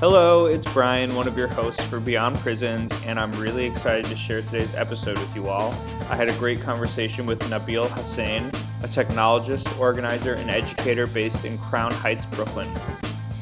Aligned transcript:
Hello, 0.00 0.46
it's 0.46 0.64
Brian, 0.72 1.16
one 1.16 1.26
of 1.26 1.36
your 1.36 1.48
hosts 1.48 1.82
for 1.86 1.98
Beyond 1.98 2.36
Prisons, 2.36 2.92
and 3.04 3.18
I'm 3.18 3.32
really 3.32 3.66
excited 3.66 4.04
to 4.04 4.14
share 4.14 4.42
today's 4.42 4.72
episode 4.76 5.18
with 5.18 5.34
you 5.34 5.48
all. 5.48 5.70
I 6.08 6.14
had 6.14 6.28
a 6.28 6.38
great 6.38 6.60
conversation 6.60 7.26
with 7.26 7.40
Nabil 7.50 7.88
Hussain, 7.88 8.44
a 8.84 8.86
technologist, 8.86 9.76
organizer, 9.76 10.34
and 10.34 10.50
educator 10.50 11.08
based 11.08 11.44
in 11.44 11.58
Crown 11.58 11.90
Heights, 11.90 12.26
Brooklyn. 12.26 12.68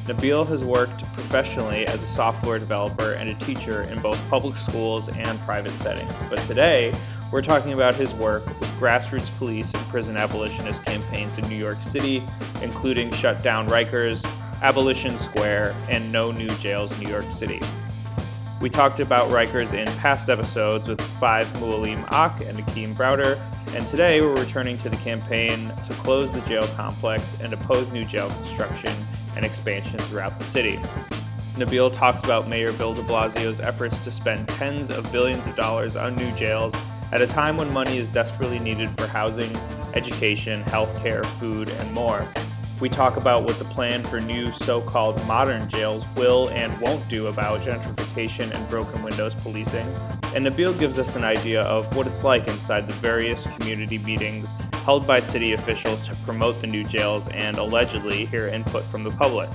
Nabil 0.07 0.47
has 0.47 0.63
worked 0.63 1.03
professionally 1.13 1.85
as 1.85 2.01
a 2.01 2.07
software 2.07 2.57
developer 2.57 3.11
and 3.11 3.29
a 3.29 3.35
teacher 3.35 3.83
in 3.83 3.99
both 3.99 4.19
public 4.27 4.55
schools 4.55 5.15
and 5.15 5.39
private 5.41 5.73
settings. 5.73 6.11
But 6.27 6.39
today, 6.47 6.91
we're 7.31 7.43
talking 7.43 7.73
about 7.73 7.93
his 7.93 8.15
work 8.15 8.43
with 8.47 8.79
grassroots 8.79 9.29
police 9.37 9.75
and 9.75 9.83
prison 9.89 10.17
abolitionist 10.17 10.83
campaigns 10.83 11.37
in 11.37 11.47
New 11.49 11.55
York 11.55 11.83
City, 11.83 12.23
including 12.63 13.11
Shut 13.11 13.43
Down 13.43 13.67
Rikers, 13.67 14.25
Abolition 14.61 15.17
Square, 15.17 15.75
and 15.89 16.11
No 16.11 16.31
New 16.31 16.49
Jails 16.57 16.97
New 16.99 17.09
York 17.09 17.31
City. 17.31 17.61
We 18.59 18.69
talked 18.69 18.99
about 18.99 19.29
Rikers 19.29 19.73
in 19.73 19.87
past 19.99 20.29
episodes 20.29 20.87
with 20.87 20.99
Five 20.99 21.47
Mualimm-Ak 21.57 22.41
and 22.41 22.57
Akeem 22.57 22.95
Browder, 22.95 23.39
and 23.75 23.87
today 23.87 24.19
we're 24.21 24.39
returning 24.39 24.77
to 24.79 24.89
the 24.89 24.97
campaign 24.97 25.71
to 25.85 25.93
close 25.95 26.31
the 26.31 26.41
jail 26.49 26.67
complex 26.75 27.39
and 27.39 27.53
oppose 27.53 27.91
new 27.91 28.03
jail 28.03 28.29
construction 28.29 28.93
and 29.35 29.45
expansion 29.45 29.99
throughout 29.99 30.37
the 30.39 30.43
city. 30.43 30.77
Nabil 31.57 31.93
talks 31.93 32.23
about 32.23 32.47
Mayor 32.47 32.73
Bill 32.73 32.95
de 32.95 33.03
Blasio's 33.03 33.59
efforts 33.59 34.03
to 34.03 34.11
spend 34.11 34.47
tens 34.49 34.89
of 34.89 35.11
billions 35.11 35.45
of 35.45 35.55
dollars 35.55 35.95
on 35.95 36.15
new 36.15 36.31
jails 36.31 36.73
at 37.11 37.21
a 37.21 37.27
time 37.27 37.57
when 37.57 37.71
money 37.71 37.97
is 37.97 38.09
desperately 38.09 38.59
needed 38.59 38.89
for 38.89 39.05
housing, 39.05 39.55
education, 39.93 40.63
healthcare, 40.63 41.25
food, 41.25 41.69
and 41.69 41.93
more. 41.93 42.27
We 42.79 42.89
talk 42.89 43.17
about 43.17 43.43
what 43.43 43.57
the 43.57 43.65
plan 43.65 44.03
for 44.03 44.21
new 44.21 44.51
so 44.51 44.81
called 44.81 45.25
modern 45.25 45.67
jails 45.67 46.05
will 46.15 46.49
and 46.49 46.71
won't 46.79 47.07
do 47.09 47.25
about 47.25 47.61
gentrification 47.61 48.53
and 48.53 48.69
broken 48.69 49.01
windows 49.01 49.33
policing. 49.33 49.87
And 50.35 50.45
Nabil 50.45 50.77
gives 50.77 50.99
us 50.99 51.15
an 51.15 51.23
idea 51.23 51.63
of 51.63 51.95
what 51.95 52.05
it's 52.05 52.23
like 52.23 52.47
inside 52.47 52.85
the 52.85 52.93
various 52.93 53.47
community 53.57 53.97
meetings 53.99 54.47
held 54.85 55.07
by 55.07 55.19
city 55.19 55.53
officials 55.53 56.07
to 56.07 56.15
promote 56.17 56.61
the 56.61 56.67
new 56.67 56.83
jails 56.83 57.27
and 57.29 57.57
allegedly 57.57 58.25
hear 58.25 58.47
input 58.47 58.83
from 58.83 59.03
the 59.03 59.11
public. 59.11 59.49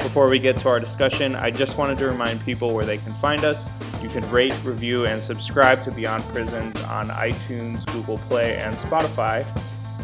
Before 0.00 0.28
we 0.28 0.40
get 0.40 0.56
to 0.58 0.68
our 0.68 0.80
discussion, 0.80 1.36
I 1.36 1.52
just 1.52 1.78
wanted 1.78 1.96
to 1.98 2.06
remind 2.06 2.44
people 2.44 2.74
where 2.74 2.84
they 2.84 2.98
can 2.98 3.12
find 3.12 3.44
us. 3.44 3.70
You 4.02 4.08
can 4.08 4.28
rate, 4.32 4.52
review, 4.64 5.06
and 5.06 5.22
subscribe 5.22 5.84
to 5.84 5.92
Beyond 5.92 6.24
Prisons 6.24 6.76
on 6.82 7.08
iTunes, 7.08 7.86
Google 7.92 8.18
Play, 8.18 8.56
and 8.56 8.74
Spotify. 8.74 9.46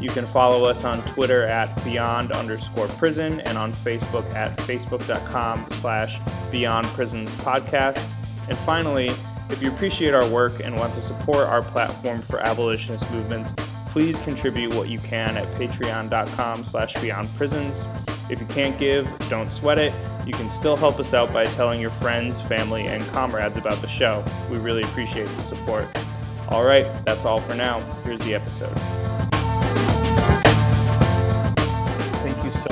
You 0.01 0.11
can 0.11 0.25
follow 0.27 0.65
us 0.65 0.85
on 0.85 1.03
Twitter 1.03 1.43
at 1.45 1.85
beyond 1.85 2.33
underscore 2.33 2.89
prison 2.89 3.41
and 3.41 3.59
on 3.59 3.73
Facebook 3.73 4.33
at 4.35 4.57
facebook.com 4.59 5.67
slash 5.73 6.19
beyond 6.51 6.87
prisons 6.89 7.35
podcast. 7.37 8.05
And 8.49 8.57
finally, 8.59 9.11
if 9.51 9.63
you 9.63 9.71
appreciate 9.71 10.15
our 10.15 10.29
work 10.29 10.61
and 10.61 10.77
want 10.77 10.95
to 10.95 11.03
support 11.03 11.49
our 11.49 11.63
platform 11.63 12.21
for 12.21 12.39
abolitionist 12.41 13.11
movements, 13.13 13.55
please 13.89 14.21
contribute 14.21 14.75
what 14.75 14.89
you 14.89 14.99
can 15.01 15.37
at 15.37 15.47
patreon.com 15.55 16.65
slash 16.65 16.95
beyond 17.01 17.29
prisons. 17.37 17.85
If 18.31 18.41
you 18.41 18.47
can't 18.47 18.79
give, 18.79 19.11
don't 19.31 19.51
sweat 19.51 19.79
it. 19.79 19.93
You 20.27 20.33
can 20.33 20.51
still 20.51 20.77
help 20.77 21.01
us 21.01 21.15
out 21.15 21.33
by 21.33 21.47
telling 21.47 21.81
your 21.81 21.91
friends, 21.91 22.41
family, 22.43 22.87
and 22.87 23.07
comrades 23.09 23.57
about 23.57 23.81
the 23.81 23.89
show. 23.89 24.23
We 24.51 24.59
really 24.59 24.83
appreciate 24.83 25.29
the 25.29 25.43
support. 25.43 25.87
All 26.51 26.65
right, 26.65 26.87
that's 27.05 27.25
all 27.25 27.41
for 27.41 27.55
now. 27.55 27.81
Here's 28.05 28.21
the 28.21 28.35
episode. 28.35 29.28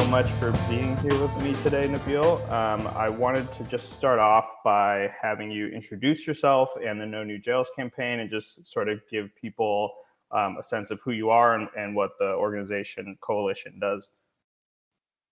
Much 0.09 0.31
for 0.33 0.53
being 0.69 0.97
here 0.99 1.19
with 1.21 1.37
me 1.43 1.55
today, 1.63 1.89
Nabil. 1.89 2.41
Um, 2.51 2.87
I 2.95 3.09
wanted 3.09 3.53
to 3.55 3.65
just 3.65 3.93
start 3.93 4.19
off 4.19 4.49
by 4.65 5.11
having 5.21 5.51
you 5.51 5.67
introduce 5.69 6.27
yourself 6.27 6.71
and 6.85 7.01
the 7.01 7.07
No 7.07 7.25
New 7.25 7.39
Jails 7.39 7.71
campaign 7.75 8.21
and 8.21 8.31
just 8.31 8.67
sort 8.67 8.89
of 8.89 9.01
give 9.11 9.35
people 9.35 9.93
um, 10.31 10.59
a 10.61 10.63
sense 10.63 10.91
of 10.91 11.01
who 11.01 11.11
you 11.11 11.31
are 11.31 11.55
and, 11.55 11.69
and 11.77 11.97
what 11.97 12.11
the 12.21 12.27
organization 12.27 13.19
coalition 13.21 13.79
does. 13.81 14.09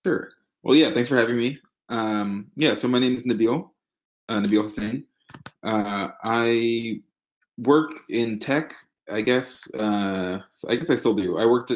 Sure. 0.05 0.31
Well, 0.63 0.75
yeah, 0.75 0.91
thanks 0.93 1.09
for 1.09 1.17
having 1.17 1.37
me. 1.37 1.57
Um, 1.89 2.51
yeah, 2.57 2.75
so 2.75 2.89
my 2.89 2.99
name 2.99 3.15
is 3.15 3.25
Nabil, 3.25 3.71
uh, 4.29 4.41
Nabil. 4.41 5.05
Uh, 5.63 6.09
I 6.25 7.01
work 7.59 7.93
in 8.09 8.39
tech, 8.41 8.75
I 9.11 9.21
guess. 9.21 9.73
Uh, 9.73 10.41
I 10.69 10.75
guess 10.75 10.91
I 10.91 10.97
still 10.97 11.15
do. 11.15 11.39
I 11.39 11.47
worked 11.47 11.71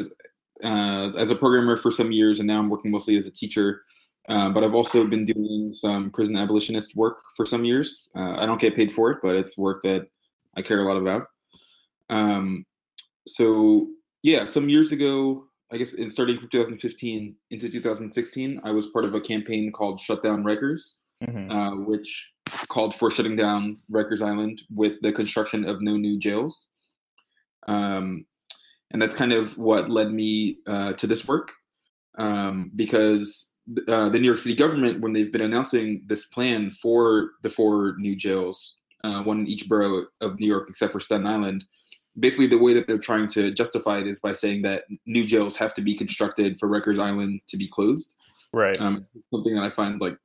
uh, 0.63 1.11
as 1.17 1.31
a 1.31 1.35
programmer 1.35 1.75
for 1.75 1.91
some 1.91 2.11
years, 2.11 2.39
and 2.39 2.47
now 2.47 2.59
I'm 2.59 2.69
working 2.69 2.91
mostly 2.91 3.17
as 3.17 3.27
a 3.27 3.31
teacher. 3.31 3.83
Uh, 4.27 4.49
but 4.49 4.63
I've 4.63 4.75
also 4.75 5.07
been 5.07 5.25
doing 5.25 5.73
some 5.73 6.11
prison 6.11 6.35
abolitionist 6.35 6.95
work 6.95 7.19
for 7.35 7.45
some 7.45 7.65
years. 7.65 8.09
Uh, 8.15 8.35
I 8.37 8.45
don't 8.45 8.61
get 8.61 8.75
paid 8.75 8.91
for 8.91 9.09
it, 9.09 9.19
but 9.23 9.35
it's 9.35 9.57
work 9.57 9.81
that 9.83 10.07
I 10.55 10.61
care 10.61 10.79
a 10.79 10.83
lot 10.83 10.97
about. 10.97 11.27
Um, 12.11 12.65
so 13.27 13.87
yeah, 14.23 14.45
some 14.45 14.69
years 14.69 14.91
ago, 14.91 15.45
I 15.71 15.77
guess 15.77 15.93
in 15.93 16.09
starting 16.09 16.37
from 16.37 16.49
2015 16.49 17.35
into 17.51 17.69
2016, 17.69 18.61
I 18.63 18.71
was 18.71 18.87
part 18.87 19.05
of 19.05 19.15
a 19.15 19.21
campaign 19.21 19.71
called 19.71 19.99
Shut 19.99 20.21
Down 20.21 20.43
Rikers, 20.43 20.95
mm-hmm. 21.23 21.51
uh, 21.51 21.75
which 21.77 22.29
called 22.67 22.95
for 22.95 23.11
shutting 23.11 23.35
down 23.35 23.77
Rikers 23.91 24.25
Island 24.25 24.63
with 24.73 24.99
the 25.01 25.11
construction 25.11 25.65
of 25.65 25.81
no 25.81 25.97
new 25.97 26.17
jails. 26.17 26.67
Um, 27.67 28.25
and 28.91 29.01
that's 29.01 29.15
kind 29.15 29.33
of 29.33 29.57
what 29.57 29.89
led 29.89 30.11
me 30.11 30.57
uh, 30.67 30.93
to 30.93 31.07
this 31.07 31.27
work 31.27 31.51
um, 32.17 32.71
because 32.75 33.51
uh, 33.87 34.09
the 34.09 34.19
New 34.19 34.25
York 34.25 34.39
City 34.39 34.55
government, 34.55 35.01
when 35.01 35.13
they've 35.13 35.31
been 35.31 35.41
announcing 35.41 36.01
this 36.05 36.25
plan 36.25 36.69
for 36.69 37.31
the 37.43 37.49
four 37.49 37.95
new 37.97 38.15
jails, 38.15 38.77
uh, 39.03 39.23
one 39.23 39.41
in 39.41 39.47
each 39.47 39.67
borough 39.69 40.05
of 40.21 40.39
New 40.39 40.47
York 40.47 40.69
except 40.69 40.91
for 40.91 40.99
Staten 40.99 41.27
Island, 41.27 41.65
basically 42.19 42.47
the 42.47 42.57
way 42.57 42.73
that 42.73 42.87
they're 42.87 42.97
trying 42.97 43.27
to 43.29 43.51
justify 43.51 43.99
it 43.99 44.07
is 44.07 44.19
by 44.19 44.33
saying 44.33 44.63
that 44.63 44.83
new 45.05 45.25
jails 45.25 45.55
have 45.57 45.73
to 45.75 45.81
be 45.81 45.95
constructed 45.95 46.59
for 46.59 46.67
Rikers 46.67 46.99
Island 46.99 47.41
to 47.47 47.57
be 47.57 47.67
closed. 47.67 48.17
Right. 48.51 48.79
Um, 48.81 49.05
something 49.33 49.55
that 49.55 49.63
I 49.63 49.69
find 49.69 50.01
like 50.01 50.17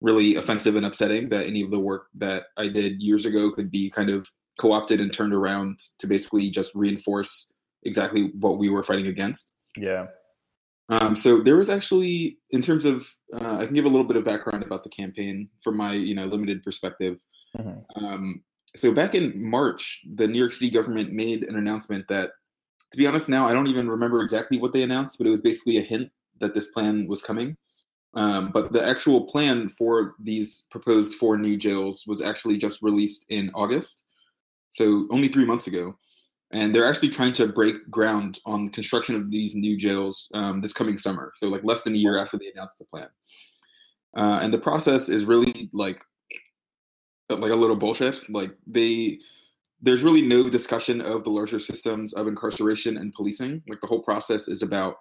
really 0.00 0.34
offensive 0.34 0.76
and 0.76 0.84
upsetting 0.84 1.28
that 1.28 1.46
any 1.46 1.62
of 1.62 1.70
the 1.70 1.78
work 1.78 2.06
that 2.16 2.46
I 2.56 2.68
did 2.68 3.00
years 3.00 3.26
ago 3.26 3.50
could 3.50 3.70
be 3.70 3.90
kind 3.90 4.10
of 4.10 4.26
co-opted 4.58 5.00
and 5.00 5.12
turned 5.12 5.32
around 5.32 5.78
to 5.98 6.06
basically 6.06 6.50
just 6.50 6.74
reinforce 6.74 7.52
exactly 7.84 8.32
what 8.38 8.58
we 8.58 8.68
were 8.68 8.82
fighting 8.82 9.06
against. 9.06 9.52
Yeah. 9.76 10.06
Um, 10.88 11.14
so 11.14 11.40
there 11.40 11.56
was 11.56 11.70
actually, 11.70 12.38
in 12.50 12.62
terms 12.62 12.84
of, 12.84 13.08
uh, 13.32 13.58
I 13.58 13.64
can 13.64 13.74
give 13.74 13.84
a 13.84 13.88
little 13.88 14.06
bit 14.06 14.16
of 14.16 14.24
background 14.24 14.64
about 14.64 14.82
the 14.82 14.90
campaign 14.90 15.48
from 15.62 15.76
my, 15.76 15.92
you 15.92 16.14
know, 16.14 16.26
limited 16.26 16.62
perspective. 16.62 17.20
Mm-hmm. 17.56 18.04
Um, 18.04 18.42
so 18.74 18.92
back 18.92 19.14
in 19.14 19.40
March, 19.40 20.00
the 20.14 20.26
New 20.26 20.38
York 20.38 20.52
City 20.52 20.70
government 20.70 21.12
made 21.12 21.44
an 21.44 21.56
announcement 21.56 22.08
that, 22.08 22.30
to 22.90 22.98
be 22.98 23.06
honest, 23.06 23.28
now 23.28 23.46
I 23.46 23.52
don't 23.52 23.68
even 23.68 23.88
remember 23.88 24.20
exactly 24.20 24.58
what 24.58 24.72
they 24.72 24.82
announced, 24.82 25.18
but 25.18 25.28
it 25.28 25.30
was 25.30 25.40
basically 25.40 25.78
a 25.78 25.82
hint 25.82 26.10
that 26.40 26.54
this 26.54 26.68
plan 26.68 27.06
was 27.06 27.22
coming. 27.22 27.56
Um, 28.14 28.50
but 28.50 28.72
the 28.72 28.84
actual 28.84 29.26
plan 29.26 29.68
for 29.68 30.14
these 30.18 30.64
proposed 30.70 31.14
four 31.14 31.38
new 31.38 31.56
jails 31.56 32.04
was 32.06 32.20
actually 32.20 32.56
just 32.56 32.82
released 32.82 33.26
in 33.28 33.52
August, 33.54 34.04
so 34.68 35.06
only 35.10 35.28
three 35.28 35.44
months 35.44 35.68
ago. 35.68 35.96
And 36.52 36.74
they're 36.74 36.86
actually 36.86 37.10
trying 37.10 37.32
to 37.34 37.46
break 37.46 37.88
ground 37.90 38.40
on 38.44 38.70
construction 38.70 39.14
of 39.14 39.30
these 39.30 39.54
new 39.54 39.76
jails 39.76 40.28
um, 40.34 40.60
this 40.60 40.72
coming 40.72 40.96
summer, 40.96 41.32
so 41.36 41.48
like 41.48 41.62
less 41.62 41.82
than 41.82 41.94
a 41.94 41.98
year 41.98 42.18
after 42.18 42.36
they 42.38 42.50
announced 42.54 42.78
the 42.78 42.84
plan. 42.86 43.08
Uh, 44.16 44.40
and 44.42 44.52
the 44.52 44.58
process 44.58 45.08
is 45.08 45.24
really 45.24 45.70
like 45.72 46.02
like 47.28 47.52
a 47.52 47.56
little 47.56 47.76
bullshit. 47.76 48.28
Like 48.28 48.50
they 48.66 49.20
there's 49.82 50.02
really 50.02 50.22
no 50.22 50.50
discussion 50.50 51.00
of 51.00 51.24
the 51.24 51.30
larger 51.30 51.58
systems 51.58 52.12
of 52.12 52.26
incarceration 52.26 52.96
and 52.96 53.14
policing. 53.14 53.62
Like 53.68 53.80
the 53.80 53.86
whole 53.86 54.02
process 54.02 54.48
is 54.48 54.62
about 54.62 54.96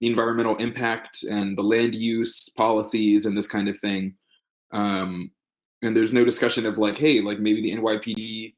the 0.00 0.06
environmental 0.06 0.56
impact 0.56 1.22
and 1.24 1.56
the 1.56 1.62
land 1.62 1.94
use 1.94 2.48
policies 2.48 3.26
and 3.26 3.36
this 3.36 3.46
kind 3.46 3.68
of 3.68 3.78
thing. 3.78 4.14
Um, 4.72 5.32
and 5.82 5.96
there's 5.96 6.12
no 6.12 6.24
discussion 6.24 6.64
of 6.64 6.78
like, 6.78 6.96
hey, 6.96 7.20
like 7.20 7.40
maybe 7.40 7.60
the 7.60 7.76
NYPD 7.76 8.54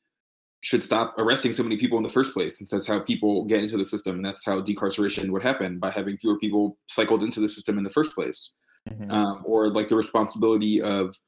should 0.64 0.82
stop 0.82 1.14
arresting 1.18 1.52
so 1.52 1.62
many 1.62 1.76
people 1.76 1.98
in 1.98 2.02
the 2.02 2.08
first 2.08 2.32
place, 2.32 2.56
since 2.56 2.70
that's 2.70 2.86
how 2.86 2.98
people 2.98 3.44
get 3.44 3.62
into 3.62 3.76
the 3.76 3.84
system, 3.84 4.16
and 4.16 4.24
that's 4.24 4.46
how 4.46 4.62
decarceration 4.62 5.28
would 5.28 5.42
happen 5.42 5.78
by 5.78 5.90
having 5.90 6.16
fewer 6.16 6.38
people 6.38 6.78
cycled 6.88 7.22
into 7.22 7.38
the 7.38 7.50
system 7.50 7.76
in 7.76 7.84
the 7.84 7.90
first 7.90 8.14
place. 8.14 8.50
Mm-hmm. 8.90 9.10
Um, 9.10 9.42
or 9.44 9.68
like 9.68 9.88
the 9.88 9.96
responsibility 9.96 10.80
of 10.80 11.18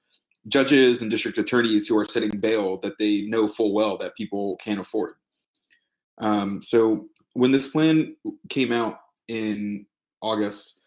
judges 0.49 1.03
and 1.03 1.11
district 1.11 1.37
attorneys 1.37 1.87
who 1.87 1.99
are 1.99 2.05
setting 2.05 2.39
bail 2.39 2.79
that 2.79 2.99
they 2.99 3.23
know 3.23 3.47
full 3.47 3.75
well 3.75 3.99
that 3.99 4.17
people 4.17 4.57
can't 4.57 4.81
afford. 4.81 5.15
Um, 6.19 6.63
so 6.63 7.07
when 7.35 7.51
this 7.51 7.69
plan 7.69 8.17
came 8.49 8.73
out 8.73 9.01
in 9.29 9.85
August, 10.23 10.81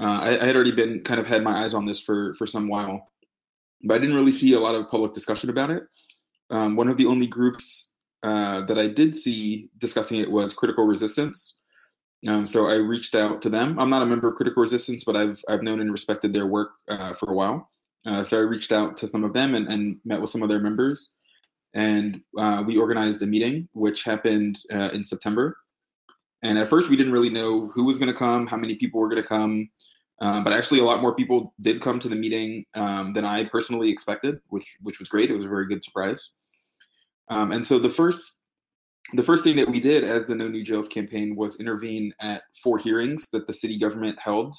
uh, 0.00 0.20
I, 0.22 0.40
I, 0.40 0.44
had 0.46 0.56
already 0.56 0.72
been 0.72 1.02
kind 1.02 1.20
of 1.20 1.26
had 1.26 1.44
my 1.44 1.62
eyes 1.62 1.74
on 1.74 1.84
this 1.84 2.00
for 2.00 2.34
for 2.34 2.48
some 2.48 2.66
while, 2.66 3.12
but 3.84 3.94
I 3.94 3.98
didn't 3.98 4.16
really 4.16 4.32
see 4.32 4.54
a 4.54 4.60
lot 4.60 4.74
of 4.74 4.88
public 4.88 5.12
discussion 5.12 5.50
about 5.50 5.70
it. 5.70 5.84
Um, 6.50 6.74
one 6.74 6.88
of 6.88 6.96
the 6.96 7.06
only 7.06 7.26
groups 7.26 7.91
uh, 8.22 8.62
that 8.62 8.78
I 8.78 8.86
did 8.86 9.14
see 9.14 9.70
discussing 9.78 10.20
it 10.20 10.30
was 10.30 10.54
Critical 10.54 10.84
Resistance. 10.86 11.58
Um, 12.28 12.46
so 12.46 12.68
I 12.68 12.74
reached 12.74 13.14
out 13.14 13.42
to 13.42 13.50
them. 13.50 13.78
I'm 13.80 13.90
not 13.90 14.02
a 14.02 14.06
member 14.06 14.28
of 14.28 14.36
Critical 14.36 14.62
Resistance, 14.62 15.04
but 15.04 15.16
I've 15.16 15.42
I've 15.48 15.62
known 15.62 15.80
and 15.80 15.90
respected 15.90 16.32
their 16.32 16.46
work 16.46 16.70
uh, 16.88 17.12
for 17.14 17.30
a 17.30 17.34
while 17.34 17.68
Uh, 18.06 18.24
so 18.24 18.38
I 18.38 18.42
reached 18.42 18.72
out 18.72 18.96
to 18.98 19.06
some 19.06 19.24
of 19.24 19.32
them 19.32 19.54
and, 19.54 19.68
and 19.68 19.96
met 20.04 20.20
with 20.20 20.30
some 20.30 20.42
of 20.42 20.48
their 20.48 20.60
members, 20.60 21.14
and 21.74 22.20
uh, 22.38 22.62
we 22.66 22.76
organized 22.76 23.22
a 23.22 23.26
meeting, 23.26 23.68
which 23.72 24.04
happened 24.04 24.58
uh, 24.72 24.90
in 24.92 25.04
September. 25.04 25.56
And 26.42 26.58
at 26.58 26.68
first, 26.68 26.90
we 26.90 26.96
didn't 26.96 27.12
really 27.12 27.30
know 27.30 27.68
who 27.68 27.84
was 27.84 27.98
going 27.98 28.12
to 28.12 28.18
come, 28.18 28.48
how 28.48 28.56
many 28.56 28.74
people 28.74 29.00
were 29.00 29.08
going 29.08 29.22
to 29.22 29.28
come, 29.28 29.70
um, 30.20 30.44
but 30.44 30.52
actually, 30.52 30.80
a 30.80 30.84
lot 30.84 31.02
more 31.02 31.14
people 31.14 31.52
did 31.60 31.80
come 31.80 31.98
to 32.00 32.08
the 32.08 32.16
meeting 32.16 32.64
um, 32.74 33.12
than 33.12 33.24
I 33.24 33.44
personally 33.44 33.90
expected, 33.90 34.40
which 34.48 34.76
which 34.82 34.98
was 34.98 35.08
great. 35.08 35.30
It 35.30 35.34
was 35.34 35.44
a 35.44 35.48
very 35.48 35.66
good 35.66 35.82
surprise. 35.82 36.30
Um, 37.32 37.50
and 37.50 37.64
so 37.64 37.78
the 37.78 37.88
first 37.88 38.38
the 39.14 39.22
first 39.22 39.42
thing 39.42 39.56
that 39.56 39.68
we 39.68 39.80
did 39.80 40.04
as 40.04 40.26
the 40.26 40.34
No 40.34 40.48
New 40.48 40.62
Jails 40.62 40.88
campaign 40.88 41.34
was 41.34 41.56
intervene 41.56 42.14
at 42.20 42.42
four 42.62 42.78
hearings 42.78 43.28
that 43.30 43.46
the 43.46 43.52
city 43.52 43.78
government 43.78 44.18
held 44.18 44.54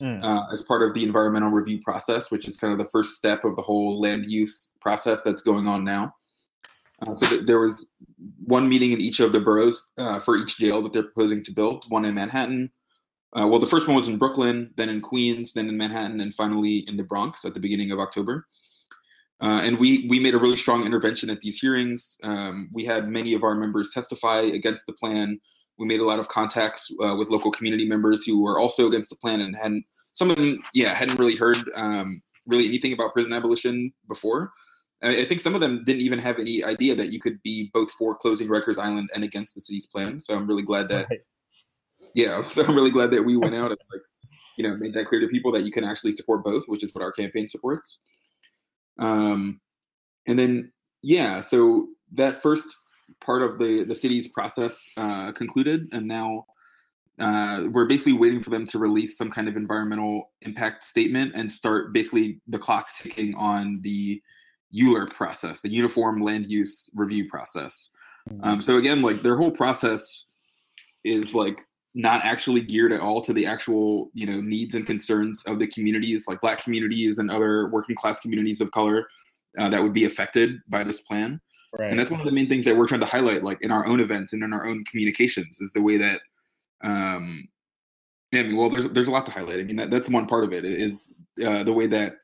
mm. 0.00 0.22
uh, 0.22 0.46
as 0.52 0.62
part 0.62 0.82
of 0.82 0.92
the 0.92 1.02
environmental 1.02 1.50
review 1.50 1.80
process, 1.80 2.30
which 2.30 2.46
is 2.46 2.56
kind 2.56 2.72
of 2.72 2.78
the 2.78 2.86
first 2.86 3.14
step 3.14 3.44
of 3.44 3.56
the 3.56 3.62
whole 3.62 4.00
land 4.00 4.26
use 4.26 4.74
process 4.80 5.22
that's 5.22 5.42
going 5.42 5.66
on 5.66 5.84
now. 5.84 6.14
Uh, 7.02 7.14
so 7.14 7.26
th- 7.26 7.46
there 7.46 7.58
was 7.58 7.90
one 8.44 8.68
meeting 8.68 8.92
in 8.92 9.00
each 9.00 9.20
of 9.20 9.32
the 9.32 9.40
boroughs 9.40 9.90
uh, 9.98 10.18
for 10.18 10.36
each 10.36 10.58
jail 10.58 10.82
that 10.82 10.92
they're 10.92 11.02
proposing 11.02 11.42
to 11.44 11.52
build. 11.52 11.84
One 11.88 12.04
in 12.04 12.14
Manhattan. 12.14 12.70
Uh, 13.38 13.46
well, 13.46 13.60
the 13.60 13.66
first 13.66 13.86
one 13.86 13.96
was 13.96 14.08
in 14.08 14.18
Brooklyn, 14.18 14.72
then 14.76 14.88
in 14.88 15.00
Queens, 15.00 15.52
then 15.52 15.68
in 15.68 15.76
Manhattan, 15.76 16.20
and 16.20 16.34
finally 16.34 16.78
in 16.88 16.96
the 16.96 17.02
Bronx 17.02 17.44
at 17.44 17.54
the 17.54 17.60
beginning 17.60 17.90
of 17.90 17.98
October. 17.98 18.46
Uh, 19.40 19.60
and 19.62 19.78
we 19.78 20.06
we 20.08 20.18
made 20.18 20.34
a 20.34 20.38
really 20.38 20.56
strong 20.56 20.86
intervention 20.86 21.28
at 21.28 21.40
these 21.40 21.58
hearings. 21.58 22.16
Um, 22.22 22.70
we 22.72 22.84
had 22.84 23.08
many 23.08 23.34
of 23.34 23.42
our 23.42 23.54
members 23.54 23.90
testify 23.92 24.40
against 24.40 24.86
the 24.86 24.94
plan. 24.94 25.40
We 25.78 25.86
made 25.86 26.00
a 26.00 26.06
lot 26.06 26.18
of 26.18 26.28
contacts 26.28 26.90
uh, 27.04 27.16
with 27.18 27.28
local 27.28 27.50
community 27.50 27.86
members 27.86 28.24
who 28.24 28.42
were 28.42 28.58
also 28.58 28.86
against 28.86 29.10
the 29.10 29.16
plan 29.16 29.42
and 29.42 29.54
hadn't 29.54 29.84
some 30.14 30.30
of 30.30 30.36
them, 30.36 30.60
yeah, 30.72 30.94
hadn't 30.94 31.18
really 31.18 31.36
heard 31.36 31.58
um, 31.74 32.22
really 32.46 32.66
anything 32.66 32.94
about 32.94 33.12
prison 33.12 33.34
abolition 33.34 33.92
before. 34.08 34.52
I, 35.02 35.20
I 35.20 35.24
think 35.26 35.42
some 35.42 35.54
of 35.54 35.60
them 35.60 35.84
didn't 35.84 36.00
even 36.00 36.18
have 36.18 36.38
any 36.38 36.64
idea 36.64 36.94
that 36.94 37.12
you 37.12 37.20
could 37.20 37.42
be 37.42 37.70
both 37.74 37.90
for 37.90 38.16
closing 38.16 38.48
Rikers 38.48 38.78
Island 38.78 39.10
and 39.14 39.22
against 39.22 39.54
the 39.54 39.60
city's 39.60 39.84
plan. 39.84 40.20
So 40.20 40.34
I'm 40.34 40.46
really 40.46 40.62
glad 40.62 40.88
that, 40.88 41.06
right. 41.10 41.20
yeah, 42.14 42.42
so 42.48 42.64
I'm 42.64 42.74
really 42.74 42.90
glad 42.90 43.10
that 43.10 43.24
we 43.24 43.36
went 43.36 43.54
out 43.54 43.70
and 43.70 43.80
like, 43.92 44.02
you 44.56 44.66
know, 44.66 44.74
made 44.76 44.94
that 44.94 45.04
clear 45.04 45.20
to 45.20 45.28
people 45.28 45.52
that 45.52 45.64
you 45.64 45.70
can 45.70 45.84
actually 45.84 46.12
support 46.12 46.42
both, 46.42 46.64
which 46.66 46.82
is 46.82 46.94
what 46.94 47.04
our 47.04 47.12
campaign 47.12 47.46
supports. 47.46 47.98
Um, 48.98 49.60
and 50.26 50.38
then 50.38 50.72
yeah, 51.02 51.40
so 51.40 51.88
that 52.12 52.42
first 52.42 52.76
part 53.20 53.42
of 53.42 53.58
the 53.58 53.84
the 53.84 53.94
city's 53.94 54.28
process 54.28 54.88
uh, 54.96 55.32
concluded, 55.32 55.88
and 55.92 56.06
now 56.06 56.46
uh, 57.18 57.64
we're 57.70 57.86
basically 57.86 58.12
waiting 58.12 58.42
for 58.42 58.50
them 58.50 58.66
to 58.66 58.78
release 58.78 59.16
some 59.16 59.30
kind 59.30 59.48
of 59.48 59.56
environmental 59.56 60.30
impact 60.42 60.84
statement 60.84 61.32
and 61.34 61.50
start 61.50 61.92
basically 61.92 62.40
the 62.48 62.58
clock 62.58 62.92
ticking 62.94 63.34
on 63.36 63.80
the 63.82 64.20
ULURP 64.74 65.10
process, 65.10 65.60
the 65.62 65.70
Uniform 65.70 66.20
Land 66.20 66.46
Use 66.46 66.90
Review 66.94 67.28
process. 67.28 67.88
Mm-hmm. 68.28 68.44
Um, 68.44 68.60
so 68.60 68.76
again, 68.76 69.00
like 69.00 69.22
their 69.22 69.36
whole 69.36 69.50
process 69.50 70.26
is 71.04 71.34
like 71.34 71.60
not 71.96 72.24
actually 72.24 72.60
geared 72.60 72.92
at 72.92 73.00
all 73.00 73.20
to 73.20 73.32
the 73.32 73.46
actual 73.46 74.10
you 74.14 74.26
know 74.26 74.40
needs 74.40 74.74
and 74.74 74.86
concerns 74.86 75.42
of 75.46 75.58
the 75.58 75.66
communities 75.66 76.26
like 76.28 76.40
black 76.40 76.62
communities 76.62 77.18
and 77.18 77.30
other 77.30 77.68
working 77.68 77.96
class 77.96 78.20
communities 78.20 78.60
of 78.60 78.70
color 78.70 79.08
uh, 79.58 79.68
that 79.68 79.82
would 79.82 79.94
be 79.94 80.04
affected 80.04 80.58
by 80.68 80.84
this 80.84 81.00
plan 81.00 81.40
right. 81.78 81.90
and 81.90 81.98
that's 81.98 82.10
one 82.10 82.20
of 82.20 82.26
the 82.26 82.32
main 82.32 82.48
things 82.48 82.64
that 82.64 82.76
we're 82.76 82.86
trying 82.86 83.00
to 83.00 83.06
highlight 83.06 83.42
like 83.42 83.58
in 83.62 83.70
our 83.70 83.86
own 83.86 83.98
events 83.98 84.32
and 84.32 84.44
in 84.44 84.52
our 84.52 84.66
own 84.66 84.84
communications 84.84 85.58
is 85.60 85.72
the 85.72 85.82
way 85.82 85.96
that 85.96 86.20
um 86.82 87.48
yeah, 88.32 88.40
I 88.40 88.42
mean, 88.44 88.56
well, 88.56 88.70
there's 88.70 88.88
there's 88.88 89.08
a 89.08 89.12
lot 89.12 89.24
to 89.26 89.32
highlight. 89.32 89.60
I 89.60 89.62
mean, 89.62 89.76
that, 89.76 89.90
that's 89.90 90.10
one 90.10 90.26
part 90.26 90.44
of 90.44 90.52
it 90.52 90.64
is 90.64 91.14
uh, 91.44 91.62
the 91.62 91.72
way 91.72 91.86
that 91.86 92.14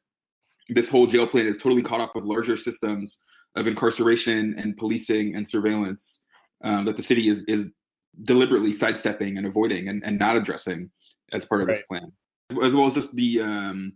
this 0.68 0.90
whole 0.90 1.06
jail 1.06 1.26
plan 1.26 1.46
is 1.46 1.62
totally 1.62 1.82
caught 1.82 2.00
up 2.00 2.14
with 2.14 2.24
larger 2.24 2.56
systems 2.56 3.18
of 3.54 3.66
incarceration 3.66 4.54
and 4.58 4.76
policing 4.76 5.36
and 5.36 5.46
surveillance 5.46 6.24
um, 6.64 6.84
that 6.86 6.96
the 6.96 7.02
city 7.02 7.28
is 7.28 7.44
is 7.44 7.70
deliberately 8.24 8.72
sidestepping 8.72 9.38
and 9.38 9.46
avoiding 9.46 9.88
and, 9.88 10.02
and 10.04 10.18
not 10.18 10.36
addressing 10.36 10.90
as 11.32 11.44
part 11.44 11.62
of 11.62 11.68
right. 11.68 11.74
this 11.74 11.82
plan, 11.82 12.12
as 12.62 12.74
well 12.74 12.86
as 12.86 12.92
just 12.92 13.14
the 13.14 13.40
um, 13.40 13.92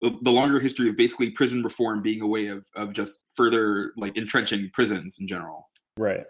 the, 0.00 0.30
longer 0.30 0.58
history 0.58 0.88
of 0.88 0.96
basically 0.96 1.30
prison 1.30 1.62
reform 1.62 2.02
being 2.02 2.20
a 2.20 2.26
way 2.26 2.48
of 2.48 2.66
of 2.74 2.92
just 2.92 3.20
further 3.34 3.92
like 3.96 4.16
entrenching 4.16 4.70
prisons 4.72 5.18
in 5.20 5.28
general. 5.28 5.68
Right. 5.96 6.24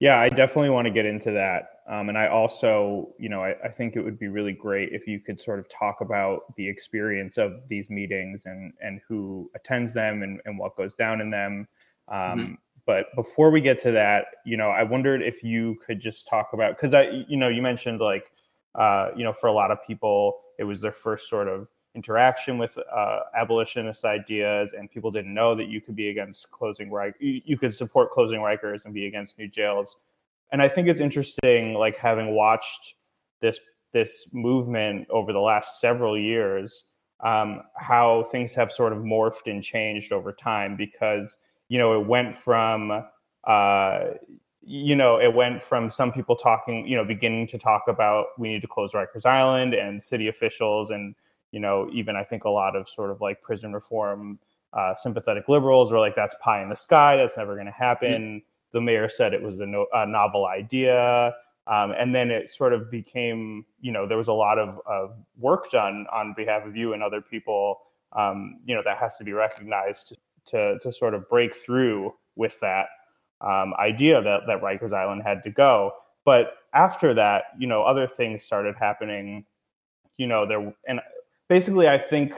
Yeah, 0.00 0.18
I 0.18 0.30
definitely 0.30 0.70
want 0.70 0.86
to 0.86 0.90
get 0.90 1.04
into 1.04 1.30
that. 1.32 1.80
Um, 1.88 2.08
and 2.08 2.16
I 2.16 2.28
also, 2.28 3.12
you 3.18 3.28
know, 3.28 3.42
I, 3.42 3.54
I, 3.64 3.68
think 3.68 3.96
it 3.96 4.00
would 4.00 4.18
be 4.18 4.28
really 4.28 4.52
great 4.52 4.92
if 4.92 5.06
you 5.06 5.20
could 5.20 5.38
sort 5.38 5.58
of 5.58 5.68
talk 5.68 6.00
about 6.00 6.54
the 6.56 6.66
experience 6.66 7.36
of 7.36 7.60
these 7.68 7.90
meetings 7.90 8.46
and 8.46 8.72
and 8.80 9.00
who 9.06 9.50
attends 9.54 9.92
them 9.92 10.22
and, 10.22 10.40
and 10.46 10.58
what 10.58 10.76
goes 10.76 10.94
down 10.94 11.20
in 11.20 11.30
them. 11.30 11.68
Um, 12.08 12.18
mm-hmm. 12.18 12.52
But 12.90 13.14
before 13.14 13.52
we 13.52 13.60
get 13.60 13.78
to 13.82 13.92
that, 13.92 14.24
you 14.44 14.56
know, 14.56 14.70
I 14.70 14.82
wondered 14.82 15.22
if 15.22 15.44
you 15.44 15.76
could 15.86 16.00
just 16.00 16.26
talk 16.26 16.48
about 16.52 16.76
because 16.76 16.92
I, 16.92 17.24
you 17.28 17.36
know, 17.36 17.46
you 17.46 17.62
mentioned 17.62 18.00
like, 18.00 18.32
uh, 18.74 19.10
you 19.16 19.22
know, 19.22 19.32
for 19.32 19.46
a 19.46 19.52
lot 19.52 19.70
of 19.70 19.78
people, 19.86 20.40
it 20.58 20.64
was 20.64 20.80
their 20.80 20.90
first 20.90 21.28
sort 21.28 21.46
of 21.46 21.68
interaction 21.94 22.58
with 22.58 22.76
uh, 22.92 23.20
abolitionist 23.38 24.04
ideas, 24.04 24.72
and 24.72 24.90
people 24.90 25.12
didn't 25.12 25.32
know 25.32 25.54
that 25.54 25.68
you 25.68 25.80
could 25.80 25.94
be 25.94 26.08
against 26.08 26.50
closing 26.50 26.90
right, 26.90 27.14
you 27.20 27.56
could 27.56 27.72
support 27.72 28.10
closing 28.10 28.40
Rikers 28.40 28.86
and 28.86 28.92
be 28.92 29.06
against 29.06 29.38
new 29.38 29.46
jails. 29.46 29.96
And 30.50 30.60
I 30.60 30.66
think 30.66 30.88
it's 30.88 31.00
interesting, 31.00 31.74
like 31.74 31.96
having 31.96 32.34
watched 32.34 32.94
this 33.40 33.60
this 33.92 34.26
movement 34.32 35.06
over 35.10 35.32
the 35.32 35.38
last 35.38 35.80
several 35.80 36.18
years, 36.18 36.86
um, 37.20 37.62
how 37.76 38.24
things 38.32 38.52
have 38.56 38.72
sort 38.72 38.92
of 38.92 38.98
morphed 38.98 39.46
and 39.46 39.62
changed 39.62 40.10
over 40.12 40.32
time 40.32 40.74
because 40.74 41.38
you 41.70 41.78
know, 41.78 41.98
it 41.98 42.04
went 42.04 42.36
from, 42.36 43.04
uh, 43.44 44.00
you 44.60 44.96
know, 44.96 45.18
it 45.18 45.32
went 45.32 45.62
from 45.62 45.88
some 45.88 46.12
people 46.12 46.34
talking, 46.34 46.86
you 46.86 46.96
know, 46.96 47.04
beginning 47.04 47.46
to 47.46 47.58
talk 47.58 47.84
about 47.86 48.26
we 48.38 48.48
need 48.48 48.60
to 48.60 48.66
close 48.66 48.92
Rikers 48.92 49.24
Island 49.24 49.72
and 49.72 50.02
city 50.02 50.26
officials 50.26 50.90
and, 50.90 51.14
you 51.52 51.60
know, 51.60 51.88
even 51.92 52.16
I 52.16 52.24
think 52.24 52.42
a 52.42 52.50
lot 52.50 52.74
of 52.74 52.88
sort 52.88 53.12
of 53.12 53.20
like 53.20 53.40
prison 53.40 53.72
reform 53.72 54.40
uh, 54.72 54.96
sympathetic 54.96 55.48
liberals 55.48 55.92
were 55.92 56.00
like, 56.00 56.16
that's 56.16 56.34
pie 56.42 56.60
in 56.60 56.68
the 56.68 56.76
sky. 56.76 57.16
That's 57.16 57.36
never 57.36 57.54
going 57.54 57.66
to 57.66 57.72
happen. 57.72 58.10
Mm-hmm. 58.10 58.38
The 58.72 58.80
mayor 58.80 59.08
said 59.08 59.32
it 59.32 59.42
was 59.42 59.60
a, 59.60 59.66
no, 59.66 59.86
a 59.92 60.06
novel 60.06 60.46
idea. 60.46 61.32
Um, 61.68 61.92
and 61.96 62.12
then 62.12 62.32
it 62.32 62.50
sort 62.50 62.72
of 62.72 62.90
became, 62.90 63.64
you 63.80 63.92
know, 63.92 64.08
there 64.08 64.18
was 64.18 64.28
a 64.28 64.32
lot 64.32 64.58
of, 64.58 64.80
of 64.86 65.16
work 65.38 65.70
done 65.70 66.06
on 66.12 66.34
behalf 66.36 66.66
of 66.66 66.76
you 66.76 66.94
and 66.94 67.02
other 67.02 67.20
people, 67.20 67.78
um, 68.12 68.58
you 68.64 68.74
know, 68.74 68.82
that 68.84 68.98
has 68.98 69.16
to 69.18 69.24
be 69.24 69.32
recognized 69.32 70.18
to, 70.50 70.78
to 70.80 70.92
sort 70.92 71.14
of 71.14 71.28
break 71.28 71.54
through 71.54 72.14
with 72.36 72.58
that 72.60 72.86
um, 73.40 73.72
idea 73.78 74.20
that 74.22 74.40
that 74.46 74.60
Rikers 74.60 74.92
Island 74.92 75.22
had 75.24 75.42
to 75.44 75.50
go. 75.50 75.92
But 76.24 76.54
after 76.74 77.14
that, 77.14 77.44
you 77.58 77.66
know, 77.66 77.82
other 77.82 78.06
things 78.06 78.44
started 78.44 78.74
happening. 78.78 79.44
You 80.18 80.26
know, 80.26 80.46
there 80.46 80.74
and 80.86 81.00
basically, 81.48 81.88
I 81.88 81.98
think, 81.98 82.34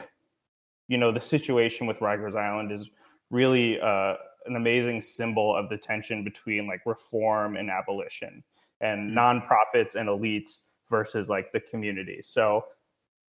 you 0.88 0.98
know, 0.98 1.12
the 1.12 1.20
situation 1.20 1.86
with 1.86 1.98
Rikers 1.98 2.36
Island 2.36 2.70
is 2.70 2.88
really 3.30 3.80
uh, 3.80 4.14
an 4.46 4.56
amazing 4.56 5.00
symbol 5.00 5.56
of 5.56 5.68
the 5.68 5.76
tension 5.76 6.22
between 6.22 6.66
like 6.66 6.82
reform 6.86 7.56
and 7.56 7.70
abolition, 7.70 8.44
and 8.80 9.10
mm-hmm. 9.10 9.18
nonprofits 9.18 9.96
and 9.96 10.08
elites 10.08 10.62
versus 10.88 11.28
like 11.28 11.50
the 11.52 11.60
community. 11.60 12.20
So 12.22 12.64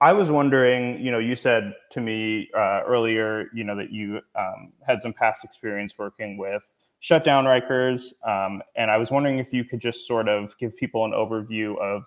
I 0.03 0.11
was 0.11 0.29
wondering, 0.29 0.99
you 0.99 1.13
know, 1.13 1.19
you 1.19 1.33
said 1.33 1.75
to 1.91 2.01
me 2.01 2.49
uh, 2.53 2.81
earlier, 2.85 3.45
you 3.53 3.63
know, 3.63 3.73
that 3.77 3.89
you 3.89 4.19
um, 4.37 4.73
had 4.85 5.01
some 5.01 5.13
past 5.13 5.45
experience 5.45 5.97
working 5.97 6.35
with 6.35 6.69
shutdown 6.99 7.45
Rikers, 7.45 8.11
um, 8.27 8.61
and 8.75 8.91
I 8.91 8.97
was 8.97 9.11
wondering 9.11 9.37
if 9.39 9.53
you 9.53 9.63
could 9.63 9.79
just 9.79 10.05
sort 10.05 10.27
of 10.27 10.57
give 10.57 10.75
people 10.75 11.05
an 11.05 11.11
overview 11.11 11.77
of, 11.79 12.03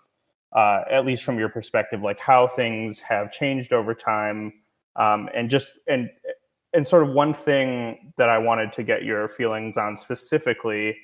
uh, 0.53 0.83
at 0.91 1.07
least 1.07 1.25
from 1.25 1.39
your 1.39 1.49
perspective, 1.49 2.03
like 2.03 2.21
how 2.21 2.47
things 2.47 3.01
have 3.01 3.33
changed 3.33 3.73
over 3.73 3.95
time, 3.95 4.53
um, 4.97 5.31
and 5.35 5.49
just 5.49 5.79
and 5.89 6.11
and 6.75 6.87
sort 6.87 7.03
of 7.03 7.15
one 7.15 7.33
thing 7.33 8.13
that 8.19 8.29
I 8.29 8.37
wanted 8.37 8.75
to 8.75 8.83
get 8.83 9.05
your 9.05 9.27
feelings 9.27 9.79
on 9.79 9.97
specifically 9.97 10.99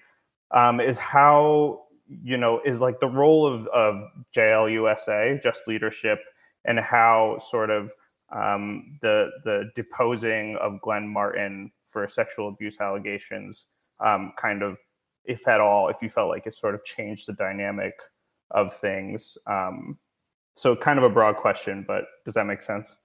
um, 0.50 0.78
is 0.78 0.99
how 0.99 1.84
you 2.22 2.37
know 2.37 2.61
is 2.66 2.82
like 2.82 3.00
the 3.00 3.08
role 3.08 3.46
of 3.46 3.66
of 3.68 3.94
JLUSA, 4.37 5.42
Just 5.42 5.66
Leadership 5.66 6.18
and 6.64 6.78
how 6.78 7.38
sort 7.40 7.71
of 7.71 7.92
um, 8.35 8.99
the 9.02 9.31
the 9.45 9.71
deposing 9.75 10.57
of 10.61 10.81
Glenn 10.81 11.07
Martin 11.07 11.71
for 11.85 12.07
sexual 12.09 12.49
abuse 12.49 12.81
allegations 12.81 13.66
um, 14.04 14.33
kind 14.40 14.62
of, 14.62 14.78
if 15.25 15.47
at 15.47 15.61
all, 15.61 15.88
if 15.88 16.02
you 16.02 16.09
felt 16.09 16.28
like 16.28 16.47
it 16.47 16.54
sort 16.54 16.75
of 16.75 16.85
changed 16.85 17.28
the 17.28 17.35
dynamic 17.35 17.95
of 18.50 18.75
things. 18.76 19.38
Um, 19.47 19.99
so 20.54 20.76
kind 20.76 20.99
of 20.99 21.04
a 21.04 21.09
broad 21.09 21.37
question, 21.37 21.85
but 21.87 22.04
does 22.25 22.35
that 22.35 22.47
make 22.47 22.62
sense? 22.62 22.99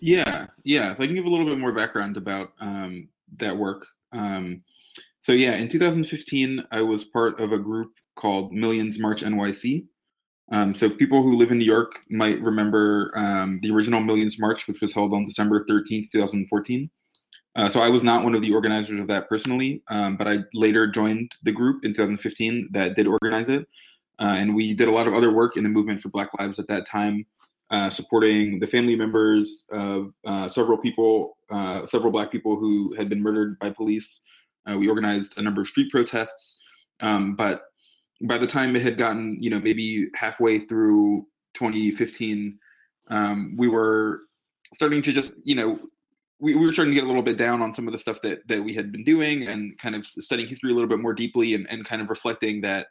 Yeah, 0.00 0.46
yeah. 0.64 0.94
So 0.94 1.02
I 1.02 1.06
can 1.06 1.14
give 1.14 1.24
a 1.24 1.30
little 1.30 1.46
bit 1.46 1.58
more 1.58 1.72
background 1.72 2.16
about 2.16 2.52
um, 2.60 3.08
that 3.38 3.56
work. 3.56 3.86
Um, 4.12 4.58
so 5.20 5.32
yeah, 5.32 5.54
in 5.54 5.68
2015, 5.68 6.62
I 6.70 6.82
was 6.82 7.04
part 7.04 7.40
of 7.40 7.52
a 7.52 7.58
group 7.58 7.92
called 8.14 8.52
Millions 8.52 8.98
March 8.98 9.22
NYC, 9.22 9.86
Um, 10.50 10.74
so 10.74 10.90
people 10.90 11.22
who 11.22 11.36
live 11.36 11.50
in 11.50 11.58
New 11.58 11.64
York 11.64 12.00
might 12.10 12.40
remember 12.40 13.12
um, 13.16 13.60
the 13.62 13.70
original 13.70 14.00
Millions 14.00 14.38
March, 14.38 14.68
which 14.68 14.80
was 14.80 14.92
held 14.92 15.14
on 15.14 15.24
December 15.24 15.64
13th, 15.64 16.10
2014. 16.12 16.90
Uh, 17.56 17.68
so 17.68 17.80
I 17.80 17.88
was 17.88 18.02
not 18.02 18.24
one 18.24 18.34
of 18.34 18.42
the 18.42 18.52
organizers 18.52 19.00
of 19.00 19.06
that 19.06 19.28
personally, 19.28 19.82
um, 19.88 20.16
but 20.16 20.26
I 20.26 20.38
later 20.52 20.86
joined 20.86 21.32
the 21.42 21.52
group 21.52 21.84
in 21.84 21.92
2015 21.92 22.70
that 22.72 22.96
did 22.96 23.06
organize 23.06 23.48
it. 23.48 23.68
Uh, 24.18 24.34
and 24.36 24.54
we 24.54 24.74
did 24.74 24.88
a 24.88 24.92
lot 24.92 25.06
of 25.06 25.14
other 25.14 25.32
work 25.32 25.56
in 25.56 25.62
the 25.62 25.68
movement 25.68 26.00
for 26.00 26.08
Black 26.08 26.28
Lives 26.38 26.58
at 26.58 26.68
that 26.68 26.86
time, 26.86 27.26
uh, 27.70 27.90
supporting 27.90 28.60
the 28.60 28.66
family 28.66 28.96
members 28.96 29.64
of 29.70 30.12
uh, 30.26 30.48
several 30.48 30.78
people, 30.78 31.36
uh, 31.50 31.86
several 31.86 32.12
Black 32.12 32.30
people 32.30 32.56
who 32.56 32.94
had 32.94 33.08
been 33.08 33.22
murdered 33.22 33.58
by 33.58 33.70
police. 33.70 34.20
Uh, 34.68 34.76
we 34.76 34.88
organized 34.88 35.38
a 35.38 35.42
number 35.42 35.60
of 35.60 35.66
street 35.66 35.90
protests, 35.90 36.60
um, 37.00 37.34
but 37.34 37.62
by 38.22 38.38
the 38.38 38.46
time 38.46 38.74
it 38.76 38.82
had 38.82 38.96
gotten, 38.96 39.36
you 39.40 39.50
know, 39.50 39.60
maybe 39.60 40.08
halfway 40.14 40.58
through 40.58 41.26
2015, 41.54 42.58
um, 43.08 43.54
we 43.56 43.68
were 43.68 44.20
starting 44.72 45.02
to 45.02 45.12
just, 45.12 45.34
you 45.44 45.54
know, 45.54 45.78
we, 46.40 46.54
we 46.54 46.66
were 46.66 46.72
starting 46.72 46.92
to 46.92 46.94
get 46.94 47.04
a 47.04 47.06
little 47.06 47.22
bit 47.22 47.38
down 47.38 47.62
on 47.62 47.74
some 47.74 47.86
of 47.86 47.92
the 47.92 47.98
stuff 47.98 48.20
that 48.22 48.46
that 48.48 48.62
we 48.62 48.74
had 48.74 48.92
been 48.92 49.04
doing 49.04 49.46
and 49.46 49.78
kind 49.78 49.94
of 49.94 50.04
studying 50.04 50.48
history 50.48 50.70
a 50.70 50.74
little 50.74 50.88
bit 50.88 51.00
more 51.00 51.14
deeply 51.14 51.54
and, 51.54 51.66
and 51.70 51.84
kind 51.84 52.02
of 52.02 52.10
reflecting 52.10 52.60
that 52.60 52.88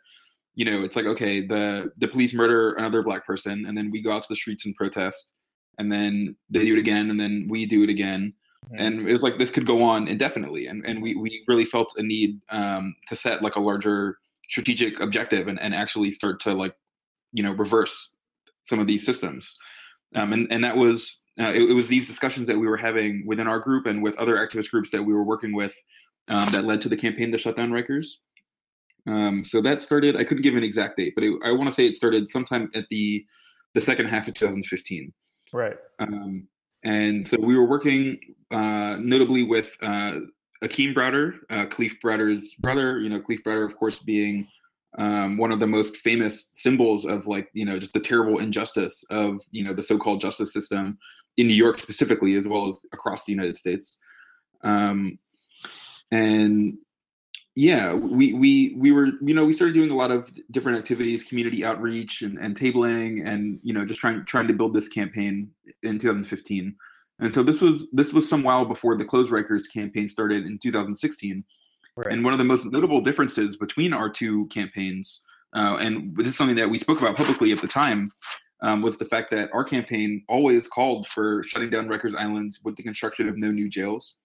you 0.56 0.66
know 0.66 0.84
it's 0.84 0.96
like 0.96 1.06
okay 1.06 1.46
the 1.46 1.92
the 1.98 2.08
police 2.08 2.34
murder 2.34 2.74
another 2.74 3.04
black 3.04 3.26
person 3.26 3.66
and 3.66 3.78
then 3.78 3.90
we 3.92 4.02
go 4.02 4.12
out 4.12 4.24
to 4.24 4.30
the 4.30 4.36
streets 4.36 4.66
and 4.66 4.76
protest 4.76 5.34
and 5.78 5.92
then 5.92 6.36
they 6.50 6.66
do 6.66 6.74
it 6.74 6.80
again 6.80 7.10
and 7.10 7.20
then 7.20 7.48
we 7.50 7.66
do 7.66 7.84
it 7.84 7.90
again 7.90 8.34
mm-hmm. 8.66 8.76
and 8.80 9.08
it 9.08 9.14
was 9.14 9.24
like 9.24 9.38
this 9.38 9.52
could 9.52 9.66
go 9.66 9.84
on 9.84 10.08
indefinitely 10.08 10.68
and, 10.68 10.86
and 10.86 11.02
we, 11.02 11.16
we 11.16 11.44
really 11.48 11.66
felt 11.66 11.94
a 11.98 12.04
need 12.04 12.40
um, 12.50 12.96
to 13.08 13.16
set 13.16 13.42
like 13.42 13.56
a 13.56 13.60
larger 13.62 14.18
strategic 14.54 15.00
objective 15.00 15.48
and, 15.48 15.60
and 15.60 15.74
actually 15.74 16.12
start 16.12 16.40
to 16.40 16.54
like 16.54 16.76
you 17.32 17.42
know 17.42 17.54
reverse 17.54 18.16
some 18.66 18.78
of 18.78 18.86
these 18.86 19.04
systems 19.04 19.58
um, 20.16 20.32
and 20.32 20.48
and 20.52 20.64
that 20.64 20.78
was 20.78 21.18
uh, 21.40 21.50
it, 21.50 21.64
it, 21.72 21.74
was 21.74 21.88
these 21.88 22.06
discussions 22.06 22.46
that 22.46 22.60
we 22.60 22.68
were 22.68 22.78
having 22.78 23.24
within 23.26 23.48
our 23.48 23.58
group 23.58 23.88
and 23.88 24.04
with 24.04 24.16
other 24.18 24.36
activist 24.36 24.70
groups 24.70 24.92
that 24.92 25.02
we 25.02 25.12
were 25.12 25.24
working 25.24 25.56
with 25.56 25.74
um, 26.28 26.48
that 26.52 26.66
led 26.66 26.82
to 26.82 26.90
the 26.90 26.96
campaign 26.96 27.32
to 27.32 27.40
shut 27.40 27.56
down 27.56 27.72
Rikers. 27.72 28.06
Um, 29.08 29.44
so 29.44 29.60
that 29.62 29.82
started. 29.82 30.16
I 30.16 30.24
couldn't 30.24 30.44
give 30.44 30.56
an 30.56 30.64
exact 30.64 30.98
date, 30.98 31.14
but 31.16 31.24
it, 31.24 31.34
I 31.44 31.52
want 31.52 31.68
to 31.68 31.74
say 31.74 31.88
it 31.88 31.96
started 31.96 32.30
sometime 32.30 32.70
at 32.76 32.86
the 32.90 33.26
the 33.74 33.82
second 33.82 34.06
half 34.06 34.28
of 34.28 34.36
2015. 34.36 35.12
Right. 35.52 35.78
Um, 35.98 36.48
and 36.86 37.28
so 37.28 37.38
we 37.40 37.58
were 37.58 37.68
working 37.68 38.20
uh, 38.52 38.98
notably 39.00 39.42
with 39.42 39.76
uh, 39.82 40.20
Akeem 40.64 40.94
Browder, 40.94 41.40
uh, 41.50 41.66
Kalief 41.66 41.94
Browder's 42.04 42.54
brother. 42.56 43.00
You 43.00 43.10
know, 43.10 43.20
Kalief 43.20 43.44
Browder, 43.44 43.66
of 43.66 43.76
course, 43.76 44.00
being 44.00 44.48
um, 44.98 45.38
one 45.38 45.52
of 45.52 45.60
the 45.60 45.68
most 45.68 45.98
famous 45.98 46.50
symbols 46.54 47.06
of 47.06 47.28
like 47.28 47.50
you 47.54 47.66
know 47.66 47.80
just 47.80 47.94
the 47.94 48.00
terrible 48.00 48.40
injustice 48.40 49.04
of 49.10 49.42
you 49.52 49.64
know 49.64 49.74
the 49.74 49.84
so-called 49.84 50.22
justice 50.22 50.54
system 50.54 50.98
in 51.38 51.48
New 51.48 51.56
York 51.56 51.80
specifically, 51.80 52.36
as 52.36 52.48
well 52.48 52.70
as 52.70 52.86
across 52.94 53.26
the 53.26 53.32
United 53.32 53.58
States. 53.58 53.98
Um, 54.64 55.20
and 56.12 56.78
yeah, 57.56 57.94
we 57.94 58.34
we 58.34 58.76
we 58.78 58.92
were 58.92 59.08
you 59.22 59.34
know 59.34 59.46
we 59.46 59.54
started 59.54 59.74
doing 59.74 59.92
a 59.92 59.96
lot 59.96 60.12
of 60.12 60.30
different 60.52 60.78
activities, 60.78 61.24
community 61.24 61.66
outreach 61.66 62.22
and, 62.22 62.38
and 62.40 62.56
tabling, 62.56 63.26
and 63.26 63.60
you 63.62 63.74
know 63.74 63.86
just 63.86 64.00
trying 64.00 64.26
trying 64.26 64.48
to 64.48 64.54
build 64.54 64.74
this 64.74 64.88
campaign 64.88 65.52
in 65.82 66.00
2015. 66.00 66.76
And 67.24 67.32
so 67.32 67.42
this 67.42 67.62
was 67.62 67.90
this 67.92 68.12
was 68.12 68.28
some 68.28 68.44
while 68.44 68.66
before 68.66 68.98
the 68.98 69.06
Close 69.06 69.32
Rikers 69.32 69.64
campaign 69.74 70.10
started 70.10 70.46
in 70.46 70.60
2016. 70.62 71.46
Right. 71.96 72.08
And 72.12 72.22
one 72.22 72.34
of 72.34 72.38
the 72.38 72.44
most 72.44 72.66
notable 72.66 73.00
differences 73.00 73.56
between 73.56 73.94
our 73.94 74.10
two 74.10 74.48
campaigns, 74.48 75.22
uh, 75.56 75.78
and 75.80 76.14
this 76.18 76.28
is 76.28 76.36
something 76.36 76.58
that 76.58 76.70
we 76.70 76.78
spoke 76.78 77.00
about 77.00 77.16
publicly 77.16 77.54
at 77.54 77.62
the 77.62 77.68
time, 77.68 78.12
um, 78.62 78.82
was 78.82 78.98
the 78.98 79.06
fact 79.06 79.32
that 79.32 79.50
our 79.54 79.64
campaign 79.64 80.26
always 80.28 80.68
called 80.68 81.08
for 81.08 81.44
shutting 81.44 81.70
down 81.70 81.88
Rikers 81.88 82.14
Island 82.14 82.60
with 82.66 82.76
the 82.76 82.84
construction 82.84 83.30
of 83.30 83.38
no 83.38 83.52
new 83.52 83.70
jails, 83.70 84.16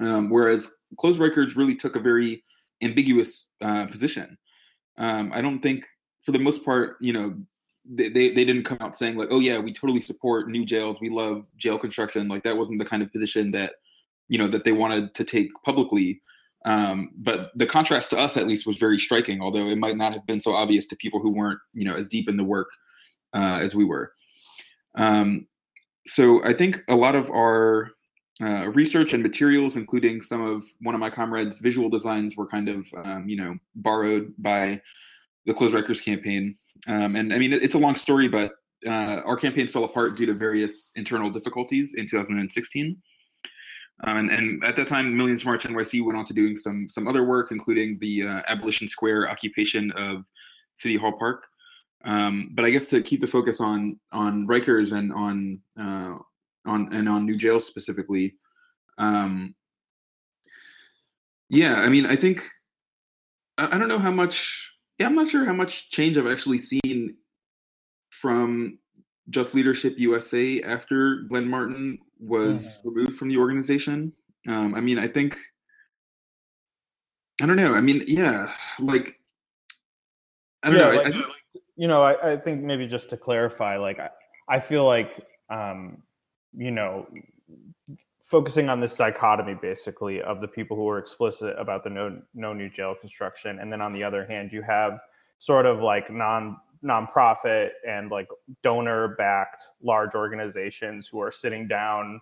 um, 0.00 0.28
whereas 0.28 0.70
Close 0.98 1.16
Rikers 1.16 1.56
really 1.56 1.74
took 1.74 1.96
a 1.96 2.00
very 2.00 2.42
ambiguous 2.82 3.48
uh, 3.62 3.86
position. 3.86 4.36
Um, 4.98 5.30
I 5.32 5.40
don't 5.40 5.60
think, 5.60 5.86
for 6.22 6.32
the 6.32 6.38
most 6.38 6.66
part, 6.66 6.96
you 7.00 7.14
know, 7.14 7.34
they, 7.88 8.08
they, 8.08 8.32
they 8.32 8.44
didn't 8.44 8.64
come 8.64 8.78
out 8.80 8.96
saying 8.96 9.16
like, 9.16 9.28
oh 9.30 9.40
yeah, 9.40 9.58
we 9.58 9.72
totally 9.72 10.00
support 10.00 10.48
new 10.48 10.64
jails, 10.64 11.00
we 11.00 11.10
love 11.10 11.46
jail 11.56 11.78
construction. 11.78 12.28
Like 12.28 12.42
that 12.44 12.56
wasn't 12.56 12.78
the 12.78 12.84
kind 12.84 13.02
of 13.02 13.12
position 13.12 13.50
that 13.52 13.74
you 14.28 14.38
know 14.38 14.48
that 14.48 14.64
they 14.64 14.72
wanted 14.72 15.14
to 15.14 15.24
take 15.24 15.50
publicly. 15.64 16.20
Um, 16.64 17.10
but 17.16 17.52
the 17.54 17.66
contrast 17.66 18.10
to 18.10 18.18
us, 18.18 18.36
at 18.36 18.46
least, 18.46 18.66
was 18.66 18.76
very 18.76 18.98
striking. 18.98 19.40
Although 19.40 19.66
it 19.66 19.78
might 19.78 19.96
not 19.96 20.12
have 20.12 20.26
been 20.26 20.40
so 20.40 20.52
obvious 20.52 20.86
to 20.88 20.96
people 20.96 21.20
who 21.20 21.30
weren't, 21.30 21.60
you 21.72 21.84
know, 21.84 21.94
as 21.94 22.08
deep 22.08 22.28
in 22.28 22.36
the 22.36 22.44
work 22.44 22.68
uh, 23.34 23.58
as 23.62 23.74
we 23.74 23.84
were. 23.84 24.12
Um, 24.96 25.46
so 26.06 26.44
I 26.44 26.52
think 26.52 26.82
a 26.88 26.94
lot 26.94 27.14
of 27.14 27.30
our 27.30 27.90
uh, 28.40 28.68
research 28.68 29.12
and 29.12 29.22
materials, 29.22 29.76
including 29.76 30.20
some 30.22 30.42
of 30.42 30.64
one 30.80 30.94
of 30.94 31.00
my 31.00 31.10
comrades' 31.10 31.58
visual 31.58 31.88
designs, 31.88 32.36
were 32.36 32.46
kind 32.46 32.68
of 32.68 32.86
um, 33.04 33.28
you 33.28 33.36
know 33.36 33.56
borrowed 33.74 34.34
by 34.38 34.80
the 35.46 35.54
Close 35.54 35.72
Rikers 35.72 36.04
campaign. 36.04 36.56
Um, 36.86 37.16
and 37.16 37.32
I 37.32 37.38
mean, 37.38 37.52
it's 37.52 37.74
a 37.74 37.78
long 37.78 37.94
story, 37.94 38.28
but 38.28 38.52
uh, 38.86 39.20
our 39.24 39.36
campaign 39.36 39.66
fell 39.68 39.84
apart 39.84 40.16
due 40.16 40.26
to 40.26 40.34
various 40.34 40.90
internal 40.94 41.30
difficulties 41.30 41.94
in 41.94 42.06
2016. 42.06 42.96
Um, 44.04 44.16
and, 44.18 44.30
and, 44.30 44.64
at 44.64 44.76
that 44.76 44.88
time, 44.88 45.16
Millions 45.16 45.44
March 45.44 45.64
NYC 45.64 46.04
went 46.04 46.18
on 46.18 46.24
to 46.26 46.34
doing 46.34 46.54
some 46.54 46.86
some 46.88 47.08
other 47.08 47.24
work, 47.24 47.50
including 47.50 47.98
the 47.98 48.26
uh, 48.26 48.42
Abolition 48.46 48.88
Square 48.88 49.30
occupation 49.30 49.90
of 49.92 50.24
City 50.76 50.96
Hall 50.96 51.14
Park. 51.18 51.46
Um, 52.04 52.50
but 52.52 52.64
I 52.66 52.70
guess 52.70 52.88
to 52.88 53.00
keep 53.00 53.22
the 53.22 53.26
focus 53.26 53.60
on 53.60 53.98
on 54.12 54.46
Rikers 54.46 54.92
and 54.92 55.12
on 55.12 55.60
uh, 55.80 56.18
on 56.66 56.92
and 56.92 57.08
on 57.08 57.24
new 57.24 57.38
jails 57.38 57.66
specifically, 57.66 58.34
um, 58.98 59.54
yeah, 61.48 61.80
I 61.80 61.88
mean, 61.88 62.04
I 62.04 62.16
think 62.16 62.46
I, 63.56 63.76
I 63.76 63.78
don't 63.78 63.88
know 63.88 63.98
how 63.98 64.10
much. 64.10 64.72
Yeah, 64.98 65.06
I'm 65.06 65.14
not 65.14 65.28
sure 65.28 65.44
how 65.44 65.52
much 65.52 65.90
change 65.90 66.16
I've 66.16 66.26
actually 66.26 66.58
seen 66.58 67.16
from 68.10 68.78
Just 69.30 69.54
Leadership 69.54 69.94
USA 69.98 70.62
after 70.62 71.22
Glenn 71.28 71.48
Martin 71.48 71.98
was 72.18 72.78
mm-hmm. 72.78 72.88
removed 72.88 73.18
from 73.18 73.28
the 73.28 73.36
organization. 73.36 74.12
Um, 74.48 74.74
I 74.74 74.80
mean, 74.80 74.98
I 74.98 75.06
think 75.06 75.36
I 77.42 77.46
don't 77.46 77.56
know. 77.56 77.74
I 77.74 77.80
mean, 77.80 78.02
yeah, 78.06 78.52
like 78.80 79.20
I 80.62 80.70
don't 80.70 80.78
yeah, 80.78 80.88
know. 80.88 81.02
Like, 81.02 81.14
I, 81.14 81.18
I, 81.18 81.22
you 81.76 81.88
know, 81.88 82.02
I, 82.02 82.32
I, 82.32 82.36
think 82.38 82.62
maybe 82.62 82.86
just 82.86 83.10
to 83.10 83.18
clarify, 83.18 83.76
like 83.76 83.98
I, 83.98 84.08
I 84.48 84.58
feel 84.60 84.86
like 84.86 85.20
um, 85.50 86.02
you 86.56 86.70
know, 86.70 87.06
focusing 88.26 88.68
on 88.68 88.80
this 88.80 88.96
dichotomy 88.96 89.54
basically 89.54 90.20
of 90.20 90.40
the 90.40 90.48
people 90.48 90.76
who 90.76 90.88
are 90.88 90.98
explicit 90.98 91.54
about 91.58 91.84
the 91.84 91.90
no 91.90 92.20
no 92.34 92.52
new 92.52 92.68
jail 92.68 92.94
construction, 93.00 93.58
and 93.60 93.72
then 93.72 93.80
on 93.80 93.92
the 93.92 94.02
other 94.02 94.26
hand, 94.26 94.52
you 94.52 94.62
have 94.62 95.00
sort 95.38 95.66
of 95.66 95.80
like 95.80 96.10
non 96.10 96.56
nonprofit 96.84 97.70
and 97.88 98.10
like 98.10 98.28
donor 98.62 99.14
backed 99.16 99.62
large 99.82 100.14
organizations 100.14 101.08
who 101.08 101.20
are 101.20 101.32
sitting 101.32 101.66
down 101.66 102.20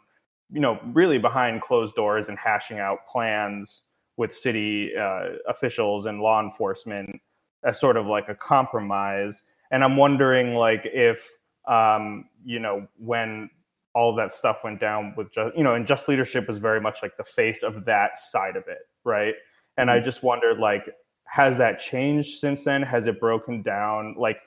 you 0.51 0.61
know 0.61 0.79
really 0.93 1.19
behind 1.19 1.61
closed 1.61 1.95
doors 1.95 2.29
and 2.29 2.39
hashing 2.39 2.79
out 2.79 2.99
plans 3.11 3.83
with 4.17 4.33
city 4.33 4.93
uh, 4.97 5.31
officials 5.49 6.07
and 6.07 6.21
law 6.21 6.41
enforcement 6.41 7.21
as 7.65 7.81
sort 7.81 7.97
of 7.97 8.07
like 8.07 8.29
a 8.29 8.35
compromise. 8.35 9.43
And 9.71 9.83
i'm 9.83 9.97
wondering 9.97 10.55
like 10.55 10.83
if 10.85 11.29
um, 11.67 12.27
you 12.45 12.59
know 12.59 12.87
when 12.99 13.51
all 13.95 14.11
of 14.11 14.17
that 14.17 14.33
stuff 14.33 14.59
went 14.65 14.81
down 14.81 15.15
with 15.17 15.33
just 15.33 15.57
you 15.57 15.63
know 15.63 15.75
and 15.75 15.87
just 15.87 16.09
leadership 16.09 16.49
was 16.49 16.59
very 16.59 16.81
much 16.81 17.03
like 17.03 17.17
the 17.17 17.25
face 17.25 17.63
of 17.63 17.85
that 17.85 18.19
side 18.19 18.57
of 18.57 18.65
it 18.69 18.89
right? 19.05 19.35
And 19.77 19.89
mm-hmm. 19.89 19.99
i 19.99 20.03
just 20.03 20.23
wondered 20.23 20.59
like 20.59 20.89
has 21.27 21.59
that 21.59 21.81
changed 21.81 22.39
since 22.39 22.63
then? 22.63 22.83
Has 22.83 23.09
it 23.09 23.19
broken 23.19 23.61
down? 23.63 24.15
Like 24.17 24.39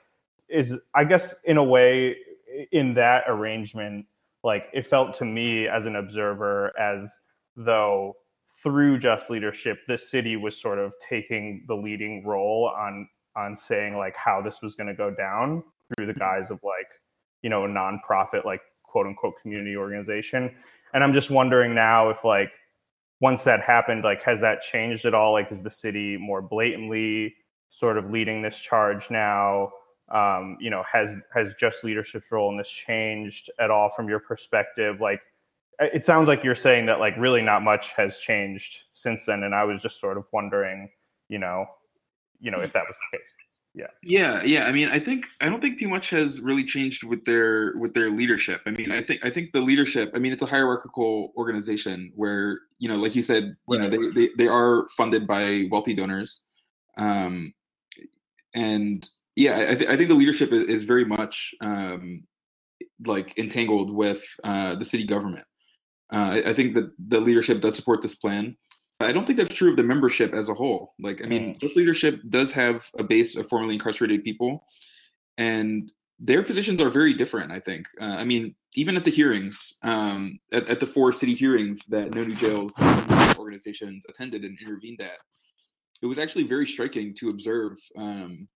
is 0.48 0.78
i 0.94 1.04
guess 1.04 1.34
in 1.44 1.56
a 1.56 1.62
way 1.62 2.16
in 2.72 2.94
that 2.94 3.24
arrangement 3.28 4.06
like 4.44 4.64
it 4.72 4.86
felt 4.86 5.12
to 5.14 5.24
me 5.24 5.66
as 5.66 5.86
an 5.86 5.96
observer 5.96 6.72
as 6.78 7.18
though 7.56 8.16
through 8.62 8.98
just 8.98 9.30
leadership 9.30 9.78
the 9.86 9.98
city 9.98 10.36
was 10.36 10.56
sort 10.56 10.78
of 10.78 10.94
taking 11.06 11.64
the 11.68 11.74
leading 11.74 12.26
role 12.26 12.72
on 12.76 13.08
on 13.36 13.54
saying 13.54 13.96
like 13.96 14.16
how 14.16 14.40
this 14.40 14.62
was 14.62 14.74
going 14.74 14.86
to 14.86 14.94
go 14.94 15.10
down 15.10 15.62
through 15.94 16.06
the 16.06 16.14
guise 16.14 16.50
of 16.50 16.58
like 16.64 16.88
you 17.42 17.50
know 17.50 17.64
a 17.64 17.68
nonprofit 17.68 18.44
like 18.44 18.62
quote 18.98 19.06
unquote 19.06 19.34
community 19.40 19.76
organization 19.76 20.54
and 20.94 21.04
i'm 21.04 21.12
just 21.12 21.30
wondering 21.30 21.74
now 21.74 22.10
if 22.10 22.24
like 22.24 22.50
once 23.20 23.44
that 23.44 23.60
happened, 23.60 24.04
like 24.04 24.22
has 24.22 24.40
that 24.40 24.62
changed 24.62 25.04
at 25.04 25.14
all? 25.14 25.32
Like 25.32 25.50
is 25.50 25.62
the 25.62 25.70
city 25.70 26.16
more 26.16 26.40
blatantly 26.40 27.34
sort 27.68 27.98
of 27.98 28.10
leading 28.10 28.42
this 28.42 28.60
charge 28.60 29.10
now? 29.10 29.72
Um, 30.10 30.56
you 30.60 30.70
know, 30.70 30.84
has 30.90 31.14
has 31.34 31.54
just 31.54 31.84
leadership's 31.84 32.30
role 32.30 32.50
in 32.50 32.56
this 32.56 32.70
changed 32.70 33.50
at 33.58 33.70
all 33.70 33.90
from 33.90 34.08
your 34.08 34.20
perspective? 34.20 35.00
Like 35.00 35.20
it 35.80 36.06
sounds 36.06 36.28
like 36.28 36.42
you're 36.42 36.54
saying 36.54 36.86
that 36.86 37.00
like 37.00 37.16
really 37.18 37.42
not 37.42 37.62
much 37.62 37.92
has 37.92 38.18
changed 38.18 38.84
since 38.94 39.26
then. 39.26 39.42
And 39.42 39.54
I 39.54 39.64
was 39.64 39.82
just 39.82 40.00
sort 40.00 40.16
of 40.16 40.24
wondering, 40.32 40.90
you 41.28 41.38
know, 41.38 41.66
you 42.40 42.50
know, 42.50 42.60
if 42.60 42.72
that 42.72 42.84
was 42.86 42.96
the 43.10 43.18
case. 43.18 43.28
Yeah. 43.74 43.86
Yeah, 44.02 44.42
yeah. 44.42 44.64
I 44.64 44.72
mean, 44.72 44.88
I 44.88 44.98
think 44.98 45.26
I 45.40 45.48
don't 45.48 45.60
think 45.60 45.78
too 45.78 45.88
much 45.88 46.10
has 46.10 46.40
really 46.40 46.64
changed 46.64 47.04
with 47.04 47.24
their 47.24 47.76
with 47.76 47.94
their 47.94 48.10
leadership. 48.10 48.60
I 48.66 48.70
mean, 48.70 48.90
I 48.90 49.02
think 49.02 49.24
I 49.24 49.30
think 49.30 49.52
the 49.52 49.60
leadership. 49.60 50.10
I 50.14 50.18
mean, 50.18 50.32
it's 50.32 50.42
a 50.42 50.46
hierarchical 50.46 51.32
organization 51.36 52.12
where 52.16 52.58
you 52.78 52.88
know, 52.88 52.96
like 52.96 53.14
you 53.14 53.22
said, 53.22 53.52
you 53.68 53.78
know, 53.78 53.88
they, 53.88 53.98
they 54.14 54.30
they 54.36 54.48
are 54.48 54.88
funded 54.96 55.26
by 55.26 55.68
wealthy 55.70 55.94
donors, 55.94 56.42
um, 56.96 57.52
and 58.54 59.08
yeah, 59.36 59.68
I, 59.70 59.74
th- 59.76 59.90
I 59.90 59.96
think 59.96 60.08
the 60.08 60.16
leadership 60.16 60.52
is, 60.52 60.64
is 60.64 60.82
very 60.82 61.04
much 61.04 61.54
um, 61.60 62.24
like 63.06 63.38
entangled 63.38 63.94
with 63.94 64.24
uh, 64.42 64.74
the 64.74 64.84
city 64.84 65.04
government. 65.04 65.44
Uh, 66.12 66.40
I, 66.44 66.50
I 66.50 66.54
think 66.54 66.74
that 66.74 66.90
the 66.98 67.20
leadership 67.20 67.60
does 67.60 67.76
support 67.76 68.02
this 68.02 68.16
plan. 68.16 68.56
I 69.00 69.12
don't 69.12 69.26
think 69.26 69.38
that's 69.38 69.54
true 69.54 69.70
of 69.70 69.76
the 69.76 69.84
membership 69.84 70.32
as 70.32 70.48
a 70.48 70.54
whole. 70.54 70.94
Like, 70.98 71.24
I 71.24 71.28
mean, 71.28 71.54
mm. 71.54 71.60
this 71.60 71.76
leadership 71.76 72.20
does 72.28 72.50
have 72.52 72.90
a 72.98 73.04
base 73.04 73.36
of 73.36 73.48
formerly 73.48 73.74
incarcerated 73.74 74.24
people, 74.24 74.64
and 75.36 75.92
their 76.18 76.42
positions 76.42 76.82
are 76.82 76.90
very 76.90 77.14
different. 77.14 77.52
I 77.52 77.60
think. 77.60 77.86
Uh, 78.00 78.16
I 78.18 78.24
mean, 78.24 78.56
even 78.74 78.96
at 78.96 79.04
the 79.04 79.10
hearings, 79.10 79.76
um, 79.84 80.40
at, 80.52 80.68
at, 80.68 80.80
the 80.80 80.86
four 80.86 81.12
city 81.12 81.34
hearings 81.34 81.86
that 81.86 82.12
No 82.12 82.24
New 82.24 82.34
Jails 82.34 82.74
organizations 83.38 84.04
attended 84.08 84.44
and 84.44 84.58
intervened 84.60 85.00
at, 85.00 85.18
it 86.02 86.06
was 86.06 86.18
actually 86.18 86.44
very 86.44 86.66
striking 86.66 87.14
to 87.18 87.28
observe. 87.28 87.78
Um, 87.96 88.48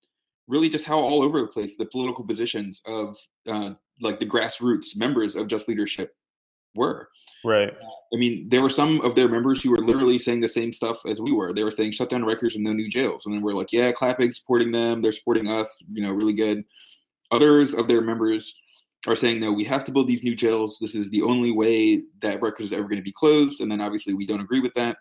really, 0.49 0.69
just 0.69 0.85
how 0.85 0.99
all 0.99 1.23
over 1.23 1.41
the 1.41 1.47
place 1.47 1.77
the 1.77 1.87
political 1.87 2.25
positions 2.25 2.83
of 2.87 3.17
uh, 3.49 3.71
like 4.01 4.19
the 4.19 4.27
grassroots 4.27 4.97
members 4.97 5.37
of 5.37 5.47
Just 5.47 5.69
Leadership 5.69 6.17
were. 6.75 7.09
Right. 7.45 7.73
I 8.15 8.17
mean, 8.17 8.49
there 8.49 8.63
were 8.63 8.71
some 8.71 9.01
of 9.01 9.15
their 9.15 9.29
members 9.29 9.63
who 9.63 9.71
were 9.71 9.79
literally 9.79 10.19
saying 10.19 10.41
the 10.41 10.49
same 10.49 10.73
stuff 10.73 11.05
as 11.07 11.21
we 11.21 11.33
were. 11.33 11.53
They 11.53 11.65
were 11.65 11.71
saying 11.71 11.93
shut 11.93 12.11
down 12.11 12.23
Rikers 12.23 12.55
and 12.55 12.65
no 12.65 12.73
new 12.73 12.89
jails. 12.89 13.27
And 13.27 13.35
then 13.35 13.43
we're 13.43 13.55
like, 13.55 13.73
yeah, 13.73 13.91
clapping, 13.93 14.33
supporting 14.33 14.71
them. 14.71 15.01
They're 15.01 15.13
supporting 15.13 15.49
us, 15.49 15.83
you 15.93 16.03
know, 16.03 16.13
really 16.13 16.35
good. 16.35 16.65
Others 17.31 17.75
of 17.75 17.89
their 17.89 18.01
members 18.01 18.55
are 19.07 19.17
saying, 19.17 19.41
no, 19.41 19.53
we 19.53 19.65
have 19.65 19.85
to 19.85 19.93
build 19.93 20.07
these 20.07 20.23
new 20.23 20.37
jails. 20.37 20.79
This 20.81 20.95
is 20.95 21.11
the 21.11 21.23
only 21.23 21.51
way 21.51 22.03
that 22.21 22.41
Rikers 22.41 22.61
is 22.61 22.73
ever 22.73 22.85
going 22.85 22.97
to 22.97 23.03
be 23.03 23.13
closed. 23.13 23.61
And 23.61 23.71
then 23.71 23.81
obviously 23.81 24.15
we 24.15 24.27
don't 24.27 24.41
agree 24.41 24.61
with 24.61 24.75
that. 24.75 24.99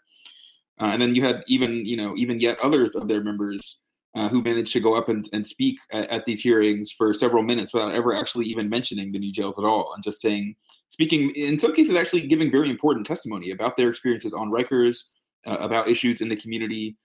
Uh, 0.79 0.85
and 0.85 1.01
then 1.01 1.13
you 1.13 1.21
had 1.21 1.43
even, 1.47 1.85
you 1.85 1.95
know, 1.95 2.15
even 2.15 2.39
yet 2.39 2.57
others 2.63 2.95
of 2.95 3.07
their 3.07 3.21
members 3.21 3.80
uh, 4.15 4.27
who 4.27 4.41
managed 4.41 4.73
to 4.73 4.79
go 4.79 4.95
up 4.95 5.07
and, 5.07 5.29
and 5.31 5.47
speak 5.47 5.79
at, 5.91 6.09
at, 6.09 6.25
these 6.25 6.41
hearings 6.41 6.91
for 6.91 7.13
several 7.13 7.43
minutes 7.43 7.73
without 7.73 7.93
ever 7.93 8.13
actually 8.13 8.45
even 8.45 8.69
mentioning 8.69 9.11
the 9.11 9.19
new 9.19 9.31
jails 9.31 9.57
at 9.57 9.63
all 9.63 9.93
and 9.93 10.03
just 10.03 10.21
saying, 10.21 10.53
speaking, 10.89 11.29
in 11.31 11.57
some 11.57 11.73
cases, 11.73 11.95
actually 11.95 12.27
giving 12.27 12.51
very 12.51 12.69
important 12.69 13.05
testimony 13.05 13.51
about 13.51 13.77
their 13.77 13.89
experiences 13.89 14.33
on 14.33 14.51
Rikers, 14.51 15.03
uh, 15.45 15.57
about 15.61 15.87
issues 15.87 16.19
in 16.19 16.27
the 16.27 16.35
community, 16.35 16.97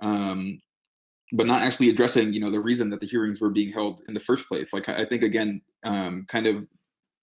um, 0.00 0.58
but 1.32 1.46
not 1.46 1.62
actually 1.62 1.90
addressing, 1.90 2.32
you 2.32 2.40
know, 2.40 2.50
the 2.50 2.60
reason 2.60 2.88
that 2.90 3.00
the 3.00 3.06
hearings 3.06 3.40
were 3.40 3.50
being 3.50 3.72
held 3.72 4.00
in 4.08 4.14
the 4.14 4.20
first 4.20 4.48
place. 4.48 4.72
Like, 4.72 4.88
I 4.88 5.04
think, 5.04 5.22
again, 5.22 5.60
um, 5.84 6.24
kind 6.28 6.46
of 6.46 6.66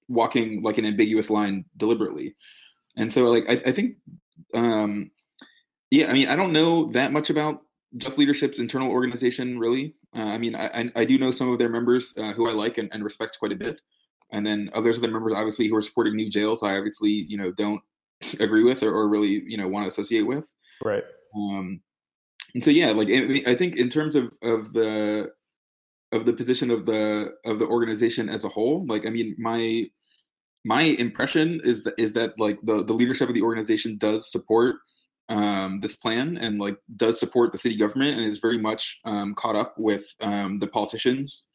walking 0.07 0.61
like 0.61 0.77
an 0.77 0.85
ambiguous 0.85 1.29
line 1.29 1.65
deliberately. 1.77 2.35
And 2.95 3.11
so, 3.11 3.25
like, 3.25 3.45
I, 3.49 3.69
I 3.69 3.71
think, 3.71 3.95
um, 4.53 5.11
yeah, 5.89 6.09
I 6.09 6.13
mean, 6.13 6.27
I 6.27 6.35
don't 6.35 6.53
know 6.53 6.91
that 6.91 7.11
much 7.11 7.29
about 7.29 7.61
just 7.97 8.17
Leadership's 8.17 8.59
internal 8.59 8.89
organization, 8.89 9.59
really. 9.59 9.95
Uh, 10.15 10.23
I 10.23 10.37
mean, 10.37 10.55
I, 10.55 10.89
I 10.95 11.05
do 11.05 11.17
know 11.17 11.31
some 11.31 11.49
of 11.49 11.59
their 11.59 11.69
members 11.69 12.13
uh, 12.17 12.31
who 12.33 12.49
I 12.49 12.53
like 12.53 12.77
and, 12.77 12.89
and, 12.93 13.03
respect 13.03 13.37
quite 13.39 13.51
a 13.51 13.55
bit, 13.55 13.81
and 14.31 14.45
then 14.45 14.69
others 14.73 14.95
of 14.95 15.01
their 15.01 15.11
members, 15.11 15.33
obviously, 15.33 15.67
who 15.67 15.75
are 15.75 15.81
supporting 15.81 16.15
new 16.15 16.29
jails, 16.29 16.63
I 16.63 16.77
obviously, 16.77 17.09
you 17.09 17.37
know, 17.37 17.51
don't 17.51 17.81
agree 18.39 18.63
with 18.63 18.83
or, 18.83 18.93
or 18.93 19.09
really, 19.09 19.43
you 19.45 19.57
know, 19.57 19.67
want 19.67 19.85
to 19.85 19.89
associate 19.89 20.27
with. 20.27 20.45
Right. 20.83 21.03
Um, 21.35 21.81
and 22.53 22.63
so, 22.63 22.71
yeah, 22.71 22.91
like 22.91 23.09
I 23.09 23.55
think 23.55 23.77
in 23.77 23.89
terms 23.89 24.15
of 24.15 24.31
of 24.41 24.73
the 24.73 25.31
of 26.11 26.25
the 26.25 26.33
position 26.33 26.69
of 26.69 26.85
the 26.85 27.33
of 27.45 27.59
the 27.59 27.65
organization 27.65 28.29
as 28.29 28.43
a 28.43 28.49
whole, 28.49 28.85
like 28.87 29.05
I 29.05 29.09
mean, 29.09 29.35
my 29.37 29.89
my 30.65 30.81
impression 30.83 31.59
is 31.63 31.83
that 31.85 31.93
is 31.97 32.13
that 32.13 32.37
like 32.39 32.59
the 32.63 32.83
the 32.83 32.93
leadership 32.93 33.29
of 33.29 33.35
the 33.35 33.41
organization 33.41 33.97
does 33.97 34.31
support 34.31 34.75
um, 35.31 35.79
this 35.79 35.95
plan 35.95 36.37
and 36.37 36.59
like 36.59 36.77
does 36.95 37.19
support 37.19 37.51
the 37.51 37.57
city 37.57 37.77
government 37.77 38.17
and 38.17 38.25
is 38.25 38.39
very 38.39 38.57
much 38.57 38.99
um, 39.05 39.33
caught 39.33 39.55
up 39.55 39.73
with 39.77 40.05
um, 40.19 40.59
the 40.59 40.67
politicians 40.67 41.47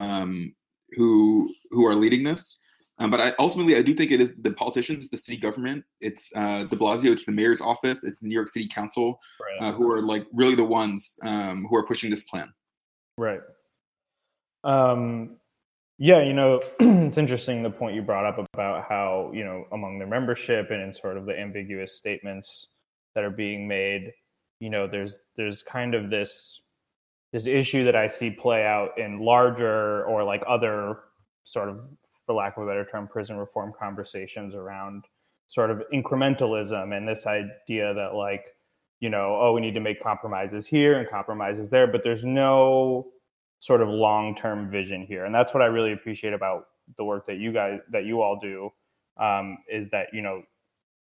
um, 0.00 0.54
who 0.96 1.52
who 1.70 1.86
are 1.86 1.94
leading 1.94 2.24
this. 2.24 2.58
Um, 2.98 3.10
but 3.10 3.20
I, 3.20 3.32
ultimately, 3.38 3.76
I 3.76 3.82
do 3.82 3.94
think 3.94 4.10
it 4.10 4.20
is 4.20 4.32
the 4.38 4.52
politicians, 4.52 5.08
the 5.08 5.16
city 5.16 5.38
government. 5.38 5.84
It's 6.00 6.30
uh, 6.34 6.64
De 6.64 6.76
Blasio, 6.76 7.12
it's 7.12 7.24
the 7.24 7.32
mayor's 7.32 7.60
office, 7.60 8.04
it's 8.04 8.20
the 8.20 8.28
New 8.28 8.34
York 8.34 8.50
City 8.50 8.68
Council, 8.68 9.18
right. 9.40 9.68
uh, 9.68 9.72
who 9.72 9.90
are 9.90 10.02
like 10.02 10.26
really 10.34 10.54
the 10.54 10.64
ones 10.64 11.18
um, 11.22 11.66
who 11.68 11.76
are 11.76 11.86
pushing 11.86 12.10
this 12.10 12.24
plan. 12.24 12.52
Right. 13.16 13.40
Um, 14.64 15.36
yeah, 15.98 16.22
you 16.22 16.34
know, 16.34 16.60
it's 16.80 17.16
interesting 17.16 17.62
the 17.62 17.70
point 17.70 17.94
you 17.94 18.02
brought 18.02 18.26
up 18.26 18.46
about 18.52 18.84
how 18.86 19.30
you 19.34 19.44
know 19.44 19.64
among 19.72 19.98
their 19.98 20.08
membership 20.08 20.70
and 20.70 20.82
in 20.82 20.94
sort 20.94 21.16
of 21.16 21.24
the 21.24 21.38
ambiguous 21.38 21.96
statements 21.96 22.68
that 23.14 23.24
are 23.24 23.30
being 23.30 23.66
made 23.66 24.12
you 24.60 24.70
know 24.70 24.86
there's 24.86 25.20
there's 25.36 25.62
kind 25.62 25.94
of 25.94 26.10
this 26.10 26.60
this 27.32 27.46
issue 27.46 27.84
that 27.84 27.96
i 27.96 28.06
see 28.06 28.30
play 28.30 28.64
out 28.64 28.96
in 28.98 29.20
larger 29.20 30.04
or 30.04 30.24
like 30.24 30.42
other 30.48 30.98
sort 31.44 31.68
of 31.68 31.88
for 32.26 32.34
lack 32.34 32.56
of 32.56 32.64
a 32.64 32.66
better 32.66 32.86
term 32.90 33.08
prison 33.08 33.36
reform 33.36 33.72
conversations 33.78 34.54
around 34.54 35.04
sort 35.48 35.70
of 35.70 35.82
incrementalism 35.92 36.96
and 36.96 37.08
this 37.08 37.26
idea 37.26 37.92
that 37.94 38.14
like 38.14 38.54
you 39.00 39.08
know 39.08 39.38
oh 39.40 39.52
we 39.52 39.60
need 39.60 39.74
to 39.74 39.80
make 39.80 40.02
compromises 40.02 40.66
here 40.66 40.98
and 40.98 41.08
compromises 41.08 41.70
there 41.70 41.86
but 41.86 42.02
there's 42.04 42.24
no 42.24 43.06
sort 43.60 43.82
of 43.82 43.88
long-term 43.88 44.70
vision 44.70 45.04
here. 45.06 45.26
And 45.26 45.34
that's 45.34 45.54
what 45.54 45.62
i 45.62 45.66
really 45.66 45.92
appreciate 45.92 46.32
about 46.32 46.64
the 46.96 47.04
work 47.04 47.26
that 47.26 47.36
you 47.36 47.52
guys 47.52 47.78
that 47.92 48.04
you 48.04 48.20
all 48.20 48.38
do 48.40 48.70
um, 49.22 49.58
is 49.70 49.88
that 49.90 50.08
you 50.12 50.22
know 50.22 50.42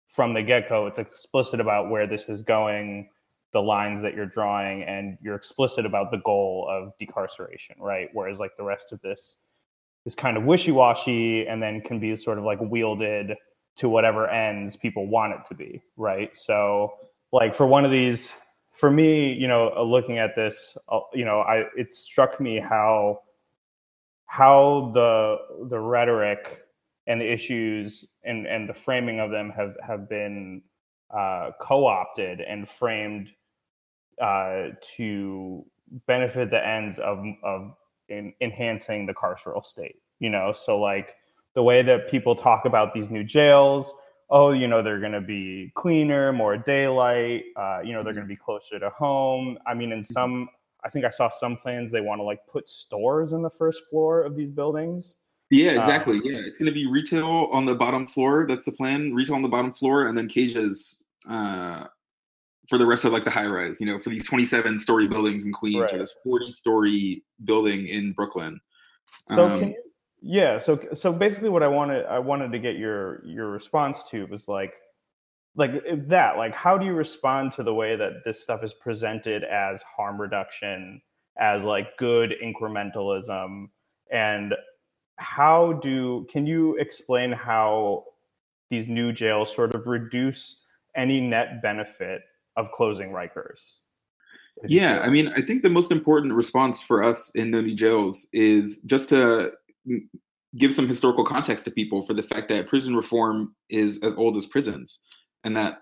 from 0.07 0.35
the 0.35 0.43
get-go 0.43 0.87
it's 0.87 0.99
explicit 0.99 1.61
about 1.61 1.91
where 1.91 2.07
this 2.07 2.29
is 2.29 2.43
going 2.43 3.09
the 3.53 3.61
lines 3.61 4.03
that 4.03 4.15
you're 4.15 4.27
drawing 4.27 4.83
and 4.83 5.17
you're 5.23 5.37
explicit 5.37 5.87
about 5.87 6.11
the 6.11 6.19
goal 6.19 6.67
of 6.69 6.93
decarceration 6.99 7.79
right? 7.79 8.09
Whereas 8.13 8.41
like 8.41 8.57
the 8.57 8.65
rest 8.65 8.93
of 8.93 9.01
this 9.01 9.37
is 10.05 10.15
kind 10.15 10.37
of 10.37 10.45
wishy-washy 10.45 11.47
and 11.47 11.63
then 11.63 11.81
can 11.81 11.99
be 11.99 12.17
sort 12.17 12.37
of 12.37 12.45
like 12.45 12.59
wielded 12.61 13.35
to 13.77 13.89
whatever 13.89 14.29
ends 14.29 14.77
people 14.77 15.07
want 15.07 15.33
it 15.33 15.41
to 15.49 15.55
be 15.55 15.81
right? 15.97 16.37
So 16.37 16.95
like 17.33 17.55
for 17.55 17.67
one 17.67 17.85
of 17.85 17.91
these 17.91 18.33
for 18.73 18.91
me 18.91 19.33
you 19.33 19.47
know 19.47 19.73
uh, 19.77 19.83
looking 19.83 20.19
at 20.19 20.35
this 20.35 20.77
uh, 20.89 21.01
you 21.13 21.25
know 21.25 21.41
i 21.41 21.65
it 21.77 21.95
struck 21.95 22.41
me 22.41 22.59
how 22.59 23.21
how 24.27 24.91
the 24.95 25.37
the 25.69 25.79
rhetoric 25.79 26.64
and 27.07 27.21
the 27.21 27.31
issues 27.31 28.07
and, 28.25 28.47
and 28.47 28.69
the 28.69 28.75
framing 28.75 29.21
of 29.21 29.31
them 29.31 29.51
have, 29.51 29.75
have 29.87 30.09
been 30.09 30.63
uh, 31.17 31.51
co-opted 31.61 32.41
and 32.41 32.69
framed 32.69 33.31
uh, 34.21 34.69
to 34.97 35.65
benefit 36.07 36.51
the 36.51 36.67
ends 36.67 36.99
of, 36.99 37.23
of 37.43 37.75
in, 38.09 38.33
enhancing 38.41 39.07
the 39.07 39.15
carceral 39.15 39.65
state. 39.65 39.97
You 40.19 40.31
know, 40.31 40.53
so 40.53 40.81
like 40.81 41.15
the 41.55 41.63
way 41.63 41.83
that 41.83 42.09
people 42.09 42.35
talk 42.35 42.65
about 42.65 42.95
these 42.95 43.11
new 43.11 43.25
jails, 43.25 43.95
oh, 44.31 44.53
you 44.53 44.67
know, 44.67 44.83
they're 44.83 45.01
going 45.01 45.13
to 45.13 45.21
be 45.21 45.71
cleaner, 45.75 46.33
more 46.33 46.57
daylight, 46.57 47.45
uh, 47.57 47.81
you 47.85 47.93
know, 47.93 48.03
they're 48.03 48.15
going 48.15 48.27
to 48.27 48.29
be 48.29 48.37
closer 48.37 48.79
to 48.79 48.91
home. 48.91 49.59
I 49.67 49.75
mean, 49.75 49.93
in 49.93 50.01
mm-hmm. 50.01 50.13
some, 50.13 50.49
I 50.85 50.89
think 50.89 51.05
I 51.05 51.11
saw 51.11 51.29
some 51.29 51.57
plans 51.57 51.91
they 51.91 52.01
want 52.01 52.21
to 52.21 52.25
like 52.25 52.41
put 52.51 52.69
stores 52.69 53.33
in 53.33 53.43
the 53.43 53.51
first 53.51 53.83
floor 53.91 54.23
of 54.23 54.37
these 54.37 54.51
buildings. 54.51 55.19
Yeah, 55.51 55.73
uh, 55.73 55.85
exactly. 55.85 56.21
yeah, 56.25 56.39
it's 56.39 56.59
going 56.59 56.67
to 56.67 56.73
be 56.73 56.87
retail 56.87 57.49
on 57.53 57.65
the 57.65 57.75
bottom 57.75 58.07
floor. 58.07 58.47
That's 58.49 58.65
the 58.65 58.73
plan. 58.73 59.15
Retail 59.15 59.37
on 59.37 59.43
the 59.43 59.49
bottom 59.49 59.73
floor, 59.73 60.07
and 60.07 60.17
then 60.17 60.29
cages 60.29 61.03
uh, 61.29 61.87
for 62.69 62.79
the 62.79 62.87
rest 62.87 63.05
of 63.05 63.13
like 63.13 63.25
the 63.25 63.31
high 63.31 63.47
rise. 63.47 63.81
You 63.81 63.87
know, 63.87 63.99
for 63.99 64.11
these 64.11 64.27
27 64.27 64.79
story 64.79 65.07
buildings 65.07 65.45
in 65.45 65.53
Queens 65.53 65.81
right. 65.81 65.93
or 65.93 65.99
this 65.99 66.17
40 66.25 66.53
story 66.53 67.25
building 67.45 67.87
in 67.87 68.13
Brooklyn. 68.13 68.61
So 69.35 69.45
um, 69.45 69.61
can 69.61 69.69
you, 69.71 69.75
yeah, 70.27 70.57
so 70.57 70.81
so 70.95 71.13
basically, 71.13 71.51
what 71.51 71.63
I 71.63 71.69
wanted 71.69 72.07
I 72.07 72.19
wanted 72.19 72.51
to 72.53 72.59
get 72.59 72.77
your 72.77 73.25
your 73.27 73.51
response 73.51 74.05
to 74.11 74.27
was 74.27 74.49
like 74.49 74.73
like 75.57 75.85
that 76.09 76.37
like 76.37 76.53
how 76.53 76.77
do 76.77 76.85
you 76.85 76.93
respond 76.95 77.53
to 77.53 77.63
the 77.63 77.73
way 77.73 77.95
that 77.95 78.25
this 78.25 78.43
stuff 78.43 78.65
is 78.65 78.75
presented 78.75 79.45
as 79.45 79.83
harm 79.83 80.21
reduction 80.21 81.01
as 81.39 81.63
like 81.63 81.97
good 81.97 82.35
incrementalism 82.43 83.67
and 84.11 84.55
how 85.17 85.75
do 85.83 86.27
can 86.31 86.47
you 86.47 86.77
explain 86.77 87.33
how 87.33 88.05
these 88.71 88.87
new 88.89 89.13
jails 89.13 89.55
sort 89.55 89.75
of 89.75 89.87
reduce 89.87 90.61
any 90.97 91.21
net 91.21 91.63
benefit 91.63 92.23
of 92.57 92.71
closing 92.73 93.11
Rikers? 93.11 93.77
Yeah, 94.67 95.01
I 95.03 95.11
mean, 95.11 95.29
I 95.29 95.43
think 95.43 95.63
the 95.63 95.71
most 95.71 95.91
important 95.91 96.33
response 96.33 96.81
for 96.81 97.03
us 97.03 97.31
in 97.35 97.51
the 97.51 97.61
new 97.61 97.75
jails 97.75 98.29
is 98.33 98.81
just 98.87 99.09
to 99.09 99.53
give 100.57 100.73
some 100.73 100.87
historical 100.87 101.25
context 101.25 101.65
to 101.65 101.71
people 101.71 102.03
for 102.07 102.15
the 102.15 102.23
fact 102.23 102.49
that 102.49 102.69
prison 102.69 102.95
reform 102.95 103.55
is 103.69 103.99
as 104.03 104.15
old 104.15 104.37
as 104.37 104.47
prisons, 104.47 105.01
and 105.43 105.57
that 105.57 105.81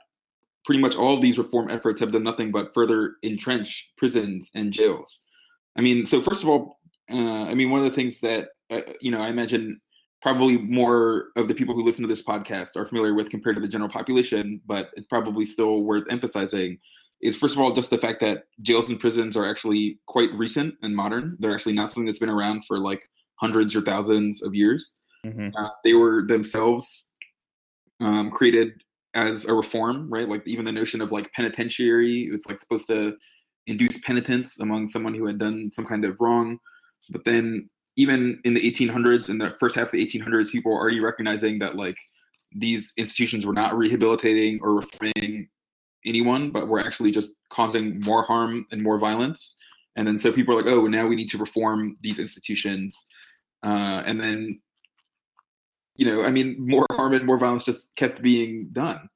pretty 0.64 0.81
much 0.81 0.97
all 0.97 1.14
of 1.14 1.21
these 1.21 1.38
reform 1.38 1.71
efforts 1.71 2.01
have 2.01 2.12
done 2.12 2.23
nothing 2.23 2.51
but 2.51 2.73
further 2.73 3.16
entrench 3.23 3.90
prisons 3.97 4.51
and 4.55 4.73
jails. 4.73 5.21
I 5.77 5.83
mean, 5.83 6.07
so 6.07 6.23
first 6.23 6.42
of 6.42 6.49
all, 6.49 6.79
uh, 7.11 7.45
I 7.45 7.55
mean, 7.55 7.71
one 7.71 7.81
of 7.81 7.90
the 7.90 7.95
things 7.95 8.21
that 8.21 8.49
uh, 8.73 8.93
you 9.01 9.11
know, 9.11 9.21
I 9.21 9.29
imagine 9.29 9.81
probably 10.21 10.57
more 10.57 11.27
of 11.37 11.49
the 11.49 11.55
people 11.55 11.75
who 11.75 11.85
listen 11.85 12.03
to 12.03 12.09
this 12.09 12.23
podcast 12.23 12.77
are 12.77 12.85
familiar 12.85 13.15
with 13.15 13.29
compared 13.31 13.57
to 13.57 13.63
the 13.63 13.69
general 13.69 13.91
population, 13.91 14.61
but 14.67 14.91
it's 14.95 15.07
probably 15.09 15.45
still 15.47 15.83
worth 15.83 16.05
emphasizing 16.11 16.79
is 17.23 17.37
first 17.37 17.55
of 17.55 17.61
all 17.61 17.73
just 17.73 17.91
the 17.91 17.99
fact 17.99 18.21
that 18.21 18.45
jails 18.61 18.89
and 18.89 18.99
prisons 18.99 19.37
are 19.37 19.49
actually 19.49 19.99
quite 20.07 20.35
recent 20.35 20.75
and 20.83 20.95
modern. 20.95 21.37
They're 21.39 21.55
actually 21.55 21.75
not 21.75 21.91
something 21.91 22.07
that's 22.07 22.19
been 22.19 22.29
around 22.29 22.65
for 22.67 22.79
like 22.79 23.09
hundreds 23.37 23.75
or 23.77 23.81
thousands 23.81 24.43
of 24.43 24.55
years. 24.55 24.97
Mm-hmm. 25.25 25.51
Uh, 25.57 25.69
they 25.85 25.95
were 25.95 26.27
themselves 26.27 27.11
um, 28.01 28.31
created 28.31 28.73
as 29.15 29.45
a 29.45 29.55
reform, 29.55 30.11
right? 30.11 30.29
Like 30.29 30.43
even 30.47 30.65
the 30.65 30.73
notion 30.73 31.01
of 31.01 31.13
like 31.13 31.33
penitentiary, 31.33 32.29
it's 32.33 32.49
like 32.49 32.59
supposed 32.59 32.89
to 32.89 33.17
induce 33.69 33.99
penitence 33.99 34.59
among 34.59 34.89
someone 34.89 35.15
who 35.15 35.27
had 35.27 35.39
done 35.39 35.71
some 35.71 35.85
kind 35.85 36.05
of 36.05 36.21
wrong. 36.21 36.59
But 37.11 37.25
then 37.25 37.69
even 37.96 38.40
in 38.44 38.55
the 38.55 38.70
1800s, 38.70 39.28
in 39.28 39.38
the 39.38 39.55
first 39.59 39.74
half 39.74 39.87
of 39.87 39.92
the 39.92 40.07
1800s, 40.07 40.50
people 40.50 40.72
were 40.72 40.78
already 40.78 41.00
recognizing 41.00 41.59
that 41.59 41.76
like 41.76 41.96
these 42.55 42.92
institutions 42.96 43.44
were 43.44 43.52
not 43.52 43.76
rehabilitating 43.76 44.61
or 44.62 44.74
reforming 44.74 45.48
anyone, 46.05 46.50
but 46.50 46.68
were 46.68 46.81
actually 46.81 47.11
just 47.11 47.35
causing 47.48 48.00
more 48.05 48.22
harm 48.22 48.66
and 48.72 48.83
more 48.83 48.98
violence. 48.98 49.57
And 49.96 50.09
then 50.09 50.18
so 50.18 50.33
people 50.33 50.55
are 50.55 50.62
like, 50.62 50.72
oh, 50.72 50.87
now 50.87 51.07
we 51.07 51.16
need 51.16 51.28
to 51.31 51.38
reform 51.38 51.96
these 52.00 52.18
institutions. 52.18 53.05
Uh, 53.62 54.02
and 54.07 54.20
then, 54.20 54.61
you 55.96 56.07
know, 56.07 56.24
I 56.24 56.31
mean, 56.31 56.57
more 56.59 56.87
harm 56.92 57.12
and 57.12 57.26
more 57.26 57.38
violence 57.38 57.64
just 57.64 57.94
kept 57.96 58.22
being 58.22 58.68
done. 58.72 59.09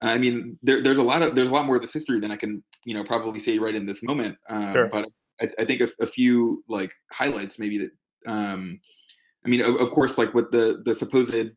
I 0.00 0.18
mean, 0.18 0.58
there, 0.62 0.82
there's 0.82 0.98
a 0.98 1.02
lot 1.02 1.22
of 1.22 1.36
there's 1.36 1.48
a 1.48 1.52
lot 1.52 1.66
more 1.66 1.76
of 1.76 1.82
this 1.82 1.92
history 1.92 2.18
than 2.18 2.32
I 2.32 2.36
can, 2.36 2.64
you 2.84 2.92
know, 2.94 3.04
probably 3.04 3.38
say 3.38 3.58
right 3.58 3.74
in 3.74 3.86
this 3.86 4.02
moment. 4.02 4.36
Um, 4.48 4.72
sure. 4.72 4.88
But 4.90 5.06
I, 5.40 5.48
I 5.60 5.64
think 5.64 5.80
a, 5.80 5.88
a, 6.00 6.06
few 6.08 6.64
like 6.68 6.92
highlights 7.12 7.60
maybe 7.60 7.78
that, 7.78 7.90
um, 8.26 8.80
I 9.44 9.48
mean, 9.48 9.60
of, 9.60 9.76
of 9.76 9.90
course, 9.90 10.18
like 10.18 10.34
with 10.34 10.50
the 10.50 10.82
the 10.84 10.94
supposed 10.94 11.52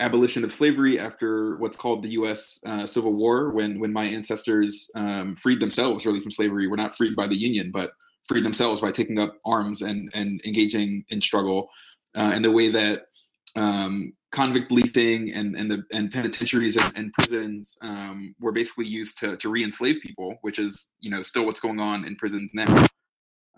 abolition 0.00 0.44
of 0.44 0.52
slavery 0.52 0.98
after 0.98 1.56
what's 1.58 1.76
called 1.76 2.02
the 2.02 2.08
U.S. 2.10 2.58
Uh, 2.64 2.86
Civil 2.86 3.14
War, 3.14 3.50
when 3.50 3.78
when 3.78 3.92
my 3.92 4.04
ancestors 4.04 4.90
um, 4.94 5.36
freed 5.36 5.60
themselves 5.60 6.06
really 6.06 6.20
from 6.20 6.30
slavery. 6.30 6.66
Were 6.66 6.76
not 6.76 6.96
freed 6.96 7.14
by 7.14 7.26
the 7.26 7.36
Union, 7.36 7.70
but 7.70 7.92
freed 8.24 8.44
themselves 8.44 8.80
by 8.80 8.90
taking 8.90 9.18
up 9.18 9.36
arms 9.44 9.82
and 9.82 10.10
and 10.14 10.40
engaging 10.46 11.04
in 11.08 11.20
struggle. 11.20 11.68
Uh, 12.16 12.32
and 12.34 12.44
the 12.44 12.50
way 12.50 12.68
that 12.70 13.06
um, 13.56 14.12
convict 14.32 14.70
leasing 14.72 15.32
and 15.32 15.54
and 15.54 15.70
the 15.70 15.84
and 15.92 16.10
penitentiaries 16.10 16.76
and, 16.76 16.96
and 16.96 17.12
prisons 17.12 17.76
um, 17.82 18.34
were 18.40 18.52
basically 18.52 18.86
used 18.86 19.18
to 19.18 19.36
to 19.36 19.48
re-enslave 19.48 20.00
people, 20.00 20.38
which 20.42 20.58
is 20.58 20.88
you 21.00 21.10
know 21.10 21.22
still 21.22 21.44
what's 21.44 21.60
going 21.60 21.80
on 21.80 22.04
in 22.04 22.16
prisons 22.16 22.50
now. 22.54 22.84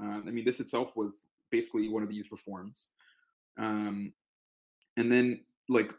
Uh, 0.03 0.21
I 0.27 0.31
mean, 0.31 0.45
this 0.45 0.61
itself 0.61 0.97
was 0.97 1.23
basically 1.53 1.89
one 1.89 2.03
of 2.03 2.09
these 2.09 2.33
reforms. 2.33 2.89
Um, 3.59 4.13
and 4.97 5.13
then 5.13 5.45
like 5.69 5.93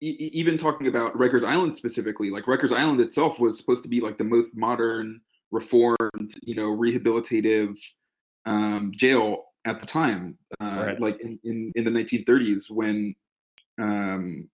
even 0.00 0.56
talking 0.56 0.86
about 0.88 1.14
Rikers 1.14 1.44
Island 1.44 1.76
specifically, 1.76 2.30
like 2.30 2.44
Rikers 2.44 2.76
Island 2.76 3.00
itself 3.00 3.38
was 3.38 3.58
supposed 3.58 3.82
to 3.82 3.88
be 3.88 4.00
like 4.00 4.18
the 4.18 4.24
most 4.24 4.56
modern, 4.56 5.20
reformed, 5.52 6.32
you 6.42 6.54
know, 6.54 6.76
rehabilitative 6.76 7.78
um, 8.46 8.90
jail 8.96 9.44
at 9.64 9.78
the 9.78 9.86
time, 9.86 10.36
uh, 10.60 10.84
right. 10.86 11.00
like 11.00 11.20
in, 11.20 11.38
in, 11.44 11.70
in, 11.76 11.84
the 11.84 11.90
1930s 11.90 12.68
when 12.70 13.14
um, 13.80 14.48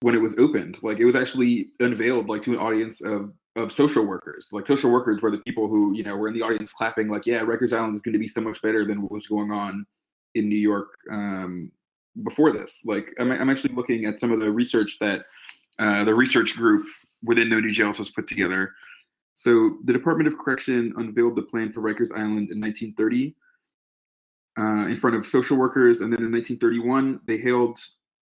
when 0.00 0.14
it 0.14 0.22
was 0.22 0.38
opened. 0.38 0.78
Like 0.82 0.98
it 1.00 1.04
was 1.04 1.16
actually 1.16 1.68
unveiled 1.80 2.28
like 2.28 2.42
to 2.44 2.52
an 2.52 2.58
audience 2.58 3.02
of 3.02 3.32
of 3.56 3.72
social 3.72 4.04
workers. 4.04 4.48
Like 4.52 4.66
social 4.66 4.90
workers 4.90 5.22
were 5.22 5.30
the 5.30 5.38
people 5.38 5.68
who 5.68 5.94
you 5.94 6.02
know 6.02 6.16
were 6.16 6.28
in 6.28 6.34
the 6.34 6.42
audience 6.42 6.72
clapping, 6.72 7.08
like, 7.08 7.26
"Yeah, 7.26 7.40
Rikers 7.40 7.72
Island 7.72 7.94
is 7.94 8.02
going 8.02 8.14
to 8.14 8.18
be 8.18 8.28
so 8.28 8.40
much 8.40 8.60
better 8.62 8.84
than 8.84 9.02
what 9.02 9.12
was 9.12 9.26
going 9.26 9.50
on 9.50 9.86
in 10.34 10.48
New 10.48 10.58
York 10.58 10.98
um, 11.10 11.70
before 12.22 12.52
this. 12.52 12.80
Like 12.84 13.14
I'm, 13.18 13.30
I'm 13.30 13.50
actually 13.50 13.74
looking 13.74 14.04
at 14.06 14.20
some 14.20 14.32
of 14.32 14.40
the 14.40 14.50
research 14.50 14.98
that 15.00 15.24
uh, 15.78 16.04
the 16.04 16.14
research 16.14 16.54
group 16.56 16.86
within 17.22 17.48
No 17.48 17.60
New 17.60 17.72
Jails 17.72 17.98
has 17.98 18.10
put 18.10 18.26
together. 18.26 18.70
So 19.34 19.78
the 19.84 19.92
Department 19.92 20.28
of 20.28 20.38
Correction 20.38 20.92
unveiled 20.96 21.36
the 21.36 21.42
plan 21.42 21.72
for 21.72 21.80
Rikers 21.80 22.12
Island 22.12 22.50
in 22.50 22.60
1930 22.60 23.34
uh, 24.56 24.86
in 24.88 24.96
front 24.96 25.16
of 25.16 25.26
social 25.26 25.56
workers, 25.56 26.00
and 26.00 26.12
then 26.12 26.22
in 26.22 26.30
1931 26.30 27.20
they 27.26 27.38
hailed. 27.38 27.78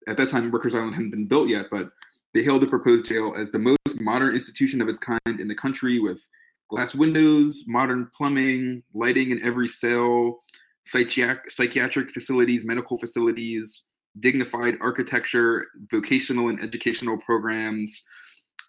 At 0.09 0.17
that 0.17 0.31
time, 0.31 0.51
Rikers 0.51 0.75
Island 0.75 0.95
hadn't 0.95 1.11
been 1.11 1.27
built 1.27 1.49
yet, 1.49 1.67
but 1.71 1.91
they 2.35 2.43
hailed 2.43 2.63
the 2.63 2.67
proposed 2.67 3.05
jail 3.05 3.35
as 3.37 3.51
the 3.51 3.59
most 3.59 4.01
modern 4.01 4.35
institution 4.35 4.81
of 4.81 4.89
its 4.89 4.99
kind 4.99 5.21
in 5.27 5.49
the 5.49 5.55
country, 5.55 5.99
with 5.99 6.21
glass 6.69 6.95
windows, 6.95 7.65
modern 7.67 8.09
plumbing, 8.17 8.83
lighting 8.95 9.31
in 9.31 9.43
every 9.43 9.69
cell, 9.69 10.39
psychiatric, 10.87 11.51
psychiatric 11.51 12.11
facilities, 12.11 12.65
medical 12.65 12.99
facilities, 12.99 13.85
dignified 14.21 14.77
architecture, 14.81 15.67
vocational 15.91 16.49
and 16.49 16.63
educational 16.63 17.19
programs, 17.19 18.03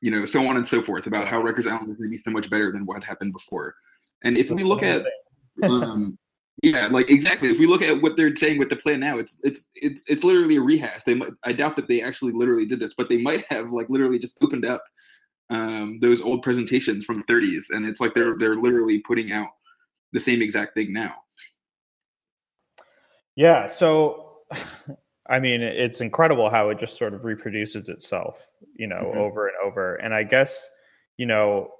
you 0.02 0.12
know, 0.12 0.26
so 0.26 0.46
on 0.48 0.58
and 0.58 0.68
so 0.68 0.82
forth 0.82 1.08
about 1.08 1.28
how 1.28 1.42
Rikers 1.42 1.68
Island 1.68 1.92
is 1.92 1.98
going 1.98 2.10
to 2.10 2.18
be 2.18 2.18
so 2.18 2.32
much 2.32 2.50
better 2.50 2.72
than 2.72 2.86
what 2.86 3.04
happened 3.04 3.32
before. 3.32 3.76
And 4.24 4.38
if 4.38 4.50
That's 4.50 4.62
we 4.62 4.68
look 4.68 4.84
at, 4.84 5.06
um, 5.64 6.18
yeah, 6.64 6.88
like 6.88 7.10
exactly. 7.10 7.50
If 7.50 7.60
we 7.60 7.68
look 7.68 7.82
at 7.82 8.02
what 8.02 8.16
they're 8.16 8.34
saying 8.34 8.58
with 8.58 8.70
the 8.70 8.78
plan 8.78 9.02
now, 9.02 9.18
it's 9.18 9.36
it's 9.44 9.66
it's 9.76 10.02
it's 10.08 10.24
literally 10.24 10.56
a 10.56 10.62
rehash. 10.62 11.04
They 11.04 11.14
might, 11.14 11.32
I 11.44 11.52
doubt 11.52 11.76
that 11.76 11.90
they 11.90 12.02
actually 12.02 12.32
literally 12.32 12.66
did 12.66 12.80
this, 12.80 12.94
but 12.94 13.10
they 13.10 13.18
might 13.18 13.44
have 13.50 13.72
like 13.72 13.90
literally 13.90 14.18
just 14.18 14.38
opened 14.42 14.66
up 14.66 14.82
um, 15.50 16.00
those 16.02 16.22
old 16.22 16.42
presentations 16.42 17.04
from 17.04 17.18
the 17.18 17.34
30s, 17.34 17.66
and 17.72 17.86
it's 17.86 18.00
like 18.00 18.14
they're 18.14 18.38
they're 18.38 18.56
literally 18.56 19.00
putting 19.00 19.34
out 19.34 19.50
the 20.14 20.22
same 20.22 20.42
exact 20.42 20.74
thing 20.74 20.94
now. 20.94 21.14
Yeah. 23.36 23.68
So, 23.68 24.38
I 25.30 25.42
mean, 25.42 25.62
it's 25.62 26.00
incredible 26.00 26.50
how 26.50 26.70
it 26.70 26.80
just 26.80 26.98
sort 26.98 27.14
of 27.14 27.26
reproduces 27.26 27.90
itself, 27.90 28.48
you 28.76 28.88
know, 28.88 29.04
mm-hmm. 29.04 29.20
over 29.20 29.48
and 29.48 29.58
over. 29.66 29.96
And 29.96 30.14
I 30.14 30.24
guess, 30.24 30.70
you 31.18 31.26
know, 31.26 31.72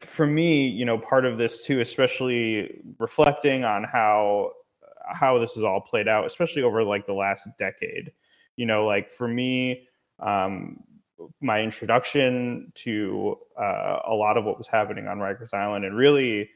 for 0.00 0.26
me, 0.26 0.66
you 0.68 0.84
know, 0.84 0.98
part 0.98 1.24
of 1.24 1.38
this 1.38 1.64
too, 1.64 1.80
especially 1.80 2.80
reflecting 2.98 3.64
on 3.64 3.84
how 3.84 4.52
how 5.12 5.38
this 5.38 5.56
is 5.56 5.64
all 5.64 5.80
played 5.80 6.08
out, 6.08 6.24
especially 6.24 6.62
over 6.62 6.82
like 6.84 7.06
the 7.06 7.12
last 7.12 7.48
decade. 7.58 8.12
You 8.56 8.66
know, 8.66 8.84
like 8.84 9.10
for 9.10 9.26
me, 9.26 9.88
um, 10.20 10.82
my 11.40 11.62
introduction 11.62 12.72
to 12.76 13.36
uh, 13.58 14.00
a 14.06 14.14
lot 14.14 14.36
of 14.36 14.44
what 14.44 14.58
was 14.58 14.68
happening 14.68 15.06
on 15.06 15.18
Rikers 15.18 15.54
Island, 15.54 15.84
and 15.84 15.96
really, 15.96 16.50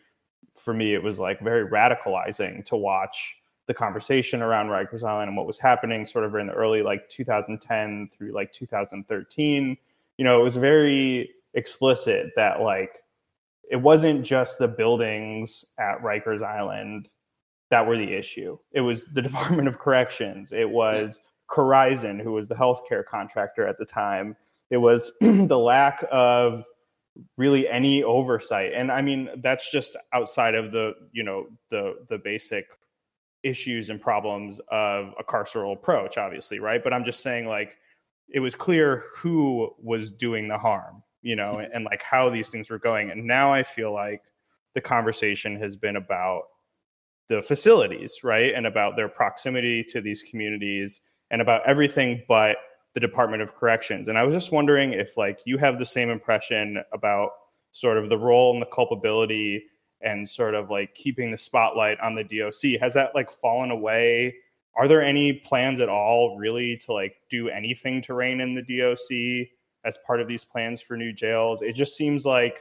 for 0.54 0.74
me, 0.74 0.94
it 0.94 1.02
was 1.02 1.18
like 1.18 1.40
very 1.40 1.68
radicalizing 1.68 2.64
to 2.66 2.76
watch 2.76 3.36
the 3.66 3.74
conversation 3.74 4.42
around 4.42 4.68
Rikers 4.68 5.02
Island 5.02 5.28
and 5.28 5.36
what 5.36 5.46
was 5.46 5.58
happening 5.58 6.04
sort 6.04 6.24
of 6.24 6.34
in 6.34 6.48
the 6.48 6.52
early 6.52 6.82
like 6.82 7.08
2010 7.08 8.10
through 8.16 8.32
like 8.32 8.52
2013. 8.52 9.76
You 10.18 10.24
know, 10.24 10.40
it 10.40 10.44
was 10.44 10.56
very 10.56 11.30
explicit 11.54 12.32
that 12.36 12.60
like 12.60 12.98
it 13.70 13.76
wasn't 13.76 14.24
just 14.24 14.58
the 14.58 14.68
buildings 14.68 15.64
at 15.78 16.02
Rikers 16.02 16.42
Island 16.42 17.08
that 17.70 17.86
were 17.86 17.96
the 17.96 18.12
issue. 18.12 18.58
It 18.72 18.80
was 18.80 19.06
the 19.08 19.22
Department 19.28 19.68
of 19.68 19.78
Corrections. 19.78 20.52
It 20.52 20.68
was 20.70 21.20
Corizon, 21.50 22.22
who 22.22 22.32
was 22.32 22.48
the 22.48 22.54
healthcare 22.54 23.04
contractor 23.04 23.66
at 23.66 23.78
the 23.78 23.84
time. 23.84 24.36
It 24.70 24.78
was 24.78 25.12
the 25.20 25.58
lack 25.58 26.04
of 26.10 26.64
really 27.36 27.68
any 27.68 28.02
oversight. 28.02 28.72
And 28.74 28.90
I 28.90 29.02
mean, 29.02 29.28
that's 29.38 29.70
just 29.70 29.96
outside 30.12 30.54
of 30.54 30.72
the, 30.72 30.94
you 31.12 31.22
know, 31.22 31.46
the 31.70 31.94
the 32.08 32.18
basic 32.18 32.66
issues 33.44 33.90
and 33.90 34.00
problems 34.00 34.60
of 34.70 35.14
a 35.18 35.22
carceral 35.22 35.74
approach, 35.74 36.18
obviously, 36.18 36.58
right? 36.58 36.82
But 36.82 36.92
I'm 36.92 37.04
just 37.04 37.22
saying, 37.22 37.46
like, 37.46 37.76
it 38.28 38.40
was 38.40 38.56
clear 38.56 39.04
who 39.14 39.70
was 39.78 40.10
doing 40.10 40.48
the 40.48 40.58
harm, 40.58 41.03
you 41.24 41.34
know, 41.34 41.58
and, 41.58 41.72
and 41.72 41.84
like 41.84 42.02
how 42.02 42.28
these 42.28 42.50
things 42.50 42.70
were 42.70 42.78
going. 42.78 43.10
And 43.10 43.26
now 43.26 43.52
I 43.52 43.62
feel 43.62 43.92
like 43.92 44.22
the 44.74 44.80
conversation 44.80 45.56
has 45.56 45.74
been 45.74 45.96
about 45.96 46.42
the 47.28 47.40
facilities, 47.40 48.22
right? 48.22 48.54
And 48.54 48.66
about 48.66 48.94
their 48.94 49.08
proximity 49.08 49.82
to 49.84 50.02
these 50.02 50.22
communities 50.22 51.00
and 51.30 51.40
about 51.40 51.62
everything 51.66 52.22
but 52.28 52.56
the 52.92 53.00
Department 53.00 53.42
of 53.42 53.54
Corrections. 53.54 54.08
And 54.08 54.18
I 54.18 54.22
was 54.22 54.34
just 54.34 54.52
wondering 54.52 54.92
if 54.92 55.16
like 55.16 55.40
you 55.46 55.56
have 55.56 55.78
the 55.78 55.86
same 55.86 56.10
impression 56.10 56.84
about 56.92 57.30
sort 57.72 57.96
of 57.96 58.10
the 58.10 58.18
role 58.18 58.52
and 58.52 58.60
the 58.60 58.66
culpability 58.66 59.64
and 60.02 60.28
sort 60.28 60.54
of 60.54 60.70
like 60.70 60.94
keeping 60.94 61.30
the 61.30 61.38
spotlight 61.38 61.98
on 62.00 62.14
the 62.14 62.22
DOC. 62.22 62.78
Has 62.80 62.92
that 62.94 63.14
like 63.14 63.30
fallen 63.30 63.70
away? 63.70 64.34
Are 64.76 64.86
there 64.86 65.02
any 65.02 65.32
plans 65.32 65.80
at 65.80 65.88
all 65.88 66.36
really 66.38 66.76
to 66.84 66.92
like 66.92 67.16
do 67.30 67.48
anything 67.48 68.02
to 68.02 68.12
rein 68.12 68.42
in 68.42 68.54
the 68.54 68.62
DOC 68.62 69.48
as 69.84 69.98
part 70.06 70.20
of 70.20 70.28
these 70.28 70.44
plans 70.44 70.80
for 70.80 70.96
new 70.96 71.12
jails? 71.12 71.62
It 71.62 71.74
just 71.74 71.96
seems 71.96 72.24
like 72.24 72.60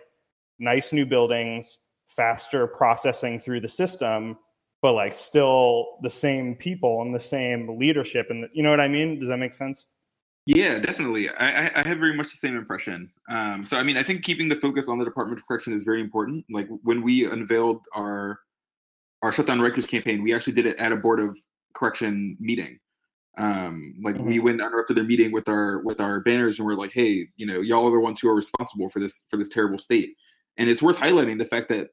nice 0.59 0.93
new 0.93 1.05
buildings, 1.05 1.79
faster 2.07 2.67
processing 2.67 3.39
through 3.39 3.61
the 3.61 3.69
system, 3.69 4.37
but 4.81 4.93
like 4.93 5.13
still 5.13 5.97
the 6.01 6.09
same 6.09 6.55
people 6.55 7.01
and 7.01 7.13
the 7.13 7.19
same 7.19 7.77
leadership. 7.79 8.27
And 8.29 8.47
you 8.53 8.63
know 8.63 8.69
what 8.69 8.81
I 8.81 8.87
mean? 8.87 9.19
Does 9.19 9.29
that 9.29 9.37
make 9.37 9.53
sense? 9.53 9.87
Yeah, 10.45 10.77
definitely. 10.79 11.29
I, 11.29 11.71
I 11.73 11.87
have 11.87 11.99
very 11.99 12.15
much 12.15 12.27
the 12.27 12.37
same 12.37 12.57
impression. 12.57 13.09
Um, 13.29 13.65
so, 13.65 13.77
I 13.77 13.83
mean, 13.83 13.95
I 13.95 14.03
think 14.03 14.23
keeping 14.23 14.49
the 14.49 14.57
focus 14.57 14.89
on 14.89 14.99
the 14.99 15.05
Department 15.05 15.39
of 15.39 15.47
Correction 15.47 15.71
is 15.71 15.83
very 15.83 16.01
important. 16.01 16.45
Like 16.51 16.67
when 16.83 17.01
we 17.01 17.29
unveiled 17.29 17.85
our 17.95 18.39
our 19.21 19.31
shutdown 19.31 19.59
Rikers 19.59 19.87
campaign, 19.87 20.21
we 20.21 20.33
actually 20.33 20.51
did 20.51 20.65
it 20.65 20.77
at 20.79 20.91
a 20.91 20.97
board 20.97 21.21
of 21.21 21.37
correction 21.73 22.35
meeting. 22.41 22.77
Um, 23.37 23.95
like 24.03 24.15
mm-hmm. 24.15 24.27
we 24.27 24.39
went 24.39 24.61
uninterrupted 24.61 24.95
their 24.95 25.03
meeting 25.03 25.31
with 25.31 25.49
our 25.49 25.81
with 25.83 25.99
our 25.99 26.19
banners 26.19 26.59
and 26.59 26.67
we're 26.67 26.75
like, 26.75 26.93
hey, 26.93 27.27
you 27.35 27.45
know, 27.45 27.61
y'all 27.61 27.87
are 27.87 27.91
the 27.91 27.99
ones 27.99 28.19
who 28.19 28.29
are 28.29 28.35
responsible 28.35 28.89
for 28.89 28.99
this 28.99 29.25
for 29.29 29.37
this 29.37 29.49
terrible 29.49 29.79
state. 29.79 30.15
And 30.57 30.69
it's 30.69 30.83
worth 30.83 30.97
highlighting 30.97 31.39
the 31.39 31.45
fact 31.45 31.69
that 31.69 31.89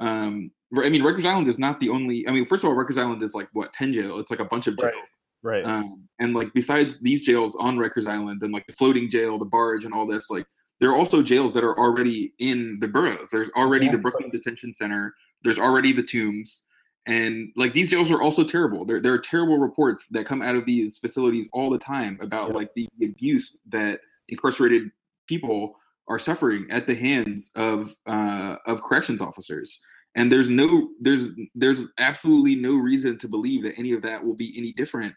um, 0.00 0.50
I 0.76 0.88
mean, 0.88 1.02
Rikers 1.02 1.24
Island 1.24 1.48
is 1.48 1.58
not 1.58 1.80
the 1.80 1.90
only. 1.90 2.26
I 2.26 2.32
mean, 2.32 2.46
first 2.46 2.64
of 2.64 2.70
all, 2.70 2.76
Rikers 2.76 2.98
Island 2.98 3.22
is 3.22 3.34
like 3.34 3.48
what 3.52 3.72
ten 3.72 3.92
jail. 3.92 4.18
It's 4.18 4.30
like 4.30 4.40
a 4.40 4.44
bunch 4.44 4.66
of 4.66 4.78
jails, 4.78 5.16
right? 5.42 5.64
right. 5.64 5.66
Um, 5.66 6.08
and 6.18 6.34
like 6.34 6.52
besides 6.54 6.98
these 7.00 7.22
jails 7.22 7.56
on 7.56 7.76
Rikers 7.76 8.08
Island 8.08 8.42
and 8.42 8.52
like 8.52 8.66
the 8.66 8.72
floating 8.72 9.10
jail, 9.10 9.38
the 9.38 9.46
barge, 9.46 9.84
and 9.84 9.92
all 9.92 10.06
this, 10.06 10.30
like 10.30 10.46
there 10.80 10.90
are 10.90 10.96
also 10.96 11.22
jails 11.22 11.54
that 11.54 11.62
are 11.62 11.78
already 11.78 12.32
in 12.38 12.78
the 12.80 12.88
boroughs. 12.88 13.28
There's 13.30 13.50
already 13.50 13.86
exactly. 13.86 13.96
the 13.96 14.02
Brooklyn 14.02 14.30
Detention 14.30 14.74
Center. 14.74 15.14
There's 15.42 15.58
already 15.58 15.92
the 15.92 16.02
Tombs, 16.02 16.64
and 17.06 17.52
like 17.56 17.72
these 17.72 17.90
jails 17.90 18.10
are 18.10 18.22
also 18.22 18.44
terrible. 18.44 18.84
There 18.84 19.00
there 19.00 19.12
are 19.12 19.18
terrible 19.18 19.58
reports 19.58 20.06
that 20.10 20.26
come 20.26 20.42
out 20.42 20.56
of 20.56 20.64
these 20.64 20.98
facilities 20.98 21.48
all 21.52 21.70
the 21.70 21.78
time 21.78 22.18
about 22.20 22.50
yeah. 22.50 22.56
like 22.56 22.74
the 22.74 22.88
abuse 23.02 23.60
that 23.68 24.00
incarcerated 24.28 24.90
people 25.26 25.76
are 26.08 26.18
suffering 26.18 26.66
at 26.70 26.86
the 26.86 26.94
hands 26.94 27.50
of 27.56 27.94
uh, 28.06 28.56
of 28.66 28.82
corrections 28.82 29.22
officers 29.22 29.80
and 30.14 30.30
there's 30.30 30.50
no 30.50 30.88
there's 31.00 31.28
there's 31.54 31.80
absolutely 31.98 32.54
no 32.54 32.74
reason 32.74 33.16
to 33.18 33.28
believe 33.28 33.62
that 33.64 33.78
any 33.78 33.92
of 33.92 34.02
that 34.02 34.24
will 34.24 34.34
be 34.34 34.52
any 34.56 34.72
different 34.72 35.14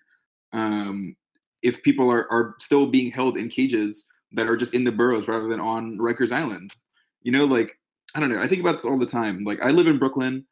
um, 0.54 1.16
if 1.62 1.84
people 1.84 2.10
are, 2.10 2.32
are 2.32 2.56
still 2.60 2.88
being 2.88 3.12
held 3.12 3.38
in 3.38 3.50
cages 3.50 4.06
that 4.32 4.48
are 4.48 4.58
just 4.58 4.74
in 4.74 4.84
the 4.84 4.92
boroughs 4.92 5.28
rather 5.28 5.48
than 5.48 5.60
on 5.60 5.98
Rikers 5.98 6.32
Island. 6.32 6.74
You 7.22 7.32
know, 7.32 7.46
like 7.46 7.78
I 8.14 8.20
don't 8.20 8.30
know. 8.30 8.42
I 8.42 8.48
think 8.48 8.62
about 8.62 8.76
this 8.76 8.86
all 8.86 8.98
the 8.98 9.06
time. 9.06 9.44
Like 9.44 9.62
I 9.62 9.72
live 9.72 9.88
in 9.88 10.00
Brooklyn. 10.00 10.46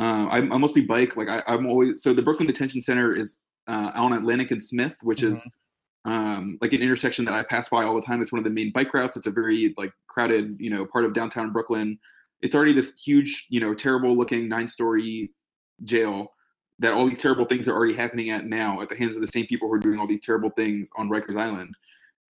Uh, 0.00 0.26
I, 0.30 0.38
I 0.38 0.58
mostly 0.58 0.82
bike. 0.82 1.16
Like 1.16 1.28
I, 1.28 1.42
am 1.46 1.66
always 1.66 2.02
so 2.02 2.12
the 2.12 2.22
Brooklyn 2.22 2.46
Detention 2.46 2.80
Center 2.80 3.14
is 3.14 3.36
uh, 3.68 3.92
on 3.94 4.14
Atlantic 4.14 4.50
and 4.50 4.62
Smith, 4.62 4.96
which 5.02 5.20
mm-hmm. 5.20 5.32
is 5.32 5.48
um, 6.06 6.58
like 6.62 6.72
an 6.72 6.80
intersection 6.80 7.26
that 7.26 7.34
I 7.34 7.42
pass 7.42 7.68
by 7.68 7.84
all 7.84 7.94
the 7.94 8.02
time. 8.02 8.22
It's 8.22 8.32
one 8.32 8.38
of 8.38 8.44
the 8.44 8.50
main 8.50 8.72
bike 8.72 8.94
routes. 8.94 9.16
It's 9.18 9.26
a 9.26 9.30
very 9.30 9.74
like 9.76 9.92
crowded, 10.08 10.56
you 10.58 10.70
know, 10.70 10.86
part 10.86 11.04
of 11.04 11.12
downtown 11.12 11.52
Brooklyn 11.52 11.98
it's 12.42 12.54
already 12.54 12.72
this 12.72 12.92
huge, 13.02 13.46
you 13.48 13.60
know, 13.60 13.74
terrible 13.74 14.16
looking 14.16 14.48
nine 14.48 14.66
story 14.66 15.30
jail 15.84 16.32
that 16.78 16.92
all 16.92 17.06
these 17.06 17.20
terrible 17.20 17.44
things 17.44 17.68
are 17.68 17.74
already 17.74 17.92
happening 17.92 18.30
at 18.30 18.46
now 18.46 18.80
at 18.80 18.88
the 18.88 18.96
hands 18.96 19.14
of 19.14 19.20
the 19.20 19.28
same 19.28 19.46
people 19.46 19.68
who 19.68 19.74
are 19.74 19.78
doing 19.78 19.98
all 19.98 20.06
these 20.06 20.24
terrible 20.24 20.50
things 20.50 20.90
on 20.96 21.10
Rikers 21.10 21.36
Island. 21.36 21.74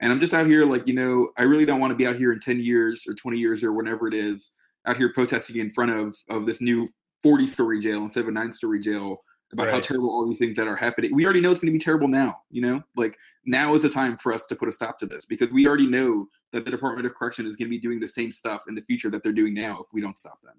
And 0.00 0.10
I'm 0.10 0.20
just 0.20 0.34
out 0.34 0.46
here 0.46 0.64
like, 0.64 0.88
you 0.88 0.94
know, 0.94 1.30
I 1.36 1.42
really 1.42 1.66
don't 1.66 1.78
want 1.78 1.92
to 1.92 1.96
be 1.96 2.06
out 2.06 2.16
here 2.16 2.32
in 2.32 2.40
10 2.40 2.58
years 2.58 3.04
or 3.06 3.14
20 3.14 3.38
years 3.38 3.62
or 3.62 3.72
whatever 3.72 4.08
it 4.08 4.14
is, 4.14 4.52
out 4.86 4.96
here 4.96 5.12
protesting 5.12 5.56
in 5.56 5.70
front 5.70 5.90
of 5.90 6.16
of 6.30 6.46
this 6.46 6.60
new 6.60 6.88
40 7.22 7.46
story 7.46 7.80
jail 7.80 8.04
instead 8.04 8.20
of 8.20 8.28
a 8.28 8.32
nine 8.32 8.52
story 8.52 8.80
jail 8.80 9.22
about 9.52 9.66
right. 9.66 9.74
how 9.74 9.80
terrible 9.80 10.10
all 10.10 10.26
these 10.28 10.38
things 10.38 10.56
that 10.56 10.68
are 10.68 10.76
happening. 10.76 11.14
We 11.14 11.24
already 11.24 11.40
know 11.40 11.50
it's 11.50 11.60
going 11.60 11.72
to 11.72 11.78
be 11.78 11.82
terrible 11.82 12.08
now, 12.08 12.42
you 12.50 12.62
know? 12.62 12.82
Like 12.94 13.18
now 13.44 13.74
is 13.74 13.82
the 13.82 13.88
time 13.88 14.16
for 14.16 14.32
us 14.32 14.46
to 14.46 14.56
put 14.56 14.68
a 14.68 14.72
stop 14.72 14.98
to 15.00 15.06
this 15.06 15.24
because 15.24 15.50
we 15.50 15.66
already 15.66 15.88
know 15.88 16.28
that 16.52 16.64
the 16.64 16.70
Department 16.70 17.06
of 17.06 17.14
Correction 17.14 17.46
is 17.46 17.56
going 17.56 17.66
to 17.66 17.70
be 17.70 17.80
doing 17.80 17.98
the 17.98 18.08
same 18.08 18.30
stuff 18.30 18.64
in 18.68 18.74
the 18.74 18.82
future 18.82 19.10
that 19.10 19.22
they're 19.22 19.32
doing 19.32 19.54
now 19.54 19.78
if 19.80 19.86
we 19.92 20.00
don't 20.00 20.16
stop 20.16 20.40
them. 20.42 20.54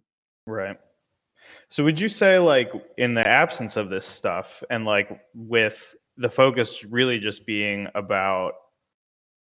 Right. 0.46 0.78
So 1.70 1.84
would 1.84 2.00
you 2.00 2.10
say 2.10 2.38
like 2.38 2.72
in 2.98 3.14
the 3.14 3.28
absence 3.28 3.78
of 3.78 3.90
this 3.90 4.06
stuff 4.06 4.62
and 4.70 4.86
like 4.86 5.22
with 5.34 5.96
the 6.18 6.30
focus 6.30 6.84
really 6.84 7.20
just 7.20 7.46
being 7.46 7.88
about 7.96 8.54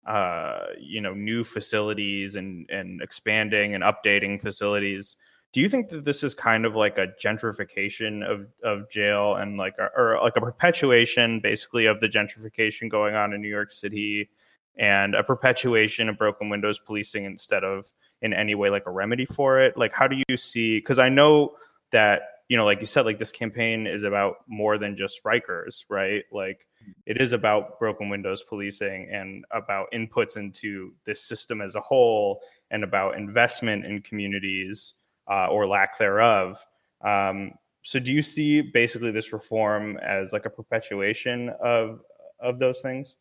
uh 0.07 0.62
you 0.79 0.99
know 0.99 1.13
new 1.13 1.43
facilities 1.43 2.36
and 2.36 2.67
and 2.71 3.03
expanding 3.03 3.75
and 3.75 3.84
updating 3.84 4.41
facilities 4.41 5.15
do 5.53 5.59
you 5.59 5.67
think 5.67 5.89
that 5.89 6.05
this 6.05 6.23
is 6.23 6.33
kind 6.33 6.65
of 6.65 6.75
like 6.75 6.97
a 6.97 7.07
gentrification 7.21 8.23
of, 8.23 8.47
of 8.63 8.89
jail 8.89 9.35
and 9.35 9.57
like 9.57 9.75
a, 9.79 9.87
or 9.99 10.17
like 10.21 10.37
a 10.37 10.41
perpetuation 10.41 11.41
basically 11.41 11.85
of 11.85 11.99
the 11.99 12.07
gentrification 12.07 12.89
going 12.89 13.15
on 13.15 13.33
in 13.33 13.41
New 13.41 13.49
York 13.49 13.71
City 13.71 14.29
and 14.77 15.13
a 15.13 15.23
perpetuation 15.23 16.07
of 16.07 16.17
broken 16.17 16.49
windows 16.49 16.79
policing 16.79 17.25
instead 17.25 17.65
of 17.65 17.85
in 18.21 18.33
any 18.33 18.55
way 18.55 18.69
like 18.69 18.85
a 18.85 18.91
remedy 18.91 19.25
for 19.25 19.59
it? 19.59 19.77
Like 19.77 19.91
how 19.91 20.07
do 20.07 20.21
you 20.27 20.37
see 20.37 20.77
because 20.77 20.99
I 20.99 21.09
know 21.09 21.51
that 21.91 22.21
you 22.47 22.55
know 22.55 22.63
like 22.63 22.79
you 22.79 22.85
said 22.85 23.05
like 23.05 23.19
this 23.19 23.33
campaign 23.33 23.87
is 23.87 24.03
about 24.03 24.35
more 24.47 24.77
than 24.77 24.95
just 24.95 25.21
Rikers 25.25 25.83
right? 25.89 26.23
Like 26.31 26.65
it 27.05 27.19
is 27.19 27.33
about 27.33 27.77
broken 27.77 28.07
windows 28.07 28.41
policing 28.41 29.09
and 29.11 29.43
about 29.51 29.87
inputs 29.93 30.37
into 30.37 30.93
this 31.05 31.21
system 31.21 31.59
as 31.59 31.75
a 31.75 31.81
whole 31.81 32.39
and 32.69 32.85
about 32.85 33.17
investment 33.17 33.85
in 33.85 34.01
communities 34.01 34.93
uh, 35.29 35.47
or 35.47 35.67
lack 35.67 35.97
thereof. 35.97 36.63
Um, 37.05 37.51
so, 37.84 37.99
do 37.99 38.13
you 38.13 38.21
see 38.21 38.62
basically 38.62 39.12
this 39.12 39.34
reform 39.34 39.97
as 39.97 40.34
like 40.34 40.45
a 40.45 40.49
perpetuation 40.49 41.49
of 41.63 42.01
of 42.39 42.60
those 42.60 42.81
things? 42.81 43.15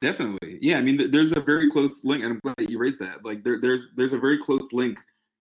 Definitely, 0.00 0.58
yeah. 0.60 0.76
I 0.76 0.82
mean, 0.82 1.10
there's 1.10 1.32
a 1.32 1.40
very 1.40 1.70
close 1.70 2.04
link, 2.04 2.22
and 2.22 2.34
I'm 2.34 2.40
glad 2.40 2.56
that 2.58 2.70
you 2.70 2.78
raised 2.78 3.00
that. 3.00 3.24
Like, 3.24 3.42
there, 3.44 3.60
there's 3.60 3.88
there's 3.96 4.12
a 4.12 4.18
very 4.18 4.36
close 4.36 4.72
link 4.72 4.98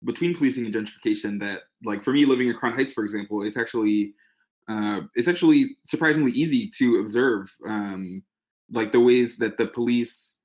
between 0.04 0.36
policing 0.36 0.64
and 0.66 0.74
gentrification. 0.74 1.40
That, 1.40 1.62
like, 1.84 2.04
for 2.04 2.12
me, 2.12 2.24
living 2.24 2.48
in 2.48 2.54
Crown 2.54 2.74
Heights, 2.74 2.92
for 2.92 3.02
example, 3.02 3.42
it's 3.42 3.56
actually 3.56 4.14
uh, 4.68 5.00
it's 5.16 5.28
actually 5.28 5.66
surprisingly 5.84 6.32
easy 6.32 6.70
to 6.78 7.00
observe, 7.00 7.48
um, 7.68 8.22
like 8.70 8.92
the 8.92 9.00
ways 9.00 9.36
that 9.38 9.56
the 9.56 9.66
police 9.66 10.38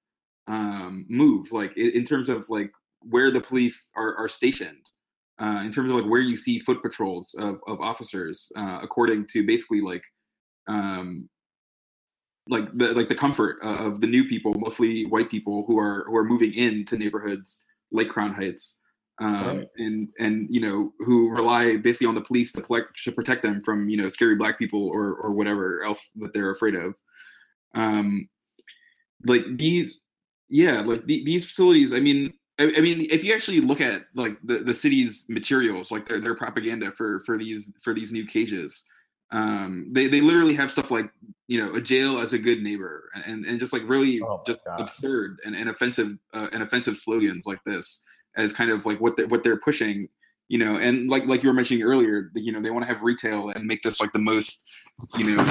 um, 0.48 1.06
move, 1.10 1.52
like 1.52 1.78
in, 1.78 1.92
in 1.92 2.06
terms 2.06 2.30
of 2.30 2.50
like 2.50 2.72
where 3.02 3.30
the 3.30 3.42
police 3.42 3.92
are, 3.96 4.16
are 4.16 4.28
stationed 4.28 4.90
uh, 5.40 5.62
in 5.66 5.72
terms 5.72 5.90
of 5.90 5.98
like 5.98 6.10
where 6.10 6.22
you 6.22 6.36
see 6.36 6.60
foot 6.60 6.82
patrols 6.82 7.34
of, 7.38 7.60
of 7.68 7.80
officers 7.80 8.52
uh, 8.56 8.80
according 8.82 9.26
to 9.28 9.46
basically 9.46 9.82
like 9.82 10.04
um, 10.68 11.30
like 12.48 12.66
the 12.78 12.94
like 12.94 13.10
the 13.10 13.16
comfort 13.16 13.58
of 13.62 14.02
the 14.02 14.08
new 14.08 14.26
people 14.26 14.54
mostly 14.56 15.06
white 15.06 15.30
people 15.30 15.64
who 15.66 15.78
are 15.78 16.04
who 16.08 16.16
are 16.16 16.24
moving 16.24 16.54
into 16.54 16.98
neighborhoods 16.98 17.66
like 17.92 18.10
crown 18.10 18.34
heights 18.34 18.78
um, 19.20 19.58
right. 19.58 19.68
and 19.78 20.08
and 20.20 20.48
you 20.50 20.60
know 20.60 20.92
who 21.00 21.30
rely 21.30 21.78
basically 21.78 22.08
on 22.08 22.16
the 22.16 22.22
police 22.22 22.52
to 22.52 22.62
collect 22.62 23.02
to 23.04 23.12
protect 23.12 23.44
them 23.44 23.62
from 23.62 23.90
you 23.90 23.98
know 23.98 24.10
scary 24.10 24.36
black 24.36 24.58
people 24.58 24.90
or 24.90 25.14
or 25.16 25.32
whatever 25.32 25.84
else 25.84 26.10
that 26.16 26.34
they're 26.34 26.52
afraid 26.52 26.76
of 26.76 26.96
um 27.76 28.28
like 29.26 29.44
these 29.58 30.02
yeah 30.50 30.82
like 30.82 31.06
the, 31.06 31.24
these 31.26 31.46
facilities 31.46 31.94
i 31.94 32.00
mean 32.00 32.34
I, 32.60 32.74
I 32.78 32.82
mean, 32.82 33.08
if 33.10 33.24
you 33.24 33.34
actually 33.34 33.62
look 33.62 33.82
at 33.82 34.04
like 34.16 34.38
the, 34.44 34.58
the 34.60 34.74
city's 34.74 35.26
materials, 35.30 35.92
like 35.92 36.08
their, 36.08 36.20
their 36.20 36.36
propaganda 36.36 36.92
for 36.92 37.22
for 37.22 37.38
these 37.38 37.72
for 37.82 37.94
these 37.94 38.12
new 38.12 38.26
cages, 38.26 38.84
um, 39.32 39.88
they 39.92 40.08
they 40.08 40.22
literally 40.22 40.56
have 40.56 40.72
stuff 40.72 40.92
like 40.92 41.12
you 41.48 41.64
know 41.64 41.74
a 41.76 41.82
jail 41.82 42.20
as 42.20 42.34
a 42.34 42.40
good 42.40 42.62
neighbor 42.62 43.10
and 43.26 43.46
and 43.46 43.60
just 43.60 43.74
like 43.74 43.84
really 43.88 44.22
oh 44.22 44.42
just 44.46 44.64
God. 44.66 44.82
absurd 44.82 45.40
and, 45.46 45.56
and 45.56 45.70
offensive 45.70 46.18
uh, 46.34 46.48
and 46.52 46.64
offensive 46.64 46.98
slogans 46.98 47.46
like 47.46 47.64
this 47.66 48.04
as 48.38 48.54
kind 48.54 48.72
of 48.72 48.86
like 48.86 49.00
what 49.00 49.18
they, 49.18 49.26
what 49.26 49.44
they're 49.44 49.58
pushing 49.58 50.08
you 50.48 50.58
know 50.58 50.78
and 50.78 51.10
like 51.10 51.26
like 51.26 51.44
you 51.44 51.50
were 51.50 51.54
mentioning 51.54 51.84
earlier 51.84 52.32
you 52.36 52.52
know 52.52 52.60
they 52.60 52.72
want 52.72 52.84
to 52.84 52.88
have 52.88 53.04
retail 53.04 53.50
and 53.50 53.66
make 53.66 53.84
this 53.84 54.00
like 54.00 54.12
the 54.14 54.20
most 54.20 54.64
you 55.18 55.36
know 55.36 55.44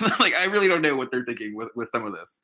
like 0.18 0.34
i 0.34 0.44
really 0.44 0.68
don't 0.68 0.82
know 0.82 0.96
what 0.96 1.10
they're 1.10 1.24
thinking 1.24 1.54
with 1.54 1.68
with 1.74 1.88
some 1.90 2.04
of 2.04 2.12
this 2.12 2.42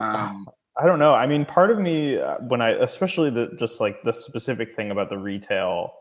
um 0.00 0.46
I 0.76 0.86
don't 0.86 0.98
know. 0.98 1.14
I 1.14 1.26
mean, 1.26 1.44
part 1.44 1.70
of 1.70 1.78
me 1.78 2.16
uh, 2.16 2.38
when 2.38 2.60
I, 2.62 2.70
especially 2.70 3.30
the 3.30 3.48
just 3.58 3.80
like 3.80 4.02
the 4.02 4.12
specific 4.12 4.74
thing 4.74 4.90
about 4.90 5.08
the 5.08 5.18
retail, 5.18 5.92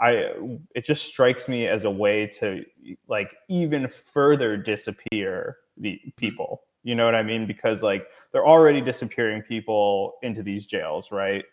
I 0.00 0.32
it 0.74 0.84
just 0.84 1.06
strikes 1.06 1.48
me 1.48 1.66
as 1.66 1.84
a 1.84 1.90
way 1.90 2.26
to 2.38 2.64
like 3.08 3.34
even 3.48 3.88
further 3.88 4.56
disappear 4.56 5.58
the 5.76 6.00
people. 6.16 6.62
You 6.84 6.94
know 6.94 7.04
what 7.04 7.14
I 7.14 7.22
mean? 7.22 7.46
Because 7.46 7.82
like 7.82 8.06
they're 8.32 8.46
already 8.46 8.80
disappearing 8.80 9.42
people 9.42 10.14
into 10.22 10.42
these 10.42 10.66
jails, 10.66 11.12
right? 11.12 11.44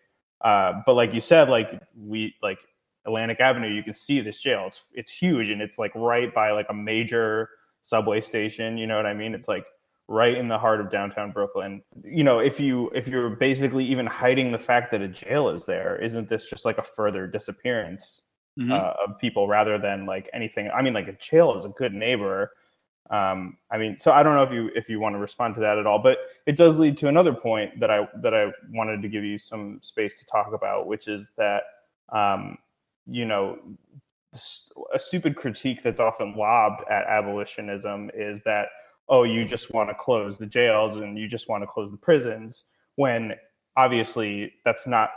Uh, 0.41 0.81
but 0.85 0.93
like 0.93 1.13
you 1.13 1.19
said, 1.19 1.49
like 1.49 1.81
we 1.97 2.35
like 2.41 2.59
Atlantic 3.05 3.39
Avenue, 3.39 3.67
you 3.69 3.83
can 3.83 3.93
see 3.93 4.21
this 4.21 4.39
jail. 4.39 4.65
It's 4.67 4.81
it's 4.93 5.11
huge 5.11 5.49
and 5.49 5.61
it's 5.61 5.77
like 5.77 5.91
right 5.95 6.33
by 6.33 6.51
like 6.51 6.67
a 6.69 6.73
major 6.73 7.49
subway 7.81 8.21
station. 8.21 8.77
You 8.77 8.87
know 8.87 8.95
what 8.95 9.05
I 9.05 9.13
mean? 9.13 9.33
It's 9.33 9.47
like 9.47 9.65
right 10.07 10.37
in 10.37 10.47
the 10.47 10.57
heart 10.57 10.79
of 10.79 10.91
downtown 10.91 11.31
Brooklyn. 11.31 11.81
You 12.03 12.23
know, 12.23 12.39
if 12.39 12.59
you 12.59 12.89
if 12.93 13.07
you're 13.07 13.31
basically 13.31 13.85
even 13.85 14.05
hiding 14.05 14.51
the 14.51 14.59
fact 14.59 14.91
that 14.91 15.01
a 15.01 15.07
jail 15.07 15.49
is 15.49 15.65
there, 15.65 16.01
isn't 16.01 16.29
this 16.29 16.49
just 16.49 16.65
like 16.65 16.77
a 16.77 16.83
further 16.83 17.27
disappearance 17.27 18.21
mm-hmm. 18.59 18.71
uh, 18.71 18.93
of 19.05 19.17
people 19.19 19.47
rather 19.47 19.77
than 19.77 20.05
like 20.05 20.29
anything? 20.33 20.69
I 20.73 20.81
mean, 20.81 20.93
like 20.93 21.07
a 21.07 21.13
jail 21.13 21.57
is 21.57 21.65
a 21.65 21.69
good 21.69 21.93
neighbor. 21.93 22.51
Um, 23.09 23.57
I 23.71 23.77
mean, 23.77 23.97
so 23.99 24.11
I 24.11 24.23
don't 24.23 24.35
know 24.35 24.43
if 24.43 24.51
you 24.51 24.69
if 24.75 24.89
you 24.89 24.99
want 24.99 25.15
to 25.15 25.19
respond 25.19 25.55
to 25.55 25.61
that 25.61 25.77
at 25.77 25.85
all, 25.85 25.99
but 25.99 26.19
it 26.45 26.55
does 26.55 26.79
lead 26.79 26.97
to 26.97 27.07
another 27.07 27.33
point 27.33 27.79
that 27.79 27.89
I 27.89 28.07
that 28.21 28.33
I 28.33 28.51
wanted 28.71 29.01
to 29.01 29.09
give 29.09 29.23
you 29.23 29.39
some 29.39 29.79
space 29.81 30.19
to 30.19 30.25
talk 30.25 30.53
about, 30.53 30.87
which 30.87 31.07
is 31.07 31.31
that 31.37 31.63
um, 32.11 32.57
you 33.07 33.25
know 33.25 33.57
a 34.93 34.99
stupid 34.99 35.35
critique 35.35 35.81
that's 35.81 35.99
often 35.99 36.35
lobbed 36.35 36.83
at 36.89 37.05
abolitionism 37.07 38.11
is 38.13 38.43
that 38.43 38.67
oh, 39.09 39.23
you 39.23 39.45
just 39.45 39.73
want 39.73 39.89
to 39.89 39.95
close 39.95 40.37
the 40.37 40.45
jails 40.45 40.97
and 40.97 41.17
you 41.17 41.27
just 41.27 41.47
want 41.47 41.63
to 41.63 41.67
close 41.67 41.91
the 41.91 41.97
prisons, 41.97 42.65
when 42.95 43.33
obviously 43.77 44.53
that's 44.63 44.87
not 44.87 45.09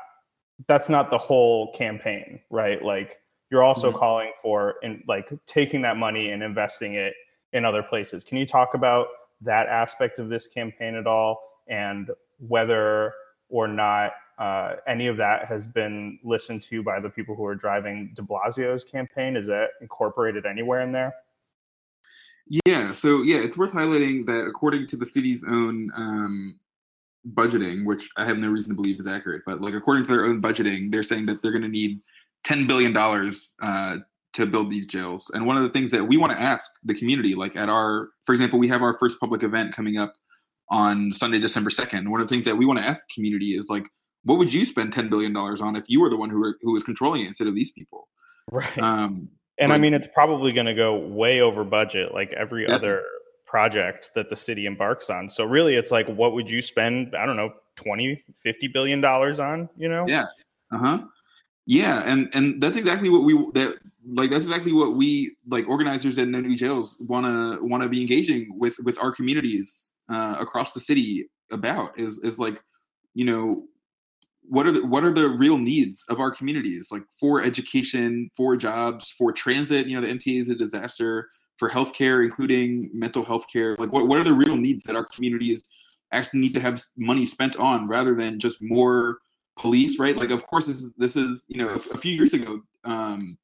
that's 0.66 0.88
not 0.88 1.10
the 1.10 1.18
whole 1.18 1.72
campaign, 1.72 2.40
right? 2.50 2.82
Like 2.84 3.18
you're 3.50 3.62
also 3.62 3.90
mm-hmm. 3.90 3.98
calling 3.98 4.32
for 4.42 4.74
in 4.82 5.02
like 5.06 5.32
taking 5.46 5.82
that 5.82 5.96
money 5.96 6.30
and 6.30 6.42
investing 6.42 6.94
it 6.94 7.14
in 7.52 7.64
other 7.64 7.82
places. 7.82 8.24
Can 8.24 8.38
you 8.38 8.46
talk 8.46 8.74
about 8.74 9.06
that 9.40 9.68
aspect 9.68 10.18
of 10.18 10.28
this 10.28 10.46
campaign 10.48 10.94
at 10.94 11.06
all 11.06 11.40
and 11.68 12.10
whether 12.38 13.12
or 13.48 13.68
not 13.68 14.12
uh, 14.38 14.76
any 14.86 15.06
of 15.06 15.16
that 15.16 15.46
has 15.46 15.66
been 15.66 16.18
listened 16.22 16.62
to 16.62 16.82
by 16.82 17.00
the 17.00 17.08
people 17.08 17.34
who 17.34 17.44
are 17.44 17.54
driving 17.54 18.12
de 18.14 18.22
Blasio's 18.22 18.84
campaign? 18.84 19.36
Is 19.36 19.46
that 19.46 19.70
incorporated 19.80 20.44
anywhere 20.44 20.82
in 20.82 20.92
there? 20.92 21.14
Yeah, 22.64 22.92
so 22.92 23.22
yeah, 23.22 23.38
it's 23.38 23.56
worth 23.56 23.72
highlighting 23.72 24.26
that 24.26 24.46
according 24.46 24.86
to 24.88 24.96
the 24.96 25.06
city's 25.06 25.44
own 25.46 25.90
um, 25.94 26.58
budgeting, 27.34 27.84
which 27.84 28.08
I 28.16 28.24
have 28.24 28.38
no 28.38 28.48
reason 28.48 28.70
to 28.70 28.76
believe 28.80 28.98
is 28.98 29.06
accurate, 29.06 29.42
but 29.44 29.60
like 29.60 29.74
according 29.74 30.04
to 30.04 30.08
their 30.08 30.24
own 30.24 30.40
budgeting, 30.40 30.90
they're 30.90 31.02
saying 31.02 31.26
that 31.26 31.42
they're 31.42 31.52
going 31.52 31.62
to 31.62 31.68
need 31.68 32.00
ten 32.44 32.66
billion 32.66 32.92
dollars 32.92 33.54
uh, 33.60 33.98
to 34.34 34.46
build 34.46 34.70
these 34.70 34.86
jails. 34.86 35.30
And 35.34 35.46
one 35.46 35.56
of 35.56 35.62
the 35.62 35.68
things 35.68 35.90
that 35.90 36.04
we 36.04 36.16
want 36.16 36.32
to 36.32 36.40
ask 36.40 36.70
the 36.84 36.94
community, 36.94 37.34
like 37.34 37.56
at 37.56 37.68
our, 37.68 38.08
for 38.24 38.32
example, 38.32 38.58
we 38.58 38.68
have 38.68 38.82
our 38.82 38.94
first 38.94 39.20
public 39.20 39.42
event 39.42 39.74
coming 39.74 39.98
up 39.98 40.14
on 40.70 41.12
Sunday, 41.12 41.38
December 41.38 41.70
second. 41.70 42.10
One 42.10 42.20
of 42.20 42.28
the 42.28 42.34
things 42.34 42.44
that 42.44 42.56
we 42.56 42.64
want 42.64 42.78
to 42.78 42.84
ask 42.84 43.02
the 43.06 43.14
community 43.14 43.54
is 43.54 43.68
like, 43.68 43.88
what 44.24 44.38
would 44.38 44.52
you 44.52 44.64
spend 44.64 44.92
ten 44.92 45.08
billion 45.08 45.32
dollars 45.32 45.60
on 45.60 45.76
if 45.76 45.84
you 45.88 46.00
were 46.00 46.10
the 46.10 46.16
one 46.16 46.30
who 46.30 46.38
were, 46.38 46.56
who 46.62 46.72
was 46.72 46.82
controlling 46.82 47.22
it 47.22 47.26
instead 47.26 47.46
of 47.46 47.54
these 47.54 47.72
people? 47.72 48.08
Right. 48.50 48.78
Um, 48.78 49.28
and 49.58 49.72
I 49.72 49.78
mean, 49.78 49.94
it's 49.94 50.06
probably 50.06 50.52
going 50.52 50.66
to 50.66 50.74
go 50.74 50.96
way 50.96 51.40
over 51.40 51.64
budget, 51.64 52.14
like 52.14 52.32
every 52.32 52.62
definitely. 52.62 52.88
other 52.88 53.02
project 53.44 54.10
that 54.14 54.30
the 54.30 54.36
city 54.36 54.66
embarks 54.66 55.10
on. 55.10 55.28
So 55.28 55.44
really, 55.44 55.74
it's 55.74 55.90
like, 55.90 56.06
what 56.08 56.32
would 56.34 56.48
you 56.48 56.62
spend? 56.62 57.14
I 57.16 57.26
don't 57.26 57.36
know, 57.36 57.52
20, 57.76 58.22
50 58.36 58.68
billion 58.68 59.00
dollars 59.00 59.40
on, 59.40 59.68
you 59.76 59.88
know? 59.88 60.04
Yeah. 60.06 60.26
Uh-huh. 60.72 61.04
Yeah. 61.66 62.02
And, 62.04 62.30
and 62.34 62.62
that's 62.62 62.76
exactly 62.76 63.08
what 63.08 63.24
we, 63.24 63.34
that 63.54 63.76
like, 64.06 64.30
that's 64.30 64.44
exactly 64.44 64.72
what 64.72 64.94
we 64.94 65.36
like 65.48 65.66
organizers 65.68 66.18
in 66.18 66.32
the 66.32 66.40
new 66.40 66.56
jails 66.56 66.96
want 67.00 67.26
to, 67.26 67.64
want 67.64 67.82
to 67.82 67.88
be 67.88 68.00
engaging 68.00 68.58
with, 68.58 68.76
with 68.84 68.98
our 68.98 69.12
communities 69.12 69.92
uh, 70.08 70.36
across 70.38 70.72
the 70.72 70.80
city 70.80 71.28
about 71.50 71.98
is, 71.98 72.18
is 72.18 72.38
like, 72.38 72.62
you 73.14 73.24
know, 73.24 73.64
what 74.48 74.66
are 74.66 74.72
the 74.72 74.84
what 74.84 75.04
are 75.04 75.12
the 75.12 75.28
real 75.28 75.58
needs 75.58 76.04
of 76.08 76.20
our 76.20 76.30
communities? 76.30 76.88
Like 76.90 77.02
for 77.18 77.42
education 77.42 78.30
for 78.36 78.56
jobs 78.56 79.12
for 79.16 79.32
transit 79.32 79.86
you 79.86 79.94
know 79.94 80.06
the 80.06 80.12
mta 80.12 80.40
is 80.40 80.48
a 80.48 80.54
disaster 80.54 81.28
for 81.58 81.68
healthcare 81.68 82.24
including 82.24 82.90
mental 82.92 83.24
health 83.24 83.44
care 83.52 83.76
like 83.78 83.92
what, 83.92 84.06
what 84.06 84.18
are 84.18 84.24
the 84.24 84.32
real 84.32 84.56
needs 84.56 84.82
that 84.84 84.96
our 84.96 85.04
communities 85.04 85.64
actually 86.12 86.40
need 86.40 86.54
to 86.54 86.60
have 86.60 86.80
money 86.96 87.26
spent 87.26 87.56
on 87.56 87.86
rather 87.88 88.14
than 88.14 88.38
just 88.38 88.58
more 88.62 89.18
police 89.56 89.98
right? 89.98 90.16
Like 90.16 90.30
of 90.30 90.46
course 90.46 90.66
this 90.66 90.76
is 90.76 90.92
this 90.94 91.16
is 91.16 91.44
you 91.48 91.58
know 91.58 91.68
a, 91.68 91.94
a 91.94 91.98
few 91.98 92.12
years 92.12 92.32
ago 92.32 92.60
um, 92.84 93.36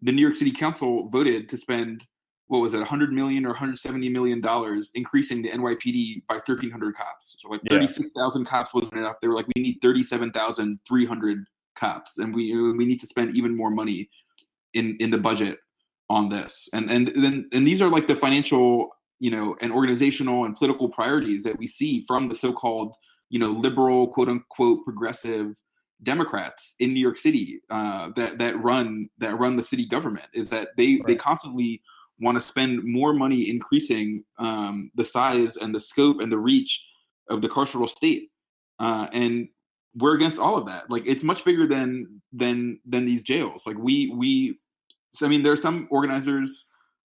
the 0.00 0.12
new 0.12 0.22
york 0.22 0.34
city 0.34 0.50
council 0.50 1.08
voted 1.08 1.48
to 1.48 1.56
spend 1.56 2.06
what 2.48 2.60
was 2.60 2.74
it 2.74 2.78
100 2.78 3.12
million 3.12 3.46
or 3.46 3.50
170 3.50 4.08
million 4.08 4.40
dollars 4.40 4.90
increasing 4.94 5.42
the 5.42 5.50
NYPD 5.50 6.22
by 6.28 6.34
1300 6.34 6.94
cops 6.94 7.36
so 7.38 7.48
like 7.48 7.60
36,000 7.68 8.40
yeah. 8.40 8.50
cops 8.50 8.74
wasn't 8.74 8.98
enough 8.98 9.16
they 9.20 9.28
were 9.28 9.34
like 9.34 9.46
we 9.54 9.62
need 9.62 9.78
37,300 9.80 11.44
cops 11.74 12.18
and 12.18 12.34
we 12.34 12.54
we 12.72 12.84
need 12.84 13.00
to 13.00 13.06
spend 13.06 13.34
even 13.34 13.56
more 13.56 13.70
money 13.70 14.08
in 14.74 14.96
in 15.00 15.10
the 15.10 15.18
budget 15.18 15.58
on 16.10 16.28
this 16.28 16.68
and 16.72 16.90
and 16.90 17.08
then 17.16 17.48
and 17.52 17.66
these 17.66 17.80
are 17.80 17.88
like 17.88 18.06
the 18.06 18.16
financial 18.16 18.90
you 19.18 19.30
know 19.30 19.56
and 19.60 19.72
organizational 19.72 20.44
and 20.44 20.56
political 20.56 20.88
priorities 20.88 21.44
that 21.44 21.58
we 21.58 21.66
see 21.66 22.04
from 22.06 22.28
the 22.28 22.34
so-called 22.34 22.94
you 23.30 23.38
know 23.38 23.50
liberal 23.50 24.08
quote 24.08 24.28
unquote 24.28 24.84
progressive 24.84 25.60
Democrats 26.02 26.74
in 26.80 26.92
New 26.92 27.00
York 27.00 27.16
City 27.16 27.60
uh, 27.70 28.10
that 28.16 28.38
that 28.38 28.60
run 28.60 29.08
that 29.18 29.38
run 29.38 29.56
the 29.56 29.62
city 29.62 29.86
government 29.86 30.26
is 30.34 30.50
that 30.50 30.70
they 30.76 30.96
right. 30.96 31.06
they 31.06 31.14
constantly 31.14 31.80
want 32.22 32.36
to 32.36 32.40
spend 32.40 32.82
more 32.84 33.12
money 33.12 33.50
increasing 33.50 34.24
um, 34.38 34.90
the 34.94 35.04
size 35.04 35.56
and 35.56 35.74
the 35.74 35.80
scope 35.80 36.20
and 36.20 36.32
the 36.32 36.38
reach 36.38 36.82
of 37.28 37.42
the 37.42 37.48
carceral 37.48 37.88
state 37.88 38.30
uh, 38.78 39.06
and 39.12 39.48
we're 39.94 40.14
against 40.14 40.38
all 40.38 40.56
of 40.56 40.66
that. 40.66 40.90
Like 40.90 41.06
it's 41.06 41.22
much 41.22 41.44
bigger 41.44 41.66
than 41.66 42.20
than 42.32 42.80
than 42.86 43.04
these 43.04 43.22
jails. 43.22 43.66
Like 43.66 43.76
we 43.78 44.12
we 44.16 44.58
i 45.22 45.28
mean 45.28 45.42
there 45.42 45.52
are 45.52 45.56
some 45.56 45.86
organizers 45.90 46.66